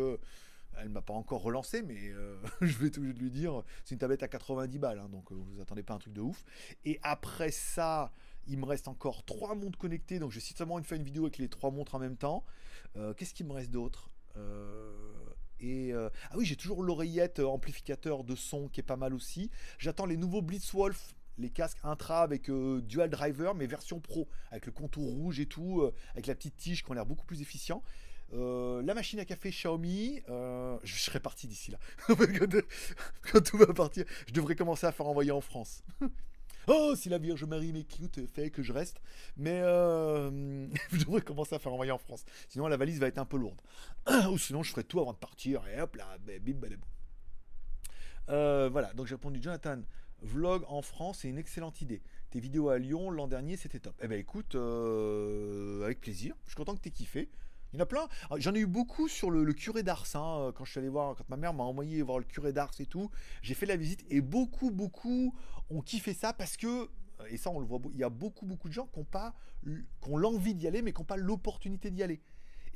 [0.78, 4.22] elle m'a pas encore relancé, mais euh, je vais de lui dire, c'est une tablette
[4.22, 6.44] à 90 balles, hein, donc euh, vous attendez pas un truc de ouf.
[6.84, 8.12] Et après ça,
[8.46, 11.38] il me reste encore trois montres connectées, donc je vais certainement faire une vidéo avec
[11.38, 12.44] les trois montres en même temps.
[12.96, 14.10] Euh, Qu'est-ce qu'il me reste d'autre?
[14.36, 14.92] Euh,
[15.60, 19.50] et euh, ah oui, j'ai toujours l'oreillette amplificateur de son qui est pas mal aussi.
[19.78, 24.72] J'attends les nouveaux Blitzwolf, les casques intra avec dual driver, mais version pro, avec le
[24.72, 27.82] contour rouge et tout, avec la petite tige qui ont l'air beaucoup plus efficient.
[28.32, 31.78] La machine à café Xiaomi, je serai parti d'ici là.
[33.32, 35.82] quand tout va partir, je devrais commencer à faire envoyer en France.
[36.68, 39.00] Oh, si la Vierge Marie m'écoute, fait que je reste.
[39.36, 42.24] Mais euh, je devrais commencer à faire envoyer en France.
[42.48, 43.60] Sinon, la valise va être un peu lourde.
[44.30, 45.66] Ou sinon, je ferai tout avant de partir.
[45.68, 46.86] Et hop là, bim, badabou.
[48.28, 49.82] Euh, voilà, donc j'ai répondu Jonathan.
[50.22, 52.02] Vlog en France, c'est une excellente idée.
[52.30, 53.94] Tes vidéos à Lyon l'an dernier, c'était top.
[54.02, 56.34] Eh ben écoute, euh, avec plaisir.
[56.44, 57.30] Je suis content que t'aies kiffé.
[57.72, 58.08] Il y en a plein.
[58.30, 60.06] Ah, J'en ai eu beaucoup sur le, curé d'Ars.
[60.14, 62.72] hein, quand je suis allé voir, quand ma mère m'a envoyé voir le curé d'Ars
[62.80, 63.10] et tout.
[63.42, 65.34] J'ai fait la visite et beaucoup, beaucoup
[65.70, 66.88] ont kiffé ça parce que,
[67.28, 69.34] et ça on le voit, il y a beaucoup, beaucoup de gens qui ont, pas,
[69.64, 72.20] qui ont l'envie d'y aller mais qui n'ont pas l'opportunité d'y aller.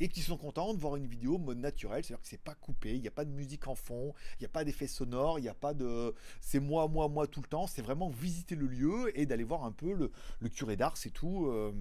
[0.00, 2.96] Et qui sont contents de voir une vidéo mode naturel, c'est-à-dire que c'est pas coupé,
[2.96, 5.42] il n'y a pas de musique en fond, il n'y a pas d'effet sonore, il
[5.42, 6.12] n'y a pas de.
[6.40, 9.64] C'est moi, moi, moi tout le temps, c'est vraiment visiter le lieu et d'aller voir
[9.64, 9.92] un peu
[10.40, 11.46] le, curé d'Ars et tout.
[11.46, 11.72] euh,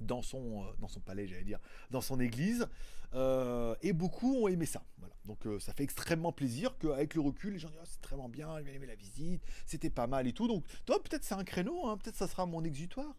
[0.00, 2.66] dans son, euh, dans son palais, j'allais dire, dans son église.
[3.14, 4.84] Euh, et beaucoup ont aimé ça.
[5.24, 8.28] Donc euh, ça fait extrêmement plaisir qu'avec le recul, les gens disent Ah, c'est vraiment
[8.28, 10.46] bien, j'ai aimé la visite, c'était pas mal et tout.
[10.46, 13.14] Donc toi, peut-être c'est un créneau, hein, peut-être ça sera mon exutoire.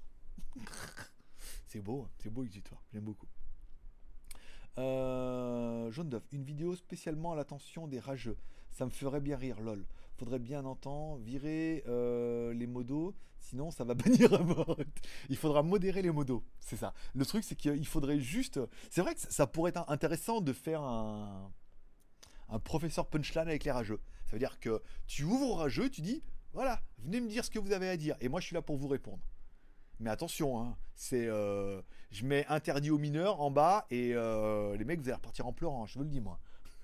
[1.67, 3.27] c'est beau, hein, c'est beau exutoire, j'aime beaucoup.
[4.77, 8.37] Jaune d'œuf, une vidéo spécialement à l'attention des rageux.
[8.71, 9.85] Ça me ferait bien rire, lol.
[10.19, 14.77] Faudrait bien entendre virer euh, les modos, sinon ça va bannir à mort.
[15.29, 16.93] Il faudra modérer les modos, c'est ça.
[17.15, 18.59] Le truc, c'est qu'il faudrait juste.
[18.89, 21.49] C'est vrai que ça pourrait être intéressant de faire un,
[22.49, 24.01] un professeur punchline avec les rageux.
[24.25, 27.49] Ça veut dire que tu ouvres au rageux, tu dis voilà, venez me dire ce
[27.49, 29.23] que vous avez à dire, et moi je suis là pour vous répondre.
[30.01, 34.83] Mais attention, hein, c'est, euh, je mets interdit aux mineurs en bas et euh, les
[34.83, 36.39] mecs vous allez repartir en pleurant, je vous le dis moi.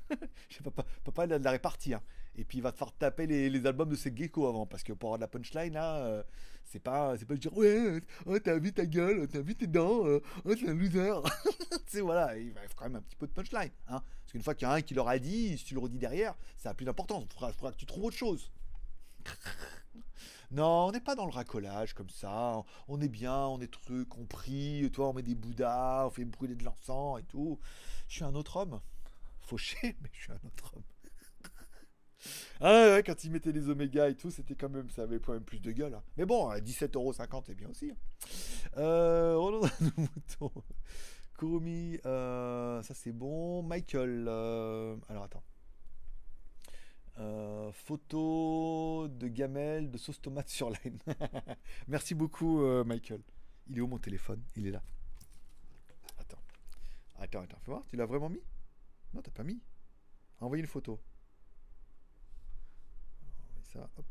[0.49, 1.93] je sais pas, papa il a de la répartie.
[1.93, 2.01] hein.
[2.37, 4.93] Et puis il va te faire taper les, albums de ces geckos avant parce que
[4.93, 6.23] pour avoir de la punchline là, euh,
[6.65, 10.05] c'est pas, c'est pas dire ouais, oh, t'as vu ta gueule, t'as vu tes dents,
[10.05, 11.21] euh, oh t'es un loser.
[11.87, 14.01] c'est voilà, il va quand même un petit peu de punchline, hein.
[14.21, 15.97] Parce qu'une fois qu'il y a un qui leur a dit, si tu le redis
[15.97, 17.23] derrière, ça a plus d'importance.
[17.23, 18.51] Il faudra, faudra que tu trouves autre chose.
[20.51, 22.63] Non, on n'est pas dans le racolage comme ça.
[22.87, 26.25] On est bien, on est truc, on prie, toi, on met des bouddhas, on fait
[26.25, 27.59] brûler de l'encens et tout.
[28.07, 28.79] Je suis un autre homme.
[29.45, 30.83] Fauché, mais je suis un autre homme.
[32.59, 35.33] Ah ouais, quand ils mettaient les oméga et tout, c'était quand même, ça avait quand
[35.33, 35.93] même plus de gueule.
[35.93, 36.01] hein.
[36.17, 37.91] Mais bon, à 17,50€, c'est bien aussi.
[37.91, 37.95] hein.
[38.77, 39.61] Euh, Roland
[39.97, 40.51] Mouton.
[41.37, 43.61] Kurumi, euh, ça c'est bon.
[43.61, 45.43] Michael, euh, alors attends.
[47.17, 50.97] Euh, photo de gamelle de sauce tomate sur line.
[51.87, 53.21] Merci beaucoup, Michael.
[53.67, 54.41] Il est où mon téléphone?
[54.55, 54.81] Il est là.
[56.17, 56.41] Attends.
[57.19, 57.59] Attends, attends.
[57.63, 57.83] Fais voir.
[57.87, 58.41] Tu l'as vraiment mis?
[59.15, 59.61] Non, t'as pas mis.
[60.41, 60.99] Envoyez une photo.
[63.71, 64.05] Ça, hop.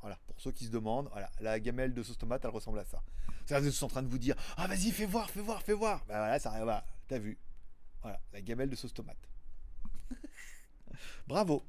[0.00, 2.84] Voilà, pour ceux qui se demandent, voilà, la gamelle de sauce tomate, elle ressemble à
[2.84, 3.02] ça.
[3.46, 5.72] C'est vous êtes en train de vous dire, ah vas-y, fais voir, fais voir, fais
[5.72, 6.04] voir.
[6.06, 7.38] Ben voilà, ça, voilà, t'as vu.
[8.02, 9.28] Voilà, la gamelle de sauce tomate.
[11.26, 11.64] Bravo.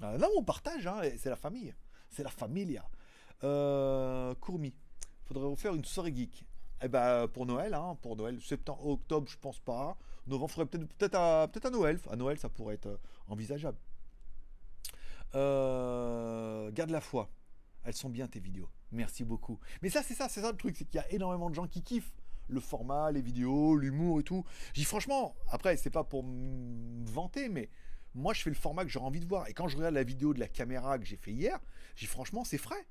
[0.00, 1.74] là, on partage, hein, c'est la famille.
[2.08, 2.84] C'est la familia.
[3.44, 4.74] Euh, Courmi.
[5.24, 6.44] Faudrait refaire une soirée geek.
[6.82, 9.96] Eh ben, pour Noël, hein, pour Noël, septembre, octobre, je pense pas.
[10.26, 11.98] Novembre, faudrait peut-être peut-être à, Noël.
[12.10, 12.96] À Noël, ça pourrait être euh,
[13.26, 13.78] envisageable.
[15.34, 17.30] Euh, garde la foi.
[17.84, 18.68] Elles sont bien tes vidéos.
[18.92, 19.58] Merci beaucoup.
[19.82, 21.66] Mais ça, c'est ça, c'est ça le truc, c'est qu'il y a énormément de gens
[21.66, 22.14] qui kiffent
[22.48, 24.44] le format, les vidéos, l'humour et tout.
[24.72, 27.68] J'ai franchement, après, c'est pas pour me vanter, mais
[28.14, 29.48] moi, je fais le format que j'aurais envie de voir.
[29.48, 31.58] Et quand je regarde la vidéo de la caméra que j'ai fait hier,
[31.96, 32.86] j'ai franchement, c'est frais.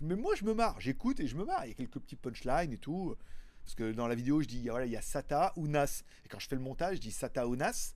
[0.00, 0.80] Mais moi, je me marre.
[0.80, 1.64] J'écoute et je me marre.
[1.64, 3.16] Il y a quelques petits punchlines et tout.
[3.64, 6.02] Parce que dans la vidéo, je dis, voilà, il y a Sata ou Nas.
[6.24, 7.94] Et quand je fais le montage, je dis Sata ou Nas.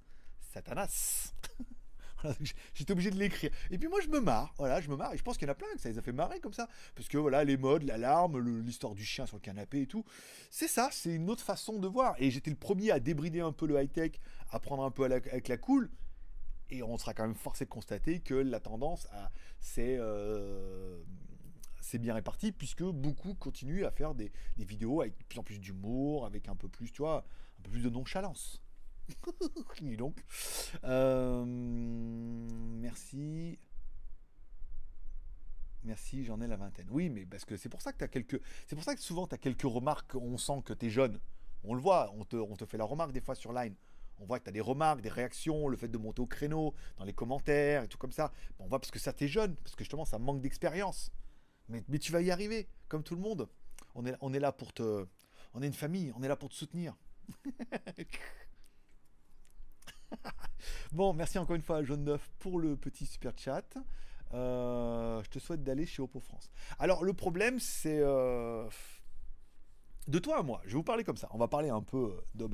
[0.52, 1.32] Satanas.
[2.74, 3.50] J'étais obligé de l'écrire.
[3.70, 4.52] Et puis moi, je me marre.
[4.58, 5.14] Voilà, je me marre.
[5.14, 6.52] Et je pense qu'il y en a plein que ça les a fait marrer comme
[6.52, 6.68] ça.
[6.94, 10.04] Parce que voilà, les modes, l'alarme, l'histoire du chien sur le canapé et tout.
[10.50, 12.14] C'est ça, c'est une autre façon de voir.
[12.18, 14.12] Et j'étais le premier à débrider un peu le high-tech,
[14.50, 15.90] à prendre un peu avec la cool.
[16.70, 19.06] Et on sera quand même forcé de constater que la tendance,
[19.60, 21.02] c'est euh,
[21.82, 25.58] c'est bien réparti, puisque beaucoup continuent à faire des, vidéos avec de plus en plus
[25.58, 27.26] d'humour, avec un peu plus, tu vois,
[27.58, 28.62] un peu plus de nonchalance.
[29.98, 30.22] donc.
[30.84, 33.58] Euh, merci.
[35.84, 36.86] Merci, j'en ai la vingtaine.
[36.90, 38.40] Oui, mais parce que c'est pour ça que quelques.
[38.68, 41.18] C'est pour ça que souvent tu as quelques remarques, on sent que tu es jeune.
[41.64, 43.74] On le voit, on te, on te fait la remarque des fois sur Line.
[44.20, 46.74] On voit que tu as des remarques, des réactions, le fait de monter au créneau,
[46.96, 48.30] dans les commentaires et tout comme ça.
[48.60, 51.10] on voit parce que ça t'es jeune, parce que justement ça manque d'expérience.
[51.88, 53.48] Mais, tu vas y arriver, comme tout le monde.
[53.94, 55.06] On est, on est là pour te.
[55.54, 56.94] On est une famille, on est là pour te soutenir.
[60.92, 63.64] bon, merci encore une fois à Jaune 9 pour le petit super chat.
[64.32, 66.50] Euh, je te souhaite d'aller chez Oppo France.
[66.78, 68.00] Alors, le problème, c'est.
[68.00, 68.68] Euh,
[70.08, 71.28] de toi à moi, je vais vous parler comme ça.
[71.32, 72.48] On va parler un peu euh.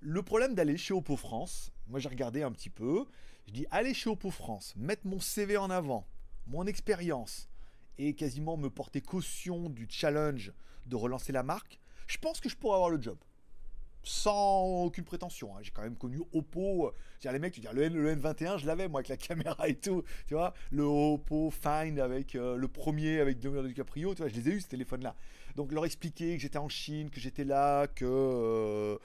[0.00, 3.06] Le problème d'aller chez Oppo France, moi j'ai regardé un petit peu.
[3.46, 6.06] Je dis aller chez Oppo France, mettre mon CV en avant,
[6.46, 7.48] mon expérience
[7.98, 10.52] et quasiment me porter caution du challenge
[10.86, 11.80] de relancer la marque.
[12.06, 13.16] Je pense que je pourrais avoir le job
[14.04, 15.56] sans aucune prétention.
[15.56, 15.60] Hein.
[15.62, 16.88] J'ai quand même connu Oppo.
[16.88, 19.74] Euh, les mecs, tu dis, le, N, 21 je l'avais moi avec la caméra et
[19.74, 20.04] tout.
[20.26, 24.14] Tu vois, le Oppo Find avec euh, le premier avec Leonardo DiCaprio.
[24.14, 25.16] Tu vois, je les ai eu ce téléphone-là.
[25.56, 28.98] Donc leur expliquer que j'étais en Chine, que j'étais là, que euh,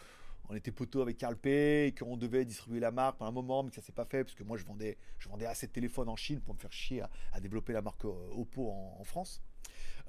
[0.49, 3.63] on était poteau avec Carl Pay, et qu'on devait distribuer la marque pendant un moment,
[3.63, 4.97] mais que ça s'est pas fait parce que moi je vendais,
[5.45, 9.03] assez de téléphones en Chine pour me faire chier à, développer la marque Oppo en
[9.03, 9.41] France.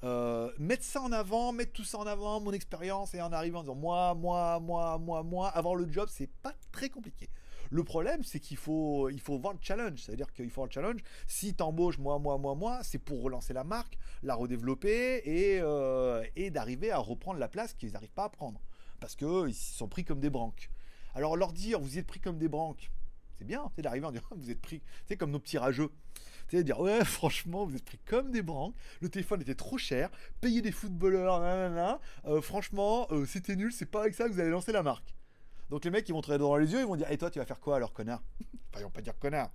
[0.03, 3.59] Euh, mettre ça en avant, mettre tout ça en avant, mon expérience, et en arrivant
[3.59, 7.29] en disant moi, moi, moi, moi, moi, avoir le job, c'est pas très compliqué.
[7.69, 10.01] Le problème, c'est qu'il faut, il faut voir le challenge.
[10.03, 11.01] C'est-à-dire qu'il faut voir le challenge.
[11.27, 16.21] Si t'embauches moi, moi, moi, moi, c'est pour relancer la marque, la redévelopper et, euh,
[16.35, 18.59] et d'arriver à reprendre la place qu'ils n'arrivent pas à prendre.
[19.01, 20.69] Parce qu'ils sont pris comme des branques.
[21.13, 22.91] Alors leur dire, vous êtes pris comme des branques,
[23.37, 25.89] c'est bien, c'est d'arriver en disant, vous êtes pris, c'est comme nos petits rageux.
[26.47, 30.11] C'est dire ouais franchement vous êtes pris comme des branques, le téléphone était trop cher,
[30.39, 34.39] payer des footballeurs, nanana, euh, franchement euh, c'était nul, c'est pas avec ça que vous
[34.39, 35.15] allez lancer la marque.
[35.69, 37.39] Donc les mecs ils vont te dans les yeux, ils vont dire et toi tu
[37.39, 38.21] vas faire quoi alors connard?
[38.73, 39.49] Enfin pas dire connard,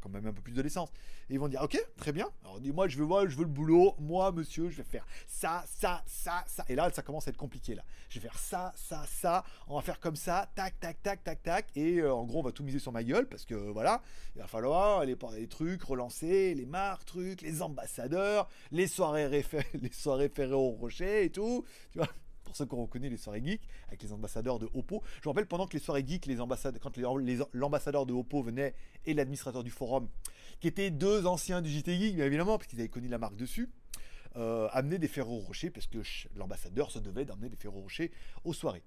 [0.00, 0.90] quand même un peu plus de licence.
[1.28, 2.28] Et ils vont dire, ok, très bien.
[2.42, 3.94] Alors dis-moi, je veux voir, je veux le boulot.
[3.98, 6.64] Moi, monsieur, je vais faire ça, ça, ça, ça.
[6.68, 7.84] Et là, ça commence à être compliqué là.
[8.08, 9.44] Je vais faire ça, ça, ça.
[9.68, 11.66] On va faire comme ça, tac, tac, tac, tac, tac.
[11.76, 14.02] Et euh, en gros, on va tout miser sur ma gueule parce que voilà,
[14.34, 19.26] il va falloir aller par des trucs, relancer les marques, trucs, les ambassadeurs, les soirées
[19.26, 21.64] référées, les soirées au Rocher et tout.
[21.92, 22.08] Tu vois
[22.52, 25.02] pour ceux qui ont reconnu les soirées geeks, avec les ambassadeurs de Oppo.
[25.22, 26.28] Je me rappelle pendant que les soirées geeks,
[26.80, 26.98] quand
[27.54, 28.74] l'ambassadeur de Oppo venait
[29.06, 30.08] et l'administrateur du forum,
[30.60, 33.36] qui étaient deux anciens du JT Geek, bien évidemment, parce qu'ils avaient connu la marque
[33.36, 33.70] dessus,
[34.36, 35.98] euh, amener des ferros rochers, parce que
[36.36, 38.10] l'ambassadeur se devait d'amener des ferros rochers
[38.44, 38.82] aux soirées.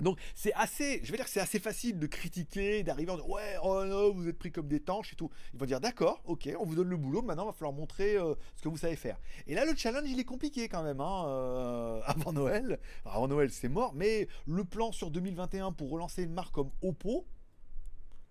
[0.00, 3.56] Donc c'est assez, je vais dire c'est assez facile de critiquer, d'arriver en disant ouais,
[3.62, 5.30] oh non, vous êtes pris comme des tanches et tout.
[5.52, 8.16] Ils vont dire d'accord, ok, on vous donne le boulot, maintenant il va falloir montrer
[8.16, 9.18] euh, ce que vous savez faire.
[9.46, 12.78] Et là le challenge il est compliqué quand même, hein, euh, avant Noël.
[13.04, 17.26] avant Noël c'est mort, mais le plan sur 2021 pour relancer une marque comme Oppo,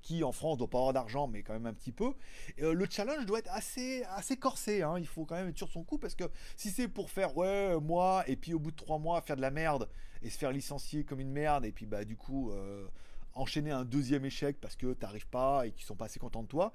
[0.02, 2.14] qui en France doit pas avoir d'argent, mais quand même un petit peu.
[2.62, 4.82] Euh, le challenge doit être assez, assez corsé.
[4.82, 4.96] Hein.
[5.00, 7.80] Il faut quand même être sur son coup parce que si c'est pour faire ouais
[7.82, 9.90] moi et puis au bout de trois mois faire de la merde
[10.22, 12.88] et se faire licencier comme une merde et puis bah du coup euh,
[13.34, 16.48] enchaîner un deuxième échec parce que t'arrives pas et qu'ils sont pas assez contents de
[16.48, 16.74] toi,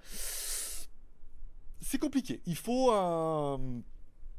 [1.81, 2.41] c'est compliqué.
[2.47, 2.91] Il faut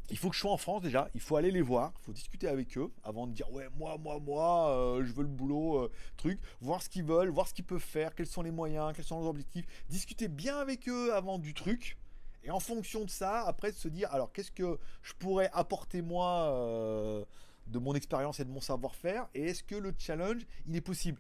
[0.10, 2.14] il faut que je sois en France déjà, il faut aller les voir, il faut
[2.14, 5.80] discuter avec eux avant de dire ouais moi moi moi euh, je veux le boulot
[5.80, 8.94] euh, truc, voir ce qu'ils veulent, voir ce qu'ils peuvent faire, quels sont les moyens,
[8.96, 11.98] quels sont leurs objectifs, discuter bien avec eux avant du truc.
[12.44, 16.04] Et en fonction de ça après de se dire alors qu'est-ce que je pourrais apporter
[16.04, 17.26] moi euh,
[17.68, 19.28] de mon expérience et de mon savoir-faire?
[19.34, 21.20] Et est-ce que le challenge il est possible?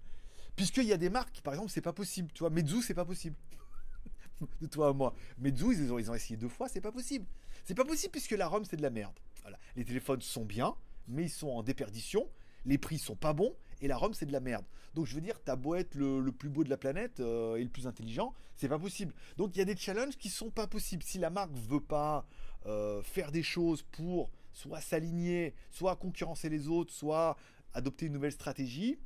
[0.55, 2.31] Puisqu'il y a des marques par exemple c'est pas possible.
[2.33, 3.35] Tu vois Meizu c'est pas possible.
[4.61, 5.15] De toi à moi.
[5.39, 7.25] Meizu ils ont, ils ont essayé deux fois c'est pas possible
[7.65, 9.13] c'est pas possible puisque la ROM c'est de la merde.
[9.75, 10.75] Les téléphones sont bien,
[11.07, 12.29] mais ils sont en déperdition.
[12.65, 14.65] Les prix sont pas bons et la ROM c'est de la merde.
[14.93, 17.63] Donc je veux dire, t'as beau être le, plus beau de la planète euh, et
[17.63, 19.13] le plus intelligent, c'est pas possible.
[19.37, 21.03] Donc il y a des challenges qui sont pas possibles.
[21.03, 22.25] Si la marque veut pas
[22.65, 27.35] euh, faire des choses pour soit s'aligner, soit concurrencer les autres, soit
[27.73, 28.97] adopter une nouvelle stratégie,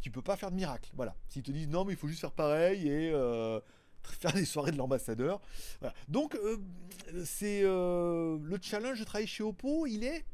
[0.00, 0.90] tu peux pas faire de miracle.
[0.94, 1.14] Voilà.
[1.28, 3.60] S'ils te disent non mais il faut juste faire pareil et euh,
[4.20, 5.40] faire des soirées de l'ambassadeur.
[6.08, 6.58] Donc, euh,
[7.24, 10.24] c'est euh, le challenge de travailler chez Oppo, il est,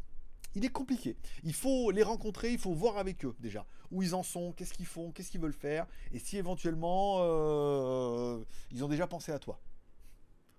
[0.55, 1.17] il est compliqué.
[1.45, 4.75] Il faut les rencontrer, il faut voir avec eux déjà où ils en sont, qu'est-ce
[4.75, 8.39] qu'ils font, qu'est-ce qu'ils veulent faire, et si éventuellement euh,
[8.71, 9.59] ils ont déjà pensé à toi,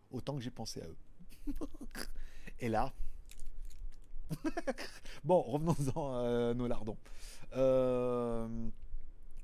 [0.10, 1.54] autant que j'ai pensé à eux.
[2.60, 2.92] et là,
[5.24, 6.98] bon, revenons-en à nos lardons.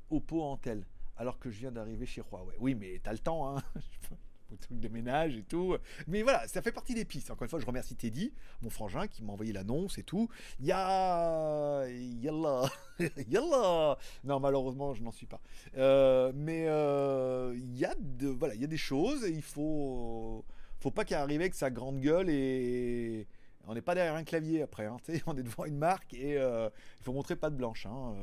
[0.10, 0.84] Oppo Antel
[1.18, 2.56] alors que je viens d'arriver chez Huawei.
[2.60, 3.64] Oui, mais t'as le temps, hein
[4.58, 5.76] truc de ménage et tout.
[6.08, 7.32] Mais voilà, ça fait partie des pistes.
[7.32, 10.30] Encore une fois, je remercie Teddy, mon frangin, qui m'a envoyé l'annonce et tout.
[10.60, 12.70] Ya, yalla,
[13.28, 13.98] yalla.
[14.24, 15.42] Non, malheureusement, je n'en suis pas.
[15.78, 19.24] Euh, mais euh, il y a de, voilà, il y a des choses.
[19.26, 20.46] Et il faut,
[20.80, 23.28] faut pas qu'il arrive avec sa grande gueule et
[23.68, 24.86] on n'est pas derrière un clavier après.
[24.86, 24.98] Hein,
[25.28, 26.70] on est devant une marque et euh,
[27.00, 27.86] il faut montrer pas de blanche.
[27.86, 28.16] Hein,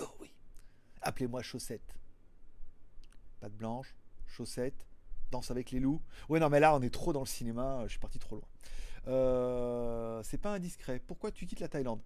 [0.00, 0.32] oh oui.
[1.02, 1.96] Appelez-moi chaussette
[3.42, 3.94] de blanche,
[4.26, 4.86] chaussettes,
[5.30, 6.00] danse avec les loups.
[6.28, 8.48] Ouais, non, mais là, on est trop dans le cinéma, je suis parti trop loin.
[9.08, 11.00] Euh, c'est pas indiscret.
[11.06, 12.00] Pourquoi tu quittes la Thaïlande?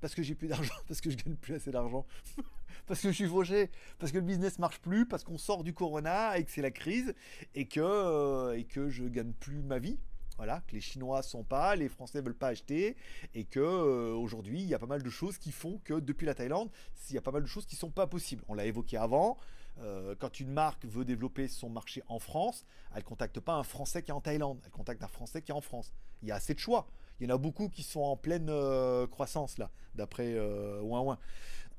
[0.00, 2.06] Parce que j'ai plus d'argent, parce que je gagne plus assez d'argent,
[2.86, 5.72] parce que je suis fauché, parce que le business marche plus, parce qu'on sort du
[5.72, 7.14] corona et que c'est la crise
[7.54, 9.98] et que, euh, et que je gagne plus ma vie.
[10.38, 12.96] Voilà, que les Chinois sont pas, les Français veulent pas acheter,
[13.34, 16.26] et que euh, aujourd'hui il y a pas mal de choses qui font que depuis
[16.26, 16.70] la Thaïlande,
[17.10, 18.42] il y a pas mal de choses qui sont pas possibles.
[18.48, 19.36] On l'a évoqué avant.
[19.78, 24.02] Euh, quand une marque veut développer son marché en France, elle contacte pas un Français
[24.02, 25.92] qui est en Thaïlande, elle contacte un Français qui est en France.
[26.22, 26.86] Il y a assez de choix.
[27.20, 31.00] Il y en a beaucoup qui sont en pleine euh, croissance là, d'après euh, Ouin
[31.00, 31.18] Ouin.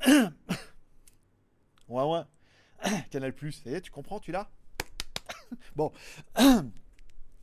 [1.89, 2.27] Ouin.
[3.11, 4.49] Canal Plus, tu comprends, tu l'as
[5.75, 5.91] Bon.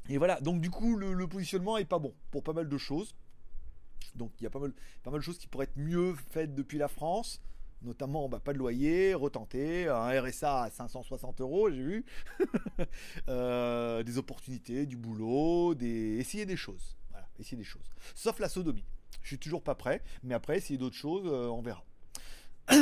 [0.08, 3.14] Et voilà, donc du coup, le, positionnement est pas bon pour pas mal de choses.
[4.16, 4.72] Donc il y a pas mal,
[5.04, 7.40] pas mal de choses qui pourraient être mieux faites depuis la France
[7.82, 12.04] notamment bah, pas de loyer, retenter, un RSA à 560 euros, j'ai vu,
[13.28, 16.18] euh, des opportunités, du boulot, des...
[16.18, 16.96] essayer des choses.
[17.10, 17.90] Voilà, essayer des choses.
[18.14, 18.84] Sauf la sodomie.
[19.22, 21.84] Je suis toujours pas prêt, mais après, essayer d'autres choses, euh, on verra.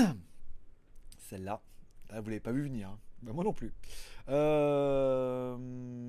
[1.18, 1.62] Celle-là,
[2.10, 2.90] vous l'avez pas vu venir.
[2.90, 2.98] Hein.
[3.22, 3.72] Ben, moi non plus.
[4.28, 5.56] Euh,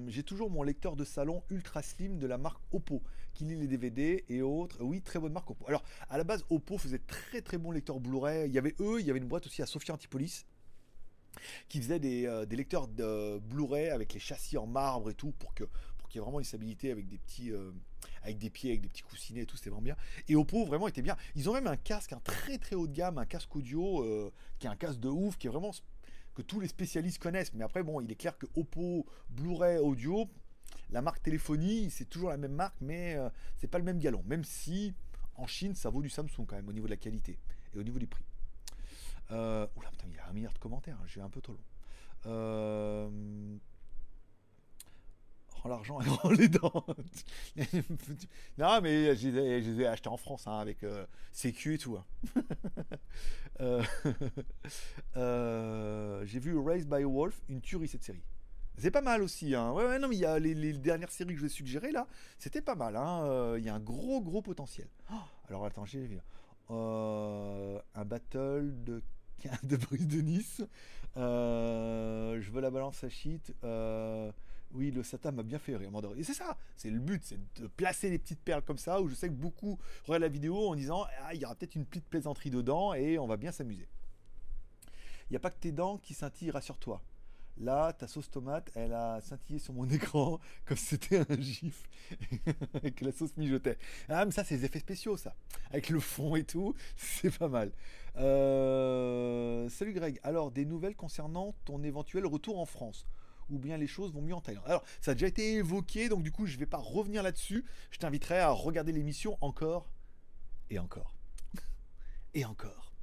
[0.07, 3.01] j'ai toujours mon lecteur de salon ultra slim de la marque Oppo
[3.33, 4.83] qui lit les DVD et autres.
[4.83, 5.65] Oui, très bonne marque Oppo.
[5.67, 8.47] Alors, à la base, Oppo faisait très très bon lecteur Blu-ray.
[8.47, 10.45] Il y avait eux, il y avait une boîte aussi à Sophia Antipolis
[11.69, 15.53] qui faisait des, euh, lecteurs de Blu-ray avec les châssis en marbre et tout pour
[15.53, 15.63] que
[15.97, 17.71] pour qu'il y ait vraiment une stabilité avec des petits euh,
[18.23, 19.95] avec des pieds avec des petits coussinets et tout c'était vraiment bien
[20.27, 22.93] et Oppo vraiment était bien ils ont même un casque un très très haut de
[22.93, 25.71] gamme un casque audio qui est un casque de ouf qui est vraiment
[26.41, 27.53] tous les spécialistes connaissent.
[27.53, 30.29] Mais après, bon, il est clair que Oppo, Blu-ray, audio,
[30.91, 34.23] la marque téléphonie, c'est toujours la même marque, mais euh, c'est pas le même galon.
[34.25, 34.93] Même si
[35.35, 37.39] en Chine, ça vaut du Samsung quand même au niveau de la qualité
[37.73, 38.25] et au niveau du prix.
[39.31, 41.53] Euh, oula, putain, il y a un milliard de commentaires, hein, j'ai un peu trop
[41.53, 41.59] long.
[42.25, 43.57] Euh,
[45.67, 46.05] l'argent et
[46.37, 46.85] les dents.
[48.57, 51.97] non, mais je les ai achetés en France hein, avec euh, CQ et tout.
[51.97, 52.05] Hein.
[53.61, 53.83] Euh,
[55.17, 58.23] euh, j'ai vu Raised by Wolf, une tuerie cette série.
[58.77, 59.53] C'est pas mal aussi.
[59.53, 59.73] Hein.
[59.73, 62.07] Ouais, ouais, non, mais il y a les, dernières séries que je vais suggérer là,
[62.37, 62.95] c'était pas mal.
[62.95, 63.57] Hein.
[63.57, 64.87] Il y a un gros, gros potentiel.
[65.49, 66.19] Alors attends, j'ai vu.
[66.69, 69.03] un battle de,
[69.63, 70.61] de Brise de Nice.
[71.17, 73.53] je veux la balance à shit.
[74.71, 75.89] Oui, le Satan m'a bien fait rire.
[76.15, 79.07] Et c'est ça, c'est le but, c'est de placer des petites perles comme ça, où
[79.07, 81.85] je sais que beaucoup regardent la vidéo en disant ah, il y aura peut-être une
[81.85, 83.87] petite plaisanterie dedans et on va bien s'amuser.
[85.29, 87.01] Il n'y a pas que tes dents qui scintillent, rassure-toi.
[87.61, 91.83] Là, ta sauce tomate, elle a scintillé sur mon écran comme c'était un gif
[92.83, 93.77] et que la sauce mijotait.
[94.07, 95.35] Ah, mais ça, c'est des effets spéciaux, ça.
[95.71, 97.71] Avec le fond et tout, c'est pas mal.
[98.17, 100.19] Euh, Salut Greg.
[100.23, 103.05] Alors, des nouvelles concernant ton éventuel retour en France
[103.49, 104.65] ou bien les choses vont mieux en Thaïlande.
[104.67, 107.65] Alors, ça a déjà été évoqué, donc du coup, je ne vais pas revenir là-dessus.
[107.91, 109.89] Je t'inviterai à regarder l'émission encore
[110.69, 111.15] et encore
[112.33, 112.93] et encore.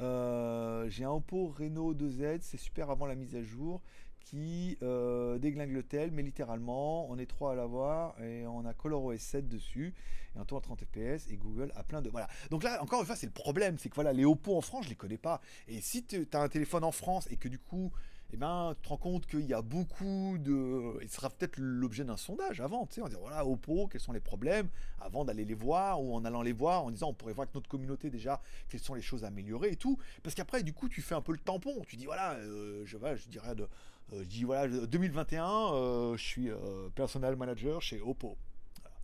[0.00, 3.82] Euh, j'ai un Oppo Reno 2Z, c'est super avant la mise à jour,
[4.20, 8.72] qui euh, déglingue le tel, mais littéralement, on est trois à l'avoir et on a
[8.72, 9.94] ColorOS 7 dessus
[10.34, 12.28] et on tourne à 30 fps et Google a plein de voilà.
[12.50, 14.84] Donc là, encore une fois, c'est le problème, c'est que voilà, les Oppo en France,
[14.84, 15.40] je les connais pas.
[15.68, 17.92] Et si tu as un téléphone en France et que du coup
[18.32, 21.02] eh ben, tu te rends compte qu'il y a beaucoup de.
[21.02, 24.12] Il sera peut-être l'objet d'un sondage avant, tu sais, va dire voilà, Oppo, quels sont
[24.12, 24.68] les problèmes,
[25.00, 27.54] avant d'aller les voir, ou en allant les voir, en disant on pourrait voir avec
[27.54, 29.98] notre communauté déjà quelles sont les choses à améliorer et tout.
[30.22, 31.82] Parce qu'après, du coup, tu fais un peu le tampon.
[31.88, 33.64] Tu dis voilà, euh, je, je dirais de.
[34.12, 36.50] Euh, je dis voilà, 2021, euh, je suis
[36.94, 38.36] personnel manager chez Oppo.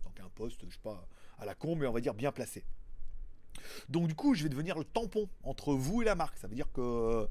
[0.05, 1.05] donc un poste, je sais pas,
[1.37, 2.63] à la con, mais on va dire bien placé.
[3.89, 6.37] Donc du coup, je vais devenir le tampon entre vous et la marque.
[6.37, 7.27] Ça veut dire que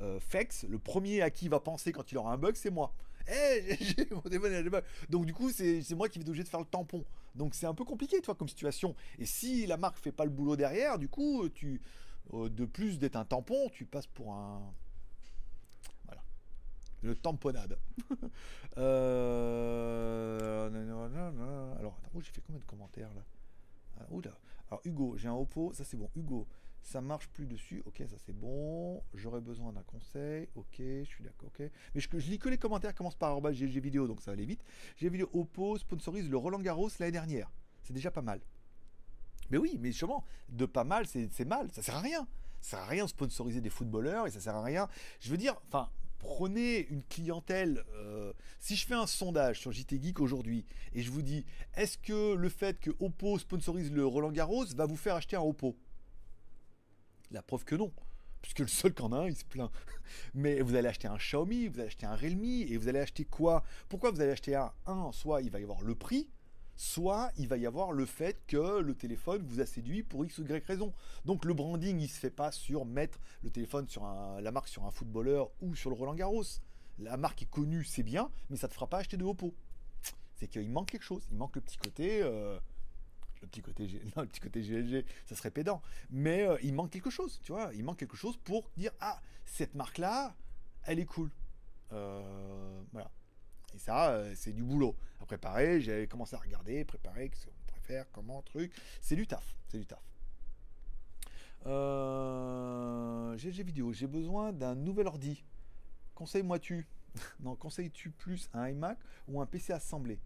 [0.00, 2.70] euh, Fex, le premier à qui il va penser quand il aura un bug, c'est
[2.70, 2.92] moi.
[3.28, 3.76] Eh,
[5.10, 7.04] Donc du coup, c'est moi qui vais être obligé de faire le tampon.
[7.34, 8.94] Donc c'est un peu compliqué, toi, comme situation.
[9.18, 11.80] Et si la marque fait pas le boulot derrière, du coup, tu,
[12.34, 14.60] euh, de plus d'être un tampon, tu passes pour un,
[16.06, 16.22] voilà,
[17.02, 17.78] le tamponnade.
[18.78, 20.66] euh...
[21.78, 23.22] Alors, attends, j'ai fait combien de commentaires là?
[24.00, 24.30] Ah, Oula.
[24.68, 26.10] Alors Hugo, j'ai un Oppo, ça c'est bon.
[26.16, 26.46] Hugo,
[26.82, 31.24] ça marche plus dessus, ok, ça c'est bon, j'aurais besoin d'un conseil, ok, je suis
[31.24, 31.68] d'accord, ok.
[31.94, 34.62] Mais je, lis que les commentaires commencent par GG vidéo, donc ça va aller vite.
[34.96, 37.50] GG vidéo Oppo sponsorise le Roland Garros l'année dernière.
[37.82, 38.40] C'est déjà pas mal.
[39.50, 42.26] Mais oui, mais justement, de pas mal, c'est mal, ça sert à rien.
[42.60, 44.88] Ça sert à rien de sponsoriser des footballeurs et ça sert à rien.
[45.20, 45.88] Je veux dire, enfin,
[46.18, 47.84] prenez une clientèle.
[47.94, 51.44] Euh, si je fais un sondage sur JT Geek aujourd'hui et je vous dis,
[51.74, 55.42] est-ce que le fait que Oppo sponsorise le Roland Garros va vous faire acheter un
[55.42, 55.76] Oppo?
[57.30, 57.92] La preuve que non.
[58.42, 59.70] Puisque le seul qu'en a un, il se plaint.
[60.34, 63.24] Mais vous allez acheter un Xiaomi, vous allez acheter un Realme, et vous allez acheter
[63.24, 63.64] quoi?
[63.88, 66.30] Pourquoi vous allez acheter un soit il va y avoir le prix,
[66.76, 70.38] soit il va y avoir le fait que le téléphone vous a séduit pour X
[70.38, 70.92] ou Y raison.
[71.24, 74.68] Donc le branding, il se fait pas sur mettre le téléphone sur un, la marque
[74.68, 76.44] sur un footballeur ou sur le Roland Garros.
[76.98, 79.54] La marque est connue, c'est bien, mais ça ne te fera pas acheter de Oppo.
[80.36, 81.26] C'est qu'il manque quelque chose.
[81.30, 82.22] Il manque le petit côté.
[82.22, 82.58] Euh,
[83.46, 83.86] le petit côté,
[84.16, 85.82] non, le petit côté GLG, ça serait pédant.
[86.10, 87.70] Mais euh, il manque quelque chose, tu vois.
[87.74, 90.34] Il manque quelque chose pour dire ah cette marque là,
[90.84, 91.30] elle est cool.
[91.92, 93.10] Euh, voilà.
[93.74, 94.96] Et ça, euh, c'est du boulot.
[95.20, 98.72] À préparer, j'ai commencé à regarder, préparer, ce qu'on préfère, comment, truc.
[99.00, 100.02] C'est du taf, c'est du taf.
[103.36, 105.44] GG vidéo, j'ai besoin d'un nouvel ordi.
[106.14, 106.86] Conseille-moi-tu?
[107.40, 110.20] Non, conseilles-tu plus un iMac ou un PC assemblé?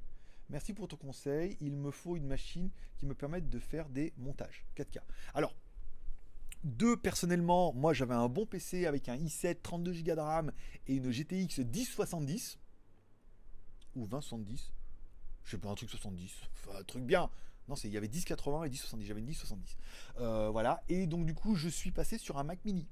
[0.51, 1.57] Merci pour ton conseil.
[1.61, 4.99] Il me faut une machine qui me permette de faire des montages 4K.
[5.35, 5.55] Alors,
[6.65, 10.53] deux, personnellement, moi j'avais un bon PC avec un i7 32 Go de RAM
[10.89, 12.59] et une GTX 1070
[13.95, 14.73] ou 2070.
[15.45, 16.33] Je sais pas, un truc 70.
[16.53, 17.31] Enfin, un truc bien.
[17.69, 19.07] Non, il y avait 1080 et 1070.
[19.07, 19.77] J'avais une 1070.
[20.19, 20.83] Euh, voilà.
[20.89, 22.89] Et donc, du coup, je suis passé sur un Mac mini.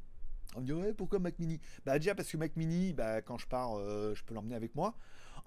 [0.56, 1.60] On me dit, ouais, pourquoi Mac mini?
[1.84, 4.74] Bah, déjà parce que Mac mini, bah, quand je pars, euh, je peux l'emmener avec
[4.74, 4.94] moi.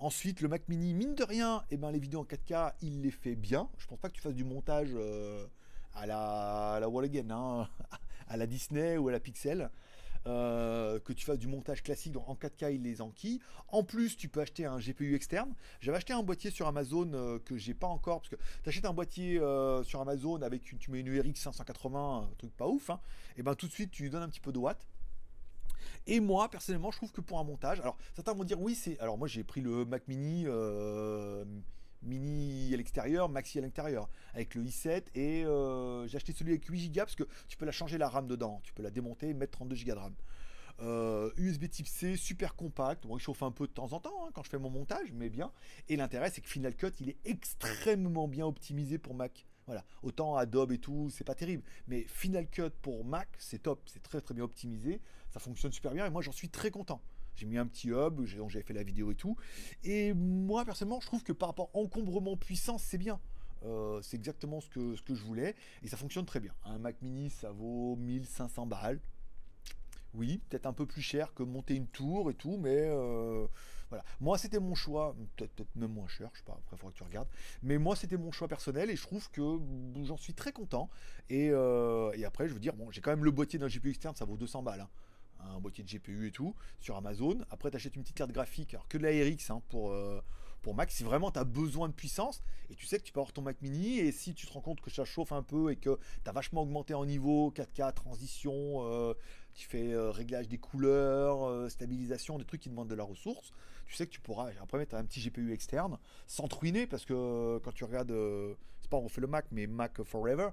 [0.01, 3.11] Ensuite, le Mac Mini, mine de rien, eh ben, les vidéos en 4K, il les
[3.11, 3.69] fait bien.
[3.77, 5.45] Je pense pas que tu fasses du montage euh,
[5.93, 7.69] à la, à la Wall Again, hein,
[8.27, 9.69] à la Disney ou à la Pixel.
[10.25, 13.41] Euh, que tu fasses du montage classique en 4K, il les enquille.
[13.67, 15.53] En plus, tu peux acheter un GPU externe.
[15.81, 18.85] J'avais acheté un boîtier sur Amazon euh, que j'ai pas encore, parce que tu achètes
[18.85, 19.39] un boîtier
[19.83, 22.99] sur Amazon avec une, tu mets une URX 580, un truc pas ouf, et hein.
[23.37, 24.87] eh ben tout de suite tu lui donnes un petit peu de watts.
[26.07, 28.99] Et moi, personnellement, je trouve que pour un montage, alors certains vont dire oui, c'est.
[28.99, 30.45] Alors moi, j'ai pris le Mac Mini.
[30.47, 31.45] Euh,
[32.03, 36.65] mini à l'extérieur, maxi à l'intérieur, avec le i7 et euh, j'ai acheté celui avec
[36.65, 39.35] 8 Go parce que tu peux la changer la RAM dedans, tu peux la démonter
[39.35, 40.15] mettre 32 Go de RAM.
[41.37, 43.05] USB euh, type C, super compact.
[43.05, 45.11] Bon, il chauffe un peu de temps en temps hein, quand je fais mon montage,
[45.13, 45.51] mais bien.
[45.89, 49.45] Et l'intérêt, c'est que Final Cut, il est extrêmement bien optimisé pour Mac.
[49.67, 49.85] Voilà.
[50.01, 51.63] Autant Adobe et tout, c'est pas terrible.
[51.87, 53.81] Mais Final Cut pour Mac, c'est top.
[53.85, 55.01] C'est très très bien optimisé.
[55.31, 57.01] Ça fonctionne super bien et moi j'en suis très content.
[57.35, 59.37] J'ai mis un petit hub dont j'avais fait la vidéo et tout.
[59.83, 63.19] Et moi personnellement, je trouve que par rapport encombrement puissance, c'est bien.
[63.63, 66.53] Euh, c'est exactement ce que, ce que je voulais et ça fonctionne très bien.
[66.65, 68.99] Un Mac mini, ça vaut 1500 balles.
[70.13, 73.47] Oui, peut-être un peu plus cher que monter une tour et tout, mais euh,
[73.89, 74.03] voilà.
[74.19, 76.97] Moi, c'était mon choix, peut-être même moins cher, je sais pas, après, il faudra que
[76.97, 77.29] tu regardes.
[77.63, 79.59] Mais moi, c'était mon choix personnel et je trouve que
[80.03, 80.89] j'en suis très content.
[81.29, 84.15] Et, euh, après, je veux dire, bon, j'ai quand même le boîtier d'un GPU externe,
[84.15, 84.81] ça vaut 200 balles.
[84.81, 84.89] Hein.
[85.49, 87.37] Un boîtier de GPU et tout, sur Amazon.
[87.49, 90.21] Après, tu achètes une petite carte graphique, alors que de la RX hein, pour, euh,
[90.61, 93.19] pour Mac, si vraiment tu as besoin de puissance, et tu sais que tu peux
[93.19, 95.71] avoir ton Mac mini, et si tu te rends compte que ça chauffe un peu
[95.71, 98.53] et que tu as vachement augmenté en niveau, 4K, transition,
[98.85, 99.13] euh,
[99.53, 103.51] tu fais euh, réglage des couleurs, stabilisation, des trucs qui demandent de la ressource,
[103.87, 105.97] tu sais que tu pourras après mettre un petit GPU externe,
[106.27, 108.13] sans te ruiner, parce que quand tu regardes
[108.99, 110.49] on fait le Mac, mais Mac Forever,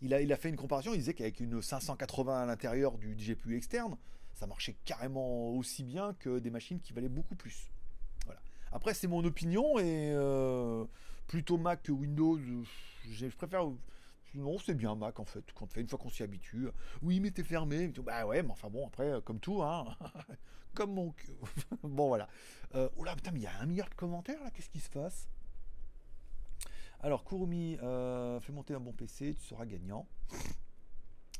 [0.00, 3.14] il a, il a fait une comparaison, il disait qu'avec une 580 à l'intérieur du
[3.14, 3.96] GPU externe,
[4.36, 7.70] ça marchait carrément aussi bien que des machines qui valaient beaucoup plus.
[8.26, 8.40] Voilà.
[8.70, 10.84] Après, c'est mon opinion et euh,
[11.26, 12.38] plutôt Mac que Windows,
[13.10, 13.64] je préfère.
[14.34, 16.68] Non, c'est bien Mac en fait, quand fait, une fois qu'on s'y habitue.
[17.00, 17.88] Oui, mais t'es fermé.
[18.04, 19.86] Bah ouais, mais enfin bon, après, comme tout, hein.
[20.74, 21.14] comme mon.
[21.82, 22.28] bon, voilà.
[22.74, 24.90] Euh, oh putain, mais il y a un milliard de commentaires là, qu'est-ce qui se
[24.90, 25.30] passe?
[27.00, 30.06] Alors, Kurumi, euh, fais monter un bon PC, tu seras gagnant.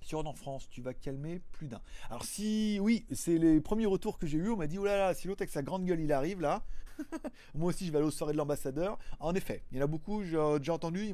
[0.06, 1.80] Sur en France, tu vas calmer plus d'un.
[2.10, 4.50] Alors si, oui, c'est les premiers retours que j'ai eu.
[4.50, 6.64] On m'a dit, oh là là, si l'autre avec sa grande gueule il arrive là,
[7.56, 9.00] moi aussi je vais aller aux soirées de l'ambassadeur.
[9.18, 11.12] En effet, il y en a beaucoup, j'ai déjà entendu,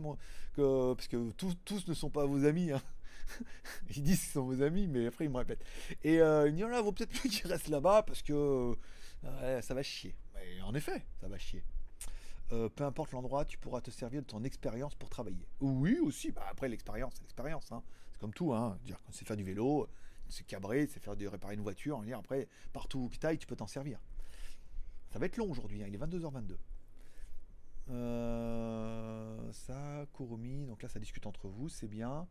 [0.52, 2.70] que, parce que tous, ne sont pas vos amis.
[2.70, 2.82] Hein.
[3.97, 5.64] ils disent qu'ils sont vos amis, mais après ils me répètent.
[6.05, 8.77] Et euh, me disent, oh là, vaut peut-être plus qu'ils restent là-bas parce que
[9.62, 10.14] ça va chier.
[10.35, 11.64] Mais en effet, ça va chier.
[12.53, 15.47] Euh, peu importe l'endroit, tu pourras te servir de ton expérience pour travailler.
[15.61, 16.33] Oui, aussi.
[16.33, 17.73] Bah, après, l'expérience, c'est l'expérience.
[17.73, 17.83] Hein.
[18.12, 18.53] C'est comme tout.
[18.53, 18.79] Hein.
[19.11, 19.89] C'est faire du vélo,
[20.29, 21.99] c'est cabrer, c'est faire de réparer une voiture.
[22.03, 24.01] Dire, après, partout où tu ailles, tu peux t'en servir.
[25.09, 25.83] Ça va être long aujourd'hui.
[25.83, 25.87] Hein.
[25.89, 26.57] Il est 22h22.
[27.91, 30.66] Euh, ça, Kurumi.
[30.66, 31.70] Donc là, ça discute entre vous.
[31.70, 32.29] C'est bien.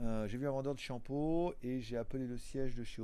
[0.00, 3.02] Euh, j'ai vu un vendeur de shampoo et j'ai appelé le siège de chez.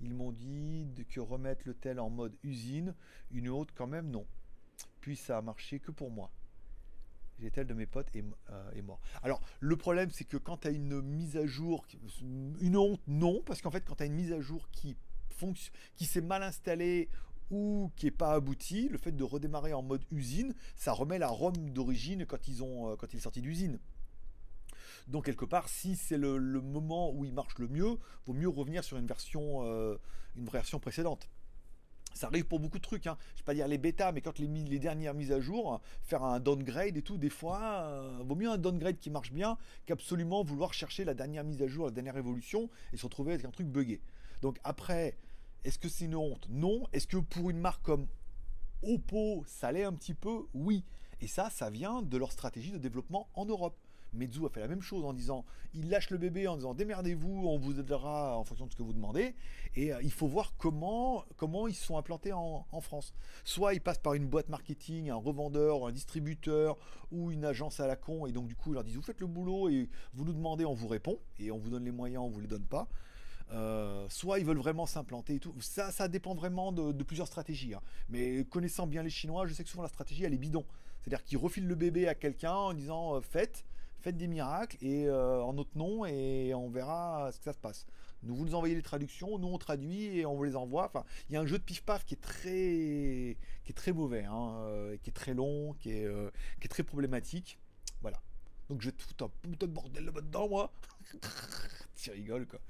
[0.00, 2.94] Ils m'ont dit que remettre le tel en mode usine,
[3.30, 4.26] une autre quand même non
[5.06, 6.32] puis ça a marché que pour moi.
[7.38, 9.00] J'ai tel de mes potes est, euh, mort.
[9.22, 11.86] Alors, le problème, c'est que quand tu une mise à jour,
[12.60, 14.96] une honte, non, parce qu'en fait, quand tu as une mise à jour qui,
[15.30, 17.08] fonctionne, qui s'est mal installée
[17.52, 21.28] ou qui n'est pas aboutie, le fait de redémarrer en mode usine, ça remet la
[21.28, 23.78] ROM d'origine quand, ils ont, euh, quand il est sorti d'usine.
[25.06, 28.82] Donc quelque part, si c'est le, moment où il marche le mieux, vaut mieux revenir
[28.82, 29.96] sur une version, euh,
[30.34, 31.28] une version précédente.
[32.16, 33.06] Ça arrive pour beaucoup de trucs.
[33.06, 33.18] Hein.
[33.34, 36.40] Je vais pas dire les bêtas, mais quand les, dernières mises à jour, faire un
[36.40, 40.72] downgrade et tout, des fois, euh, vaut mieux un downgrade qui marche bien qu'absolument vouloir
[40.72, 43.66] chercher la dernière mise à jour, la dernière évolution et se retrouver avec un truc
[43.66, 44.00] buggé.
[44.40, 45.18] Donc après,
[45.64, 46.46] est-ce que c'est une honte?
[46.48, 46.86] Non.
[46.94, 48.06] Est-ce que pour une marque comme
[48.82, 50.46] Oppo, ça l'est un petit peu?
[50.54, 50.84] Oui.
[51.20, 53.76] Et ça, ça vient de leur stratégie de développement en Europe.
[54.16, 55.44] Meizu a fait la même chose en disant
[55.74, 58.82] il lâche le bébé en disant démerdez-vous, on vous aidera en fonction de ce que
[58.82, 59.34] vous demandez.
[59.74, 63.14] Et euh, il faut voir comment, comment ils sont implantés en, France.
[63.44, 66.76] Soit ils passent par une boîte marketing, un revendeur, un distributeur
[67.10, 69.20] ou une agence à la con, et donc du coup ils leur disent vous faites
[69.20, 72.22] le boulot et vous nous demandez, on vous répond, et on vous donne les moyens,
[72.22, 72.88] on vous les donne pas.
[73.52, 75.54] Euh, soit ils veulent vraiment s'implanter et tout.
[75.60, 77.74] Ça, ça dépend vraiment de, plusieurs stratégies.
[77.74, 77.80] Hein.
[78.08, 80.64] Mais connaissant bien les Chinois, je sais que souvent la stratégie elle est bidon.
[81.00, 83.64] C'est-à-dire qu'ils refilent le bébé à quelqu'un en disant euh, faites,
[84.06, 87.58] faites des miracles et euh, en notre nom et on verra ce que ça se
[87.58, 87.86] passe.
[88.22, 90.86] Nous vous nous envoyez les traductions, nous on traduit et on vous les envoie.
[90.86, 93.90] Enfin, il y a un jeu de pif paf qui est très, qui est très
[93.90, 96.30] mauvais, hein, euh, qui est très long, qui est, euh,
[96.60, 97.58] qui est très problématique.
[98.00, 98.22] Voilà.
[98.70, 100.70] Donc je tout un putain de bordel là-dedans moi.
[101.96, 102.60] tu rigoles quoi.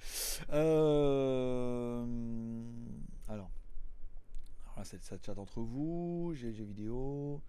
[3.29, 3.51] Alors.
[4.65, 6.33] Alors là, ça chat entre vous.
[6.35, 7.43] J'ai vidéo.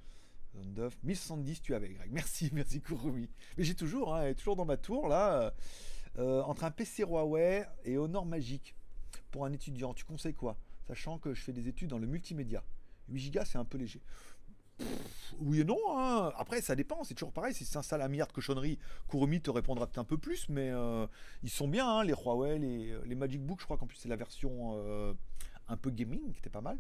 [1.04, 2.10] 1070 tu avais Greg.
[2.12, 3.30] Merci, merci Kurumi.
[3.58, 5.54] Mais j'ai toujours, hein, toujours dans ma tour là,
[6.18, 8.76] euh, entre un PC Huawei et Honor Magic
[9.32, 9.94] pour un étudiant.
[9.94, 10.58] Tu conseilles quoi
[10.88, 12.64] Sachant que je fais des études dans le multimédia?
[13.10, 14.02] 8 Go c'est un peu léger.
[15.40, 15.78] oui et non.
[15.90, 16.32] Hein.
[16.38, 17.04] Après, ça dépend.
[17.04, 17.54] C'est toujours pareil.
[17.54, 18.80] Si c'est un sale un milliard de cochonneries,
[19.10, 20.50] Kurumi te répondra peut-être un peu plus.
[20.50, 21.08] Mais euh,
[21.44, 23.60] ils sont bien, hein, les Huawei, les, les, Magic Book.
[23.60, 25.14] Je crois qu'en plus, c'est la version euh,
[25.68, 26.80] un peu gaming qui était pas mal.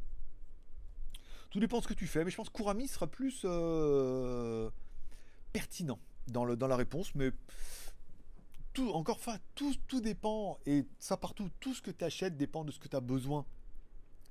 [1.50, 4.70] Tout dépend de ce que tu fais, mais je pense que Kurami sera plus euh,
[5.54, 7.32] pertinent dans, le, dans la réponse, mais
[8.74, 12.64] tout, encore fois, tout, tout dépend, et ça partout, tout ce que tu achètes dépend
[12.64, 13.46] de ce que tu as besoin.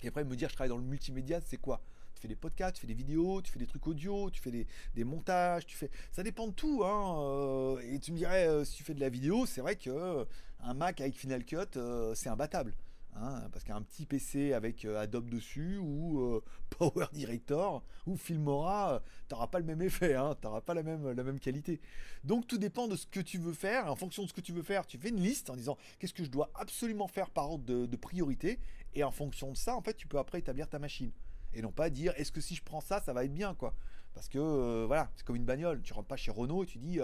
[0.03, 1.83] Et après, me dire, je travaille dans le multimédia, c'est quoi?
[2.15, 4.67] Tu fais des podcasts, tu fais des vidéos, tu fais des trucs audio, tu fais
[4.95, 5.91] des, montages, tu fais.
[6.13, 7.19] Ça dépend de tout, hein.
[7.19, 10.27] Euh, et tu me dirais, euh, si tu fais de la vidéo, c'est vrai que
[10.61, 11.79] un Mac avec Final Cut,
[12.15, 12.75] c'est imbattable.
[13.19, 18.95] Hein, parce qu'un petit PC avec euh, Adobe dessus ou euh, Power Director ou Filmora,
[18.95, 21.81] euh, tu n'auras pas le même effet, hein, tu n'auras pas la même, qualité.
[22.25, 23.91] Donc tout dépend de ce que tu veux faire.
[23.91, 26.13] En fonction de ce que tu veux faire, tu fais une liste en disant qu'est-ce
[26.13, 28.59] que je dois absolument faire par ordre de, priorité.
[28.95, 31.11] Et en fonction de ça, en fait, tu peux après établir ta machine.
[31.55, 33.75] Et non pas dire est-ce que si je prends ça, ça va être bien quoi.
[34.13, 35.81] Parce que voilà, c'est comme une bagnole.
[35.83, 37.01] Tu rentres pas chez Renault et tu dis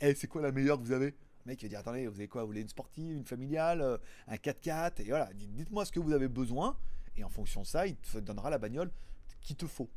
[0.00, 1.16] eh, c'est quoi la meilleure que vous avez?
[1.44, 3.80] Le mec il va dire attendez, vous avez quoi Vous voulez une sportive, une familiale,
[3.80, 6.76] euh, un 4x4 Et voilà, dites- dites-moi ce que vous avez besoin.
[7.16, 8.90] Et en fonction de ça, il te donnera la bagnole
[9.40, 9.88] qu'il te faut.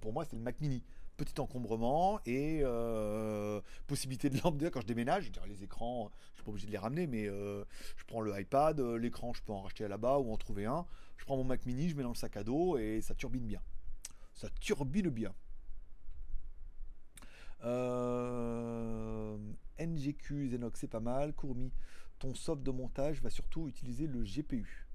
[0.00, 0.82] Pour moi, c'est le Mac Mini.
[1.16, 4.62] Petit encombrement et euh, possibilité de lampe.
[4.70, 7.26] Quand je déménage, je dirais les écrans, je suis pas obligé de les ramener, mais
[7.28, 7.64] euh,
[7.96, 10.86] je prends le iPad, l'écran, je peux en racheter là-bas ou en trouver un.
[11.16, 13.44] Je prends mon Mac Mini, je mets dans le sac à dos et ça turbine
[13.46, 13.60] bien.
[14.34, 15.34] Ça turbine bien.
[17.64, 19.36] Euh,
[19.78, 21.32] NGQ Zenox, c'est pas mal.
[21.34, 21.72] Courmi,
[22.18, 24.86] ton soft de montage va surtout utiliser le GPU.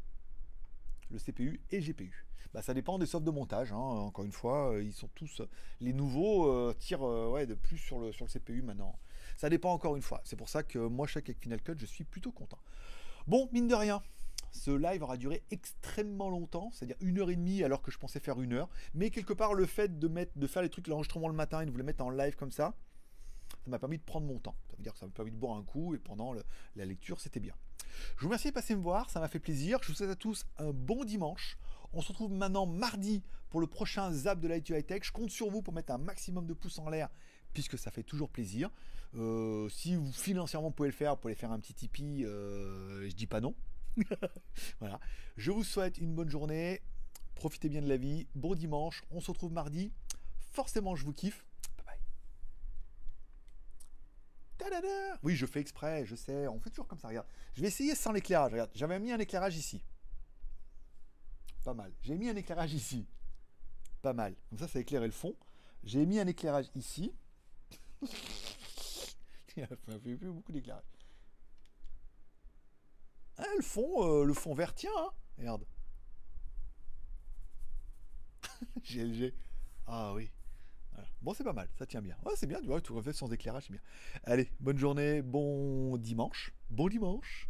[1.12, 2.26] Le CPU et GPU.
[2.54, 3.72] Bah, ça dépend des softs de montage.
[3.72, 3.78] hein.
[3.78, 5.42] Encore une fois, euh, ils sont tous.
[5.82, 8.98] Les nouveaux euh, tirent euh, ouais, de plus sur le, sur le CPU maintenant.
[9.38, 10.22] Ça dépend encore une fois.
[10.24, 12.60] C'est pour ça que moi, chaque avec Final Cut, je suis plutôt content.
[13.26, 14.04] Bon, mine de rien,
[14.54, 18.20] ce live aura duré extrêmement longtemps, c'est-à-dire une heure et demie alors que je pensais
[18.20, 18.70] faire une heure.
[18.94, 21.78] Mais quelque part, le fait de, faire les trucs, l'enregistrement le matin et de vous
[21.78, 22.76] les mettre en live comme ça,
[23.64, 24.56] ça m'a permis de prendre mon temps.
[24.70, 26.34] Ça veut dire que ça m'a permis de boire un coup et pendant
[26.76, 27.56] la lecture, c'était bien.
[28.16, 29.80] Je vous remercie de passer me voir, ça m'a fait plaisir.
[29.82, 31.58] Je vous souhaite à tous un bon dimanche.
[31.92, 35.02] On se retrouve maintenant mardi pour le prochain Zap de l'IT High Tech.
[35.04, 37.10] Je compte sur vous pour mettre un maximum de pouces en l'air
[37.54, 38.70] puisque ça fait toujours plaisir.
[39.16, 43.16] Euh, si vous financièrement pouvez le faire, vous pouvez faire un petit Tipeee, euh, je
[43.16, 43.54] dis pas non.
[44.80, 45.00] voilà.
[45.38, 46.82] Je vous souhaite une bonne journée.
[47.36, 48.28] Profitez bien de la vie.
[48.36, 49.04] Bon dimanche.
[49.12, 49.92] On se retrouve mardi.
[50.52, 51.46] Forcément, je vous kiffe.
[54.60, 54.90] Bye bye.
[55.24, 56.48] Oui, je fais exprès, je sais.
[56.48, 57.08] On fait toujours comme ça.
[57.08, 57.28] Regarde.
[57.56, 58.52] Je vais essayer sans l'éclairage.
[58.52, 58.72] Regarde.
[58.76, 59.84] J'avais mis un éclairage ici.
[61.64, 61.92] Pas mal.
[62.02, 63.08] J'ai mis un éclairage ici.
[64.02, 64.36] Pas mal.
[64.50, 65.36] Comme ça, ça éclairait le fond.
[65.84, 67.14] J'ai mis un éclairage ici.
[69.56, 70.93] Il fait fait plus beaucoup d'éclairage.
[73.38, 75.12] Ah, le fond, euh, le fond vert tient, hein.
[78.84, 79.34] GLG.
[79.86, 80.32] Ah oui.
[81.22, 82.18] Bon, c'est pas mal, ça tient bien.
[82.26, 83.82] Ouais, c'est bien, tu vois, tout refait sans éclairage, c'est bien.
[84.26, 87.50] Allez, bonne journée, bon dimanche, bon dimanche,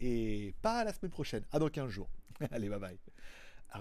[0.00, 2.10] et pas à la semaine prochaine, à dans 15 jours.
[2.52, 2.98] Allez, bye bye.